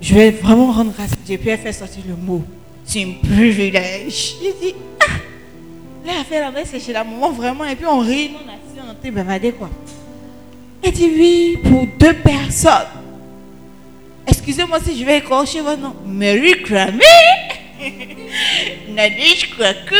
[0.00, 1.38] Je vais vraiment rendre grâce à Dieu.
[1.38, 2.42] Puis elle fait sortir le mot.
[2.84, 4.36] C'est un privilège.
[4.42, 5.12] J'ai dit, ah,
[6.06, 7.64] là, elle fait l'adresse, c'est chez la maman, vraiment.
[7.64, 8.56] Et puis on rit, on a
[8.88, 9.70] on était bavardés, quoi.
[10.82, 12.86] Elle dit, oui, pour deux personnes.
[14.26, 15.94] Excusez-moi si je vais écorcher votre nom.
[16.04, 17.02] Mary Cramé.
[18.94, 19.94] Nadish Kwaku.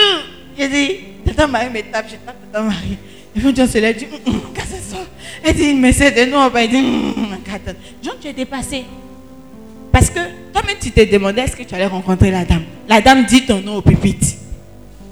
[0.59, 2.99] J'ai dit, Tata Marie me tape, je tape Tata Marie.
[3.35, 5.05] Et puis John se lève, dit, qu'est-ce que c'est ça?
[5.45, 6.83] Elle dit, mais c'est de nous, on va dire.
[8.03, 8.85] John, tu es dépassé.
[9.93, 10.21] Parce que
[10.53, 12.65] toi-même, tu t'es demandé est-ce que tu allais rencontrer la dame?
[12.89, 14.27] La dame dit ton nom au pupitre.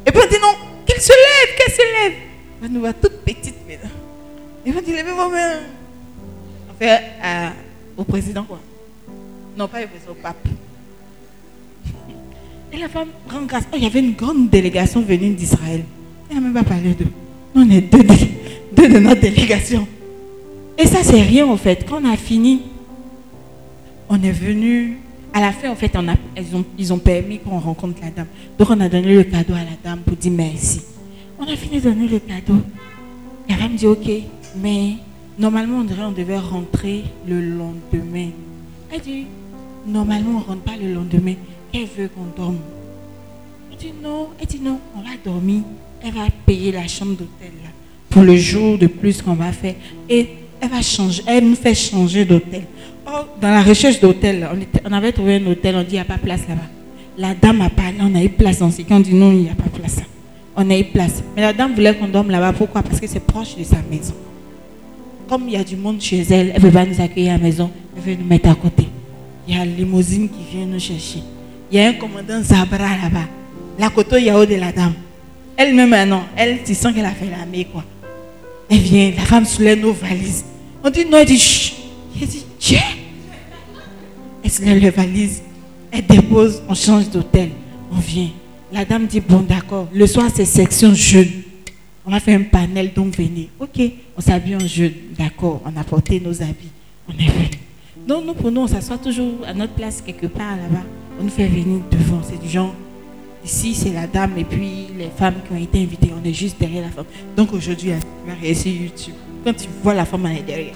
[0.06, 0.54] Et puis on dit non,
[0.84, 2.12] qu'elle se lève, qu'elle se lève.
[2.62, 3.90] On nous voit toute petite maintenant.
[4.66, 5.60] Et puis on dit, levez vos mains.
[6.70, 7.48] On fait euh,
[7.96, 8.60] au président quoi.
[9.56, 9.78] Non, pas
[10.08, 10.36] au pape.
[12.74, 13.64] Et la femme rend grâce.
[13.72, 15.84] Oh, il y avait une grande délégation venue d'Israël.
[16.28, 17.06] Elle n'a même pas parlé d'eux.
[17.55, 19.86] On est deux, de- notre délégation.
[20.76, 21.86] Et ça, c'est rien en fait.
[21.88, 22.62] Quand on a fini,
[24.09, 24.98] on est venu.
[25.32, 28.10] À la fin, en fait, on a, ils, ont, ils ont permis qu'on rencontre la
[28.10, 28.26] dame.
[28.56, 30.80] Donc, on a donné le cadeau à la dame pour dire merci.
[31.40, 32.60] On a fini de donner le cadeau.
[33.48, 34.09] La femme dit Ok,
[34.62, 34.94] mais
[35.38, 38.30] normalement, on dirait qu'on devait rentrer le lendemain.
[38.92, 39.26] Elle dit
[39.86, 41.34] Normalement, on ne rentre pas le lendemain.
[41.74, 42.59] Elle veut qu'on dorme.
[43.70, 44.28] Elle dit Non.
[44.40, 45.62] Elle dit Non, on va dormir.
[46.02, 47.51] Elle va payer la chambre d'hôtel
[48.14, 49.74] pour le jour de plus qu'on va faire.
[50.09, 50.28] Et
[50.60, 51.22] elle va changer.
[51.26, 52.62] Elle nous fait changer d'hôtel.
[53.40, 56.05] Dans la recherche d'hôtel, on, on avait trouvé un hôtel, on dit il n'y a
[56.05, 56.62] pas place là-bas.
[57.18, 59.51] La dame a parlé, on a eu place dans ce on dit non, il n'y
[59.51, 60.01] a pas place.
[60.56, 61.22] On a eu place.
[61.34, 62.52] Mais la dame voulait qu'on dorme là-bas.
[62.52, 62.82] Pourquoi?
[62.82, 64.14] Parce que c'est proche de sa maison.
[65.28, 67.36] Comme il y a du monde chez elle, elle ne veut pas nous accueillir à
[67.36, 68.86] la maison, elle veut nous mettre à côté.
[69.48, 71.20] Il y a la limousine qui vient nous chercher.
[71.70, 73.28] Il y a un commandant Zabra là-bas.
[73.78, 74.94] La koto Yao de la dame.
[75.56, 77.84] Elle-même, ah non, elle, tu sens qu'elle a fait l'armée, quoi.
[78.68, 80.44] Elle vient, la femme soulève nos valises.
[80.82, 81.74] On dit non, elle dit chut.
[82.20, 82.80] Elle dit tiens.
[84.42, 85.42] Elle soulève les valises.
[85.90, 87.50] Elle dépose, on change d'hôtel.
[87.92, 88.30] On vient.
[88.72, 89.88] La dame dit bon, d'accord.
[89.92, 91.30] Le soir, c'est section jeune.
[92.06, 93.48] On a fait un panel, donc venez.
[93.58, 93.80] Ok,
[94.16, 94.92] on s'habille en jeune.
[95.16, 96.70] D'accord, on a porté nos habits.
[97.08, 97.50] On est venu.
[98.06, 100.84] Donc, nous, pour nous, on s'assoit toujours à notre place quelque part là-bas.
[101.18, 102.20] On nous fait venir devant.
[102.22, 102.74] C'est du genre,
[103.44, 106.10] ici, c'est la dame et puis les femmes qui ont été invitées.
[106.20, 107.06] On est juste derrière la femme.
[107.36, 109.14] Donc, aujourd'hui, elle va YouTube.
[109.44, 110.74] Quand tu vois la femme, elle est derrière.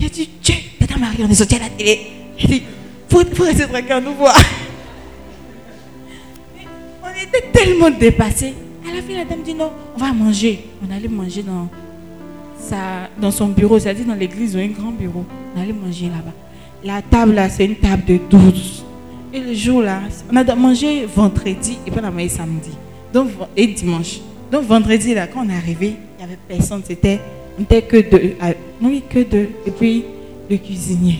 [0.00, 2.00] Il a dit, tiens, Tata Marie, on est sorti à la télé.
[2.40, 2.62] Il dit,
[3.08, 4.34] faut, faut rester tranquille, on nous voit.
[7.02, 8.54] On était tellement dépassés.
[8.86, 10.66] À la fin, la dame dit non, on va manger.
[10.86, 11.68] On allait manger dans,
[12.58, 15.24] sa, dans son bureau, c'est-à-dire dans l'église, ils ont un grand bureau.
[15.56, 16.32] On allait manger là-bas.
[16.82, 18.84] La table là, c'est une table de 12.
[19.34, 20.00] Et le jour là,
[20.32, 22.70] on a mangé vendredi et puis on a samedi.
[23.12, 24.20] Donc, et dimanche.
[24.52, 26.82] Donc vendredi là, quand on est arrivé, il n'y avait personne.
[26.86, 27.18] C'était,
[27.58, 28.36] on n'était que deux.
[29.10, 29.18] que.
[29.66, 30.04] Et puis
[30.48, 31.18] le cuisinier.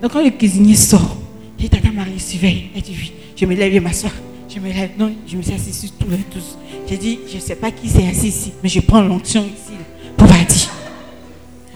[0.00, 1.16] Donc quand le cuisinier sort,
[1.58, 2.70] j'ai dit, Tata Marie, surveille.
[2.76, 3.12] Elle dit oui.
[3.34, 4.10] Je me lève et m'assois.
[4.48, 4.90] Je me lève.
[4.96, 6.56] Non, je me suis assis sur tous les tous.
[6.88, 9.72] J'ai dit, je ne sais pas qui s'est assis ici, mais je prends l'onction ici
[10.16, 10.70] pour partir.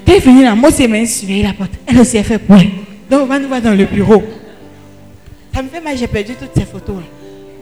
[0.07, 1.73] Quand est venue là, moi c'est même surveiller la porte.
[1.87, 2.63] Elle aussi, elle fait point.
[3.11, 4.23] Donc on va nous voir dans le bureau.
[5.57, 7.03] Ça me fait mal, j'ai perdu toutes ces photos là.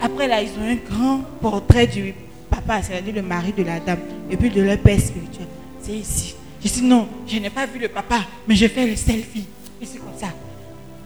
[0.04, 2.12] Après là, ils ont un grand portrait du
[2.50, 5.46] papa, c'est-à-dire le mari de la dame, et puis de leur père spirituel.
[5.80, 6.34] C'est ici.
[6.60, 9.44] Je dis non, je n'ai pas vu le papa, mais je fais le selfie.
[9.80, 10.26] Et c'est comme ça.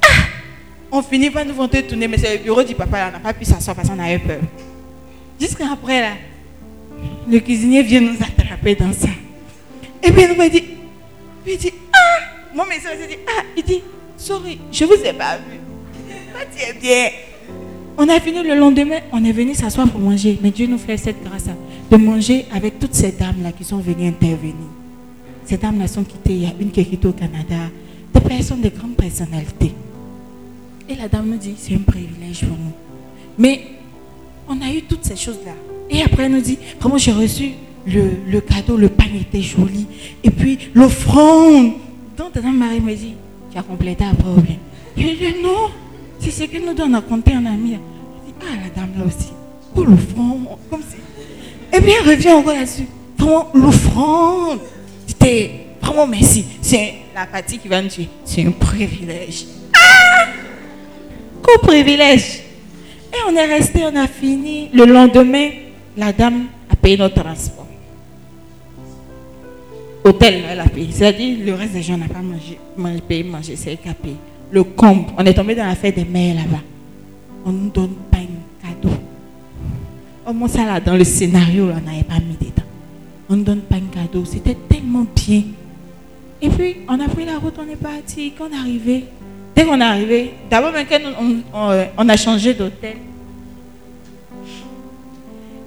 [0.00, 0.06] Ah
[0.90, 3.34] On finit par nous voir tourner, mais c'est le bureau du papa, on n'a pas
[3.34, 4.40] pu s'asseoir parce qu'on avait peur.
[5.38, 6.12] Jusqu'après, là,
[7.30, 9.08] le cuisinier vient nous attraper dans ça.
[10.02, 10.64] Et puis il dit,
[11.46, 13.82] il dit, ah Mon message il dit, ah Il dit,
[14.16, 15.67] sorry, je vous ai pas vu.
[18.00, 20.38] On a fini le lendemain, on est venu s'asseoir pour manger.
[20.40, 21.46] Mais Dieu nous fait cette grâce
[21.90, 24.54] de manger avec toutes ces dames-là qui sont venues intervenir.
[25.44, 26.34] Ces dames-là sont quittées.
[26.34, 27.56] Il y a une qui est quittée au Canada.
[28.14, 29.72] Des personnes de grandes personnalités.
[30.88, 32.72] Et la dame nous dit, c'est un privilège pour nous.
[33.36, 33.62] Mais
[34.48, 35.52] on a eu toutes ces choses-là.
[35.90, 37.50] Et après, elle nous dit, vraiment, j'ai reçu
[37.86, 39.86] le, cadeau, le pain était joli.
[40.22, 41.72] Et puis, l'offrande.
[42.16, 43.14] Donc, la dame Marie me dit,
[43.50, 44.56] tu as complété ou bien?
[44.96, 45.70] Je lui dis, non,
[46.20, 47.78] c'est ce que nous donne à compter en ami.
[48.40, 49.32] Ah, la dame là aussi.
[49.76, 50.46] Oh, l'offrande.
[50.70, 50.96] Comme si.
[51.76, 52.86] Et puis, elle revient encore là-dessus.
[53.18, 54.60] Vraiment, l'offrande.
[55.06, 55.50] C'était
[55.80, 56.44] vraiment merci.
[56.60, 58.08] C'est la partie qui va nous tuer.
[58.24, 59.46] C'est un privilège.
[59.74, 60.26] Ah
[61.46, 62.42] Quel privilège.
[63.12, 64.70] Et on est resté, on a fini.
[64.72, 65.50] Le lendemain,
[65.96, 67.66] la dame a payé notre transport.
[70.04, 70.88] Hôtel, elle a payé.
[70.92, 73.78] C'est-à-dire, le reste des gens n'ont pas mangé, mangé, payé, manger, c'est elle.
[74.50, 76.62] Le comble, on est tombé dans la fête des mères là-bas.
[77.44, 78.94] On nous donne pas un cadeau.
[80.26, 82.66] Au moins, ça là, dans le scénario, on n'avait pas mis dedans.
[83.28, 84.24] On ne donne pas un cadeau.
[84.24, 85.42] C'était tellement bien.
[86.40, 88.32] Et puis, on a pris la route, on est parti.
[88.36, 89.04] Quand on est arrivé,
[89.54, 90.72] dès qu'on est arrivé, d'abord,
[91.20, 92.96] on, on- on a changé d'hôtel,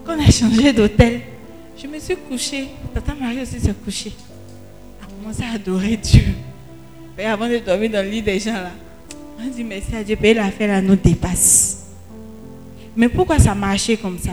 [0.06, 1.22] quand on a changé d'hôtel,
[1.82, 2.68] je me suis couchée.
[2.94, 4.12] Tata Marie aussi s'est couchée.
[5.00, 6.24] Elle a commencé à adorer Dieu.
[7.26, 8.72] Avant de dormir dans le lit des gens là,
[9.40, 11.86] on dit merci à Dieu, payer l'affaire là nous dépasse.
[12.96, 14.32] Mais pourquoi ça marchait comme ça?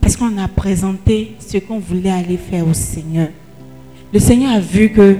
[0.00, 3.28] Parce qu'on a présenté ce qu'on voulait aller faire au Seigneur.
[4.12, 5.16] Le Seigneur a vu que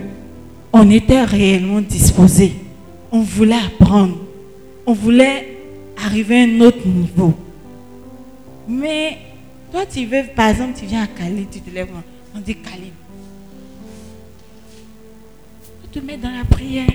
[0.72, 2.52] on était réellement disposé.
[3.10, 4.18] On voulait apprendre.
[4.86, 5.59] On voulait
[6.05, 7.34] arriver à un autre niveau.
[8.68, 9.18] Mais
[9.72, 11.88] toi, tu veux, par exemple, tu viens à Cali, tu te lèves,
[12.34, 12.93] on dit Cali.
[15.97, 16.93] Te mets dans la prière.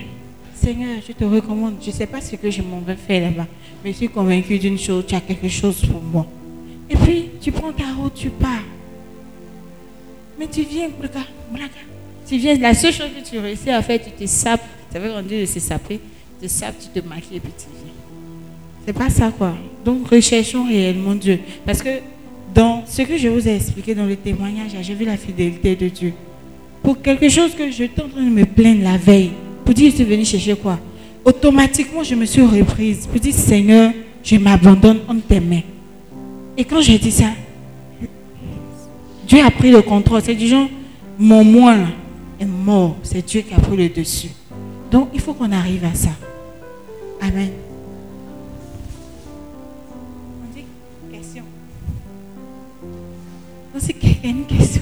[0.53, 1.77] Seigneur, je te recommande.
[1.81, 3.47] Je ne sais pas ce que je m'en vais faire là-bas.
[3.83, 6.27] Mais je suis convaincu d'une chose, tu as quelque chose pour moi.
[6.87, 8.61] Et puis, tu prends ta route, tu pars.
[10.37, 11.21] Mais tu viens, blaka,
[11.51, 11.79] blaka.
[12.27, 14.61] tu viens, la seule chose que tu réussis à faire, tu te sapes.
[14.93, 15.99] Ça veut dire de se saper.
[16.39, 17.93] Tu te sapes, tu te maquilles et puis tu viens.
[18.85, 19.55] C'est pas ça quoi.
[19.83, 21.39] Donc recherchons réellement Dieu.
[21.65, 21.89] Parce que
[22.53, 25.87] dans ce que je vous ai expliqué dans le témoignage, j'ai vu la fidélité de
[25.87, 26.13] Dieu.
[26.83, 29.31] Pour quelque chose que je suis en train de me plaindre la veille,
[29.63, 30.79] pour dire je suis venu chercher quoi?
[31.23, 33.93] Automatiquement, je me suis reprise pour dire Seigneur,
[34.23, 35.61] je m'abandonne entre tes mains.
[36.57, 37.29] Et quand j'ai dit ça,
[39.27, 40.21] Dieu a pris le contrôle.
[40.23, 40.67] C'est du genre,
[41.17, 41.75] mon moi
[42.39, 42.97] est mort.
[43.03, 44.29] C'est Dieu qui a pris le dessus.
[44.89, 46.09] Donc il faut qu'on arrive à ça.
[47.21, 47.51] Amen.
[50.41, 50.65] On dit
[51.11, 51.43] question.
[53.77, 54.81] C'est qu'il y a une question.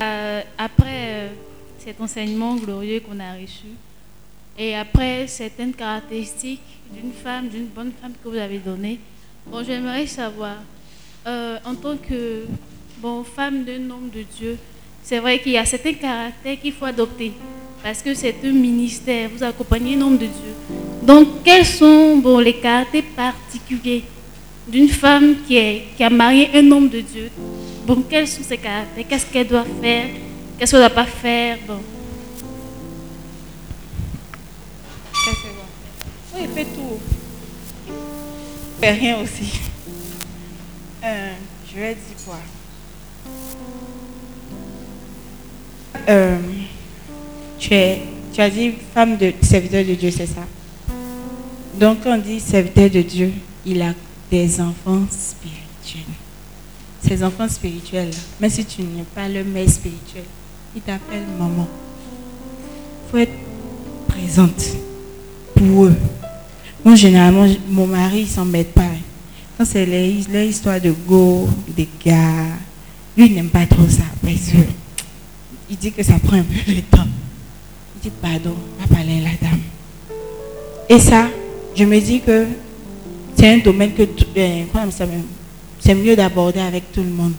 [0.00, 1.28] Euh, après euh,
[1.78, 3.66] cet enseignement glorieux qu'on a reçu,
[4.56, 9.00] et après certaines caractéristiques d'une femme, d'une bonne femme que vous avez données,
[9.46, 10.58] bon, j'aimerais savoir,
[11.26, 12.46] euh, en tant que
[12.98, 14.56] bon, femme d'un homme de Dieu,
[15.02, 17.32] c'est vrai qu'il y a certains caractères qu'il faut adopter,
[17.82, 20.54] parce que c'est un ministère, vous accompagnez un homme de Dieu.
[21.02, 24.04] Donc, quels sont bon, les caractères particuliers
[24.68, 27.30] d'une femme qui, est, qui a marié un homme de Dieu?
[27.86, 29.04] Bon, quels sont ses caractères?
[29.08, 30.08] Qu'est-ce qu'elle doit faire?
[30.58, 31.58] Qu'est-ce qu'elle ne doit pas faire?
[31.66, 31.80] Bon.
[36.34, 37.00] Oui, fait tout.
[38.80, 39.60] Fait rien aussi.
[41.02, 41.32] Euh,
[41.68, 42.38] je vais dire quoi?
[46.08, 46.38] Euh,
[47.60, 50.46] tu, as dit femme de serviteur de Dieu, c'est ça?
[51.78, 53.32] Donc, quand on dit serviteur de Dieu,
[53.66, 53.92] il a
[54.30, 56.14] des enfants spirituels.
[57.06, 58.10] Ces enfants spirituels,
[58.40, 60.24] même si tu n'es pas le mère spirituel,
[60.74, 61.68] il t'appelle maman.
[63.06, 63.32] Il faut être
[64.08, 64.76] présente
[65.54, 65.96] pour eux.
[66.84, 68.90] Moi, généralement, mon mari, il s'en met pas.
[69.56, 72.46] Quand c'est les histoires de go, des gars,
[73.16, 74.04] lui, il n'aime pas trop ça.
[74.22, 74.58] Parce que
[75.68, 77.06] il dit que ça prend un peu de temps.
[78.02, 79.60] Il dit, pardon, va parler à la dame.
[80.88, 81.26] Et ça,
[81.76, 82.46] je me dis que
[83.36, 84.02] c'est un domaine que
[84.36, 84.62] euh,
[85.78, 87.32] c'est mieux d'aborder avec tout le monde.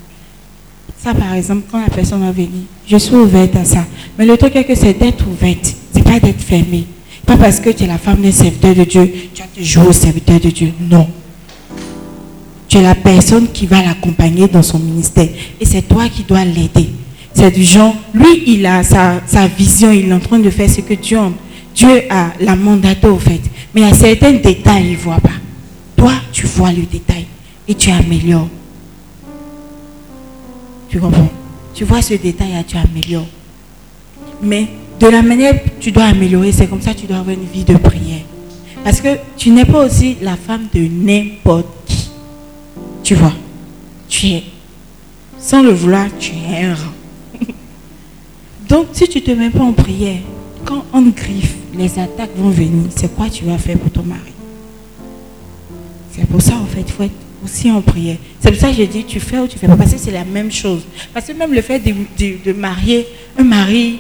[1.04, 3.86] Ça, par exemple, quand la personne va venir, je suis ouverte à ça.
[4.18, 6.86] Mais le truc est que c'est d'être ouverte, c'est pas d'être fermée.
[7.26, 9.88] Pas parce que tu es la femme d'un serviteur de Dieu, tu vas te jouer
[9.88, 10.74] au serviteur de Dieu.
[10.80, 11.08] Non.
[12.68, 15.28] Tu es la personne qui va l'accompagner dans son ministère.
[15.60, 16.90] Et c'est toi qui dois l'aider.
[17.34, 20.82] C'est du genre, lui, il a sa, vision, il est en train de faire ce
[20.82, 21.20] que Dieu
[22.10, 23.42] a la mandaté au fait.
[23.74, 25.30] Mais il y a certains détails, il ne voit pas.
[25.96, 27.26] Toi, tu vois le détail
[27.68, 28.50] et tu améliores.
[30.90, 31.30] Tu comprends?
[31.74, 33.28] Tu vois ce détail et tu améliores.
[34.44, 34.68] Mais
[35.00, 37.46] de la manière que tu dois améliorer, c'est comme ça que tu dois avoir une
[37.46, 38.22] vie de prière.
[38.84, 42.10] Parce que tu n'es pas aussi la femme de n'importe qui.
[43.04, 43.34] Tu vois?
[44.10, 44.44] Tu es,
[45.40, 46.92] sans le vouloir, tu es un rang.
[48.72, 50.22] Donc, si tu ne te mets pas en prière,
[50.64, 52.90] quand on griffe, les attaques vont venir.
[52.96, 54.32] C'est quoi tu vas faire pour ton mari?
[56.14, 57.12] C'est pour ça, en fait, il faut être
[57.44, 58.16] aussi en prière.
[58.40, 59.76] C'est pour ça que je dis, tu fais ou tu fais pas.
[59.76, 60.84] Parce que c'est la même chose.
[61.14, 61.94] Parce que même le fait de,
[62.46, 63.06] de- marier
[63.38, 64.00] un mari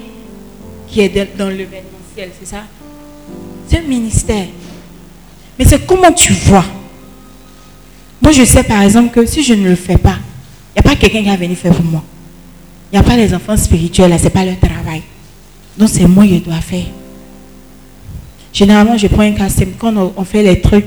[0.87, 2.63] qui est dans l'événementiel, c'est ça?
[3.67, 4.47] C'est un ministère.
[5.59, 6.63] Mais c'est comment tu vois?
[8.21, 10.15] Moi, je sais par exemple que si je ne le fais pas,
[10.75, 12.03] il n'y a pas quelqu'un qui va venir faire pour moi.
[12.91, 15.01] Il n'y a pas les enfants spirituels, ce n'est pas leur travail.
[15.77, 16.85] Donc, c'est moi qui dois faire.
[18.53, 20.85] Généralement, je prends un casse quand on, fait les trucs.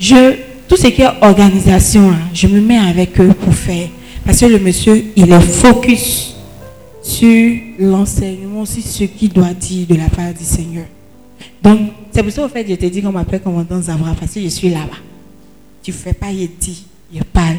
[0.00, 3.88] Je, tout ce qui est organisation, hein, je me mets avec eux pour faire.
[4.24, 6.34] Parce que le monsieur, il est focus
[7.02, 10.86] sur l'enseignement, sur ce qu'il doit dire de la part du Seigneur.
[11.62, 14.40] Donc, c'est pour ça, au fait, je te dis qu'on m'appelle commandant Zavra, parce que
[14.40, 14.96] je suis là-bas.
[15.82, 17.56] Tu ne fais pas, il dit, il parle.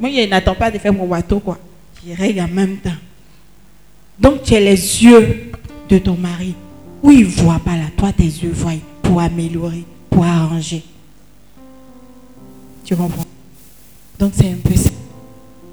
[0.00, 1.58] Moi, il n'attend pas de faire mon bateau, quoi.
[2.06, 2.90] Il règle en même temps.
[4.18, 5.52] Donc, tu as les yeux
[5.88, 6.54] de ton mari.
[7.02, 8.72] Où il ne voit pas là, toi, tes yeux voient
[9.02, 10.82] pour améliorer, pour arranger.
[12.84, 13.24] Tu comprends?
[14.18, 14.90] Donc, c'est un peu ça.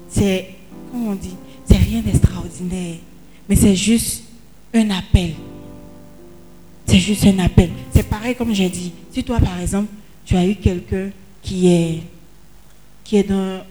[0.08, 0.50] C'est,
[0.92, 1.34] comment on dit?
[1.68, 2.96] C'est rien d'extraordinaire.
[3.48, 4.24] Mais c'est juste
[4.74, 5.32] un appel.
[6.86, 7.70] C'est juste un appel.
[7.94, 8.92] C'est pareil comme j'ai dit.
[9.10, 9.88] Si toi, par exemple,
[10.24, 11.08] tu as eu quelqu'un
[11.42, 12.02] qui est,
[13.02, 13.62] qui est dans-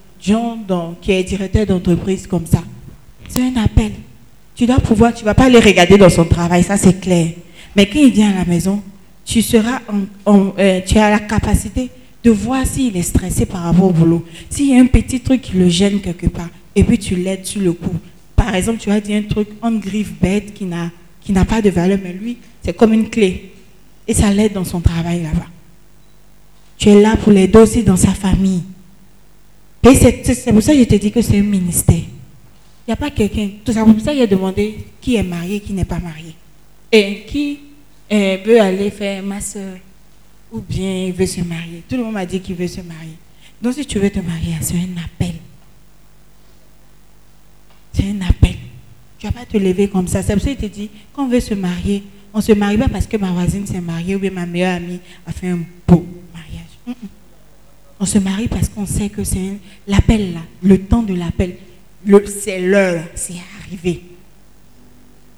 [1.01, 2.63] qui est directeur d'entreprise comme ça,
[3.27, 3.91] c'est un appel.
[4.55, 7.29] Tu dois pouvoir, tu ne vas pas le regarder dans son travail, ça c'est clair.
[7.75, 8.81] Mais quand il vient à la maison,
[9.25, 9.79] tu seras
[10.27, 11.89] euh, as la capacité
[12.23, 14.25] de voir s'il est stressé par rapport au boulot.
[14.49, 17.45] S'il y a un petit truc qui le gêne quelque part, et puis tu l'aides
[17.45, 17.95] sur le coup.
[18.35, 21.99] Par exemple, tu as dit un truc en griffe bête qui n'a pas de valeur,
[22.03, 23.51] mais lui, c'est comme une clé.
[24.07, 25.47] Et ça l'aide dans son travail là-bas.
[26.77, 28.63] Tu es là pour l'aider aussi dans sa famille.
[29.83, 32.01] Et c'est pour ça que je te dis que c'est un ministère.
[32.85, 33.49] Il n'y a pas quelqu'un.
[33.63, 36.35] Tout ça, pour ça qu'il a demandé qui est marié, qui n'est pas marié.
[36.91, 37.59] Et qui
[38.11, 39.77] euh, veut aller faire ma soeur
[40.51, 41.83] ou bien il veut se marier.
[41.89, 43.17] Tout le monde m'a dit qu'il veut se marier.
[43.61, 45.35] Donc si tu veux te marier, c'est un appel.
[47.93, 48.55] C'est un appel.
[49.17, 50.21] Tu ne vas pas te lever comme ça.
[50.21, 52.03] C'est pour ça qu'il te dit, quand on veut se marier,
[52.33, 54.75] on ne se marie pas parce que ma voisine s'est mariée ou bien ma meilleure
[54.75, 56.97] amie a fait un beau mariage.
[57.99, 59.57] On se marie parce qu'on sait que c'est
[59.87, 61.55] l'appel là, le temps de l'appel,
[62.05, 64.01] le- c'est l'heure, c'est arrivé.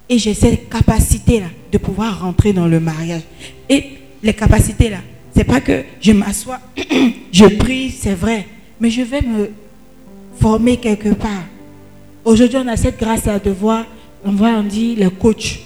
[0.07, 3.21] Et j'ai cette capacité-là de pouvoir rentrer dans le mariage.
[3.69, 3.83] Et
[4.21, 4.99] les capacités là,
[5.35, 6.59] c'est pas que je m'assois,
[7.31, 8.45] je prie, c'est vrai,
[8.79, 9.49] mais je vais me
[10.39, 11.45] former quelque part.
[12.23, 13.85] Aujourd'hui, on a cette grâce-là de voir,
[14.23, 15.59] on voit, on dit, les coachs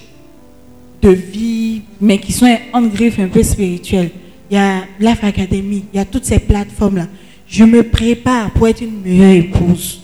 [1.02, 4.10] de vie, mais qui sont en griffe un peu spirituels.
[4.50, 7.06] Il y a Life Academy, il y a toutes ces plateformes-là.
[7.46, 9.99] Je me prépare pour être une meilleure épouse.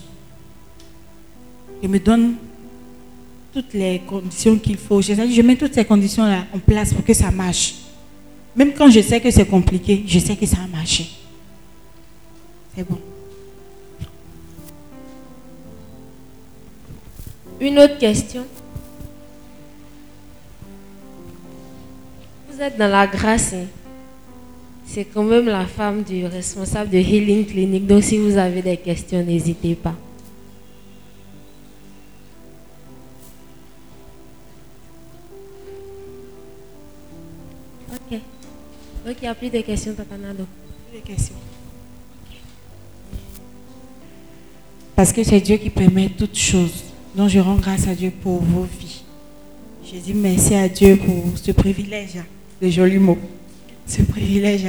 [1.81, 2.35] Je me donne
[3.53, 5.01] toutes les conditions qu'il faut.
[5.01, 7.75] Je, mets toutes ces conditions-là en place pour que ça marche.
[8.55, 11.07] Même quand je sais que c'est compliqué, je sais que ça a marché.
[12.75, 12.99] C'est bon.
[17.59, 18.45] Une autre question.
[22.51, 23.53] Vous êtes dans la grâce.
[23.53, 23.65] hein.
[24.85, 27.85] C'est quand même la femme du responsable de Healing Clinic.
[27.85, 29.95] Donc si vous avez des questions, n'hésitez pas.
[39.07, 40.45] Donc il n'y a plus de questions, Papa Nado.
[40.91, 41.35] Des questions.
[44.97, 46.83] Parce que c'est Dieu qui permet toutes choses.
[47.15, 49.03] Donc je rends grâce à Dieu pour vos vies.
[49.89, 52.25] Je dis merci à Dieu pour ce privilège, hein,
[52.61, 53.17] le joli mot,
[53.85, 54.67] ce privilège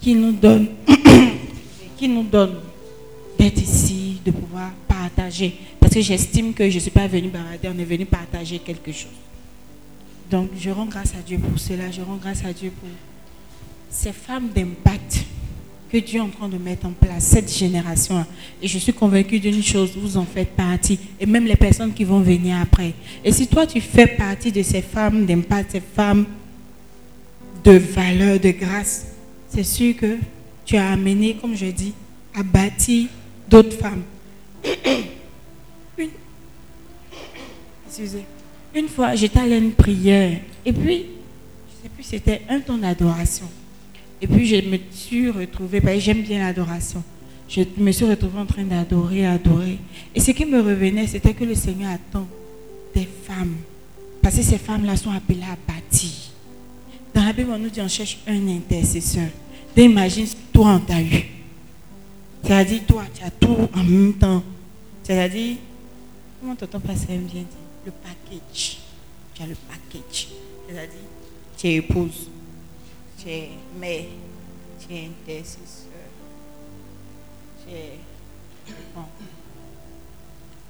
[0.00, 0.66] qui nous donne,
[1.96, 2.56] qui nous donne
[3.38, 5.54] d'être ici, de pouvoir partager.
[5.78, 8.90] Parce que j'estime que je ne suis pas venue barader, on est venu partager quelque
[8.90, 9.12] chose.
[10.28, 12.88] Donc je rends grâce à Dieu pour cela, je rends grâce à Dieu pour
[13.90, 15.24] ces femmes d'impact
[15.90, 18.24] que Dieu est en train de mettre en place, cette génération-là.
[18.62, 22.04] Et je suis convaincue d'une chose, vous en faites partie, et même les personnes qui
[22.04, 22.92] vont venir après.
[23.24, 26.26] Et si toi, tu fais partie de ces femmes d'impact, ces femmes
[27.64, 29.08] de valeur, de grâce,
[29.48, 30.18] c'est sûr que
[30.64, 31.92] tu as amené, comme je dis,
[32.34, 33.08] à bâtir
[33.48, 34.02] d'autres femmes.
[35.98, 36.10] Une,
[37.88, 38.24] excusez.
[38.72, 41.06] Une fois, j'étais allée à une prière, et puis,
[41.68, 43.48] je sais plus, c'était un temps d'adoration.
[44.22, 47.02] Et puis je me suis retrouvée, que j'aime bien l'adoration.
[47.48, 49.78] Je me suis retrouvée en train d'adorer, adorer.
[50.14, 52.26] Et ce qui me revenait, c'était que le Seigneur attend
[52.94, 53.56] des femmes.
[54.22, 56.10] Parce que ces femmes-là sont appelées à bâtir.
[57.14, 59.28] Dans la Bible, on nous dit on cherche un intercesseur.
[59.76, 61.24] Imagine, toi, on t'a eu.
[62.44, 64.42] C'est-à-dire, toi, tu as tout en même temps.
[65.02, 65.56] C'est-à-dire,
[66.40, 67.46] comment tonton Pascal aime bien dire
[67.86, 68.78] Le package.
[69.34, 70.28] Tu as le package.
[70.68, 71.08] C'est-à-dire,
[71.56, 72.28] tu es épouse
[73.22, 73.48] tu es
[73.78, 74.04] mère,
[74.78, 76.08] tu es intercesseur,
[77.62, 77.98] tu es,
[78.94, 79.02] bon,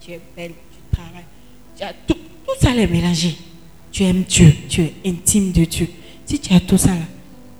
[0.01, 3.37] tu es belle, tu travailles, tout, tout ça les mélanger.
[3.93, 5.89] Tu aimes Dieu, tu es intime de Dieu.
[6.25, 7.07] Si tu as tout ça là,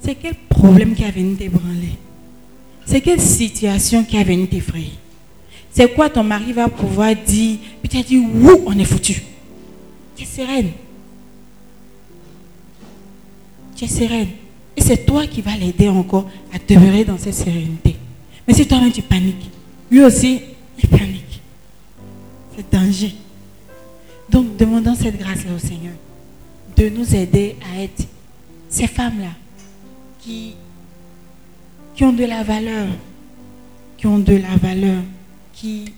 [0.01, 1.99] c'est quel problème qui a venu t'ébranler?
[2.87, 4.93] C'est quelle situation qui a venu t'effrayer?
[5.73, 7.59] C'est quoi ton mari va pouvoir dire?
[7.81, 9.23] Puis tu as dit, ouh, on est foutu.
[10.17, 10.71] Tu es sereine.
[13.77, 14.29] Tu es sereine.
[14.77, 17.97] Et c'est toi qui vas l'aider encore à demeurer dans cette sérénité.
[18.47, 19.51] Mais si toi-même tu paniques,
[19.91, 20.41] lui aussi,
[20.83, 21.41] il panique.
[22.57, 23.15] C'est danger.
[24.29, 25.95] Donc, demandons cette grâce-là au Seigneur
[26.77, 28.07] de nous aider à être
[28.69, 29.33] ces femmes-là
[30.21, 30.55] qui,
[31.95, 32.89] qui ont de la valeur,
[33.99, 35.03] qui ont de la valeur,
[35.53, 35.93] qui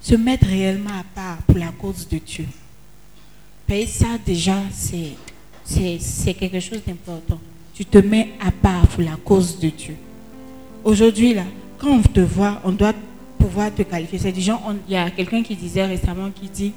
[0.00, 2.46] se mettent réellement à part pour la cause de Dieu.
[3.68, 7.40] Et ça, déjà, c'est quelque chose d'important
[7.76, 9.96] tu te mets à part pour la cause de Dieu.
[10.82, 11.44] Aujourd'hui, là,
[11.78, 12.94] quand on te voit, on doit
[13.38, 14.18] pouvoir te qualifier.
[14.18, 16.72] C'est gens, il y a quelqu'un qui disait récemment, qui dit,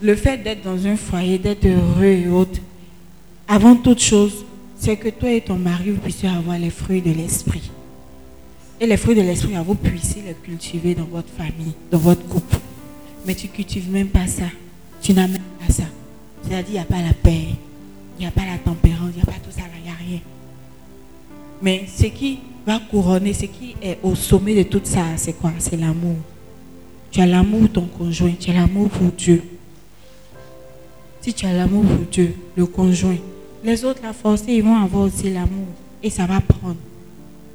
[0.00, 2.60] le fait d'être dans un foyer, d'être heureux et autres,
[3.46, 4.46] avant toute chose,
[4.76, 7.70] c'est que toi et ton mari, vous puissiez avoir les fruits de l'esprit.
[8.80, 12.56] Et les fruits de l'esprit, vous puissiez les cultiver dans votre famille, dans votre couple.
[13.26, 14.46] Mais tu ne cultives même pas ça.
[15.02, 15.84] Tu n'as même pas ça.
[16.42, 17.48] C'est-à-dire, il n'y a pas la paix,
[18.18, 19.94] il n'y a pas la tempérance, il n'y a pas tout ça, il n'y a
[19.94, 20.20] rien.
[21.62, 25.52] Mais ce qui va couronner, ce qui est au sommet de tout ça, c'est quoi?
[25.58, 26.16] C'est l'amour.
[27.10, 29.42] Tu as l'amour pour ton conjoint, tu as l'amour pour Dieu.
[31.20, 33.16] Si tu as l'amour pour Dieu, le conjoint,
[33.62, 35.68] les autres, la force, ils vont avoir aussi l'amour.
[36.02, 36.76] Et ça va prendre.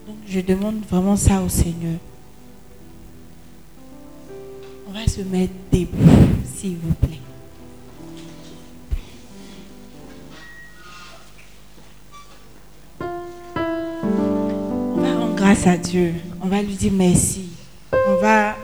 [0.07, 1.99] Donc je demande vraiment ça au Seigneur.
[4.88, 6.10] On va se mettre debout,
[6.52, 7.19] s'il vous plaît.
[15.40, 16.14] Grâce à Dieu.
[16.44, 17.45] On va lui dire merci.
[17.94, 18.56] On va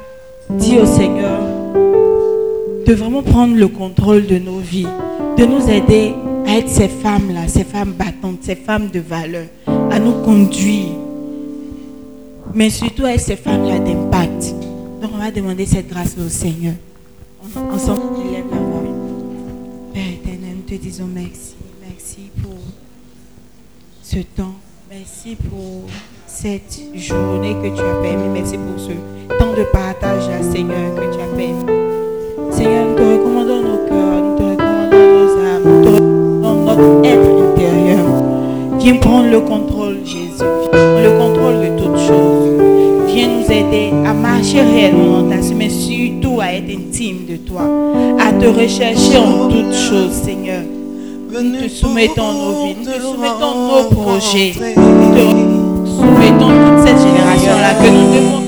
[0.50, 1.40] dire au Seigneur
[2.86, 4.88] de vraiment prendre le contrôle de nos vies,
[5.38, 6.14] de nous aider
[6.46, 9.48] à être ces femmes-là, ces femmes battantes, ces femmes de valeur,
[9.90, 10.92] à nous conduire,
[12.54, 14.54] mais surtout à être ces femmes-là d'impact.
[15.02, 16.76] Donc on va demander cette grâce au Seigneur.
[17.56, 18.84] Ensemble, on lève la voix.
[19.94, 21.56] Père éternel, nous te disons merci.
[21.82, 22.60] Merci pour
[24.04, 24.56] ce temps.
[24.92, 25.90] Merci pour
[26.36, 28.28] cette journée que tu as permis.
[28.34, 28.92] Merci pour ce
[29.38, 32.52] temps de partage, Seigneur, que tu as permis.
[32.52, 37.08] Seigneur, nous te recommandons nos cœurs, nous te recommandons nos âmes, nous te recommandons notre
[37.08, 38.06] être intérieur.
[38.80, 40.44] Viens prendre le contrôle, Jésus.
[40.74, 43.14] Le contrôle de toutes choses.
[43.14, 47.62] Viens nous aider à marcher réellement dans ta mais surtout à être intime de toi,
[48.20, 50.64] à te rechercher en toutes choses, Seigneur.
[51.32, 54.54] Nous te soumettons nos vies, nous te soumettons nos projets.
[54.76, 55.65] Nous te
[56.40, 58.45] toute cette génération-là que nous devons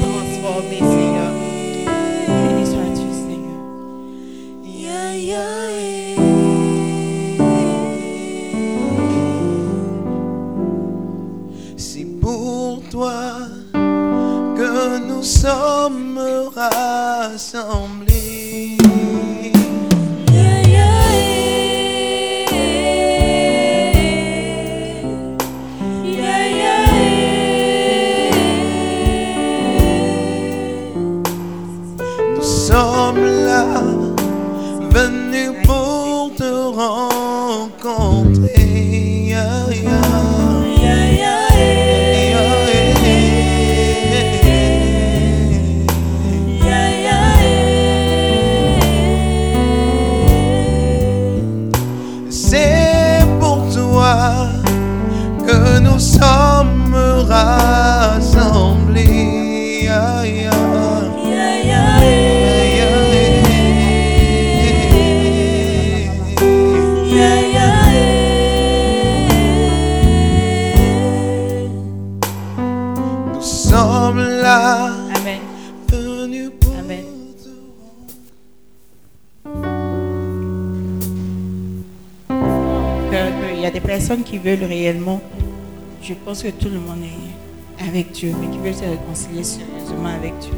[88.78, 90.54] se réconcilier sérieusement avec Dieu,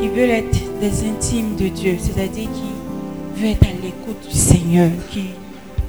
[0.00, 4.90] qui veulent être des intimes de Dieu, c'est-à-dire qui veulent être à l'écoute du Seigneur,
[5.10, 5.24] qui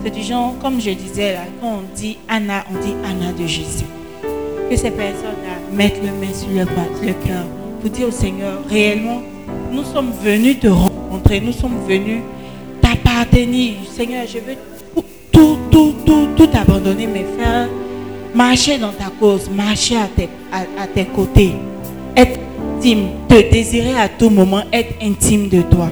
[0.06, 3.48] c'est du genre, comme je disais là, quand on dit Anna, on dit Anna de
[3.48, 3.86] Jésus.
[4.69, 7.45] Que ces personnes-là mettent le main sur le, cœur
[7.82, 9.23] pour dire au Seigneur, réellement,
[9.72, 12.22] nous sommes venus te rencontrer, nous sommes venus
[12.82, 13.77] t'appartenir.
[13.90, 14.57] Seigneur, je veux
[15.32, 17.68] tout, tout, tout, tout abandonner, mes frères.
[18.36, 20.30] Marcher dans ta cause, marcher à tes
[20.77, 21.53] à, tes côtés,
[22.15, 22.40] être
[22.77, 25.90] intime, te désirer à tout moment, être intime de toi.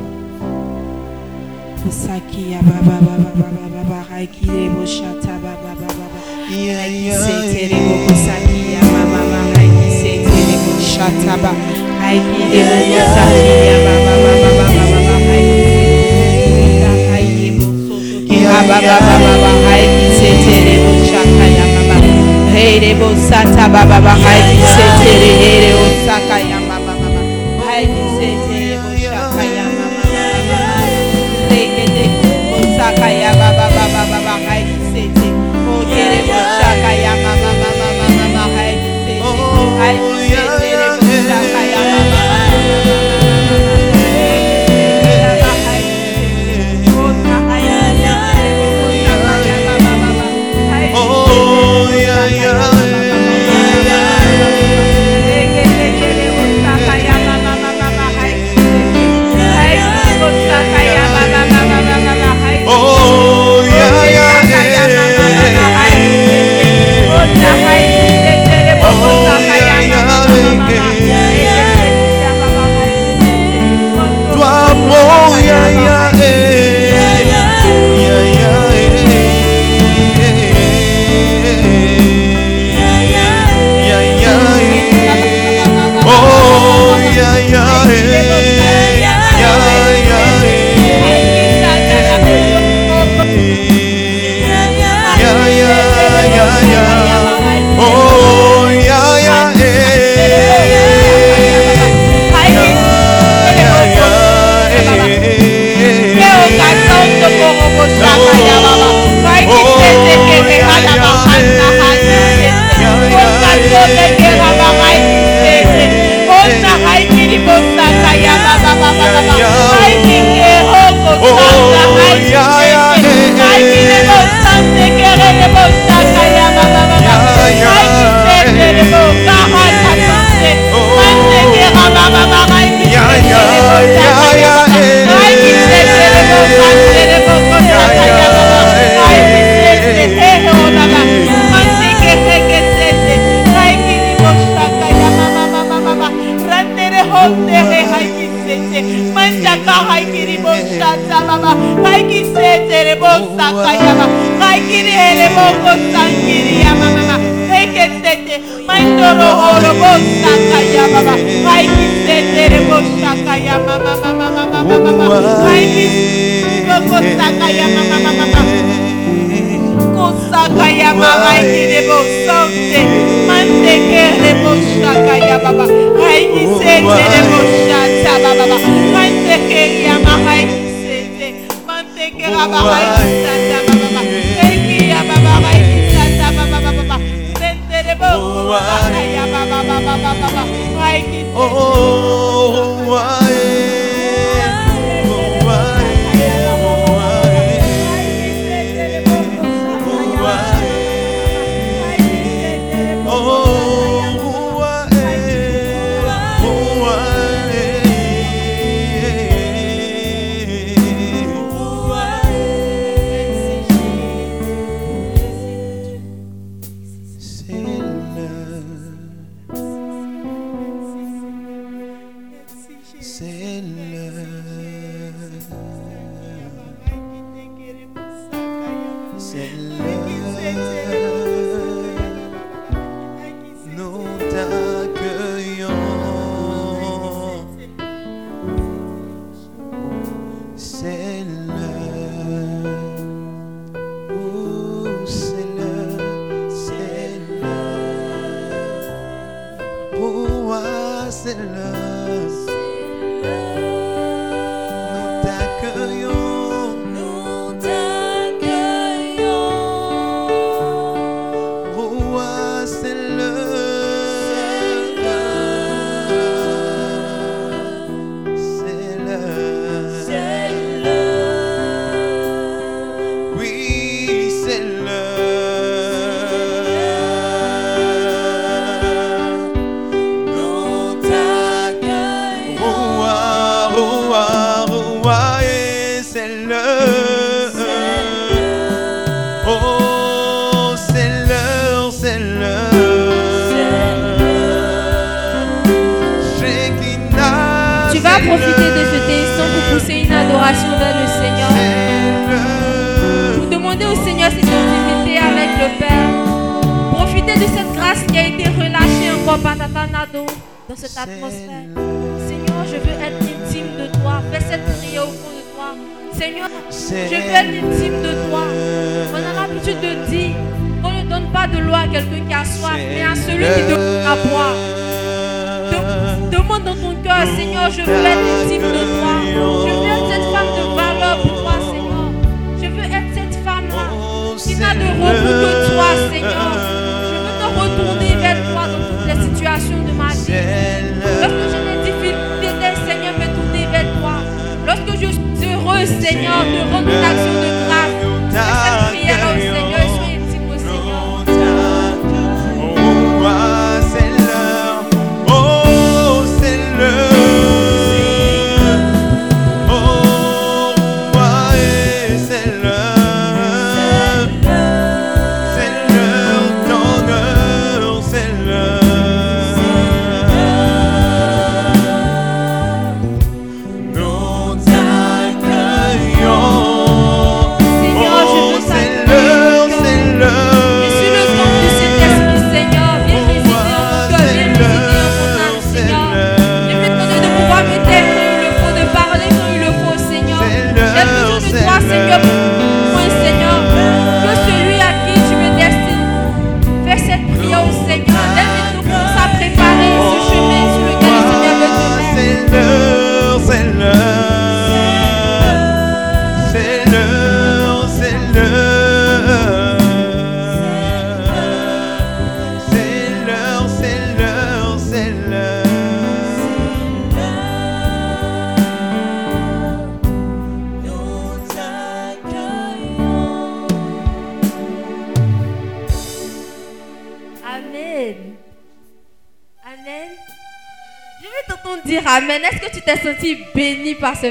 [22.54, 24.14] Here bosata baba baba
[24.74, 27.22] setere here osaka ya mama mama.
[27.66, 30.60] Haidi setere bosaka ya mama mama.
[31.50, 32.06] Reke de
[32.58, 35.30] osaka ya baba baba baba haidi setere.
[35.68, 39.22] Oh here bosaka ya mama mama mama mama haidi setere.
[39.80, 40.13] Haidi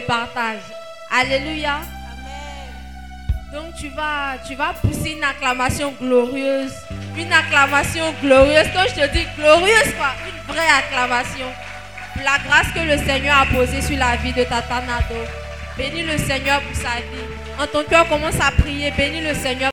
[0.01, 0.63] partage.
[1.11, 1.81] Alléluia.
[3.53, 6.73] Donc tu vas, tu vas pousser une acclamation glorieuse.
[7.17, 8.67] Une acclamation glorieuse.
[8.75, 11.47] Quand je te dis glorieuse, quoi, une vraie acclamation.
[12.17, 15.17] La grâce que le Seigneur a posée sur la vie de Tatanado.
[15.77, 17.61] Bénis le Seigneur pour sa vie.
[17.61, 18.91] En ton cœur, commence à prier.
[18.91, 19.71] Bénis le Seigneur.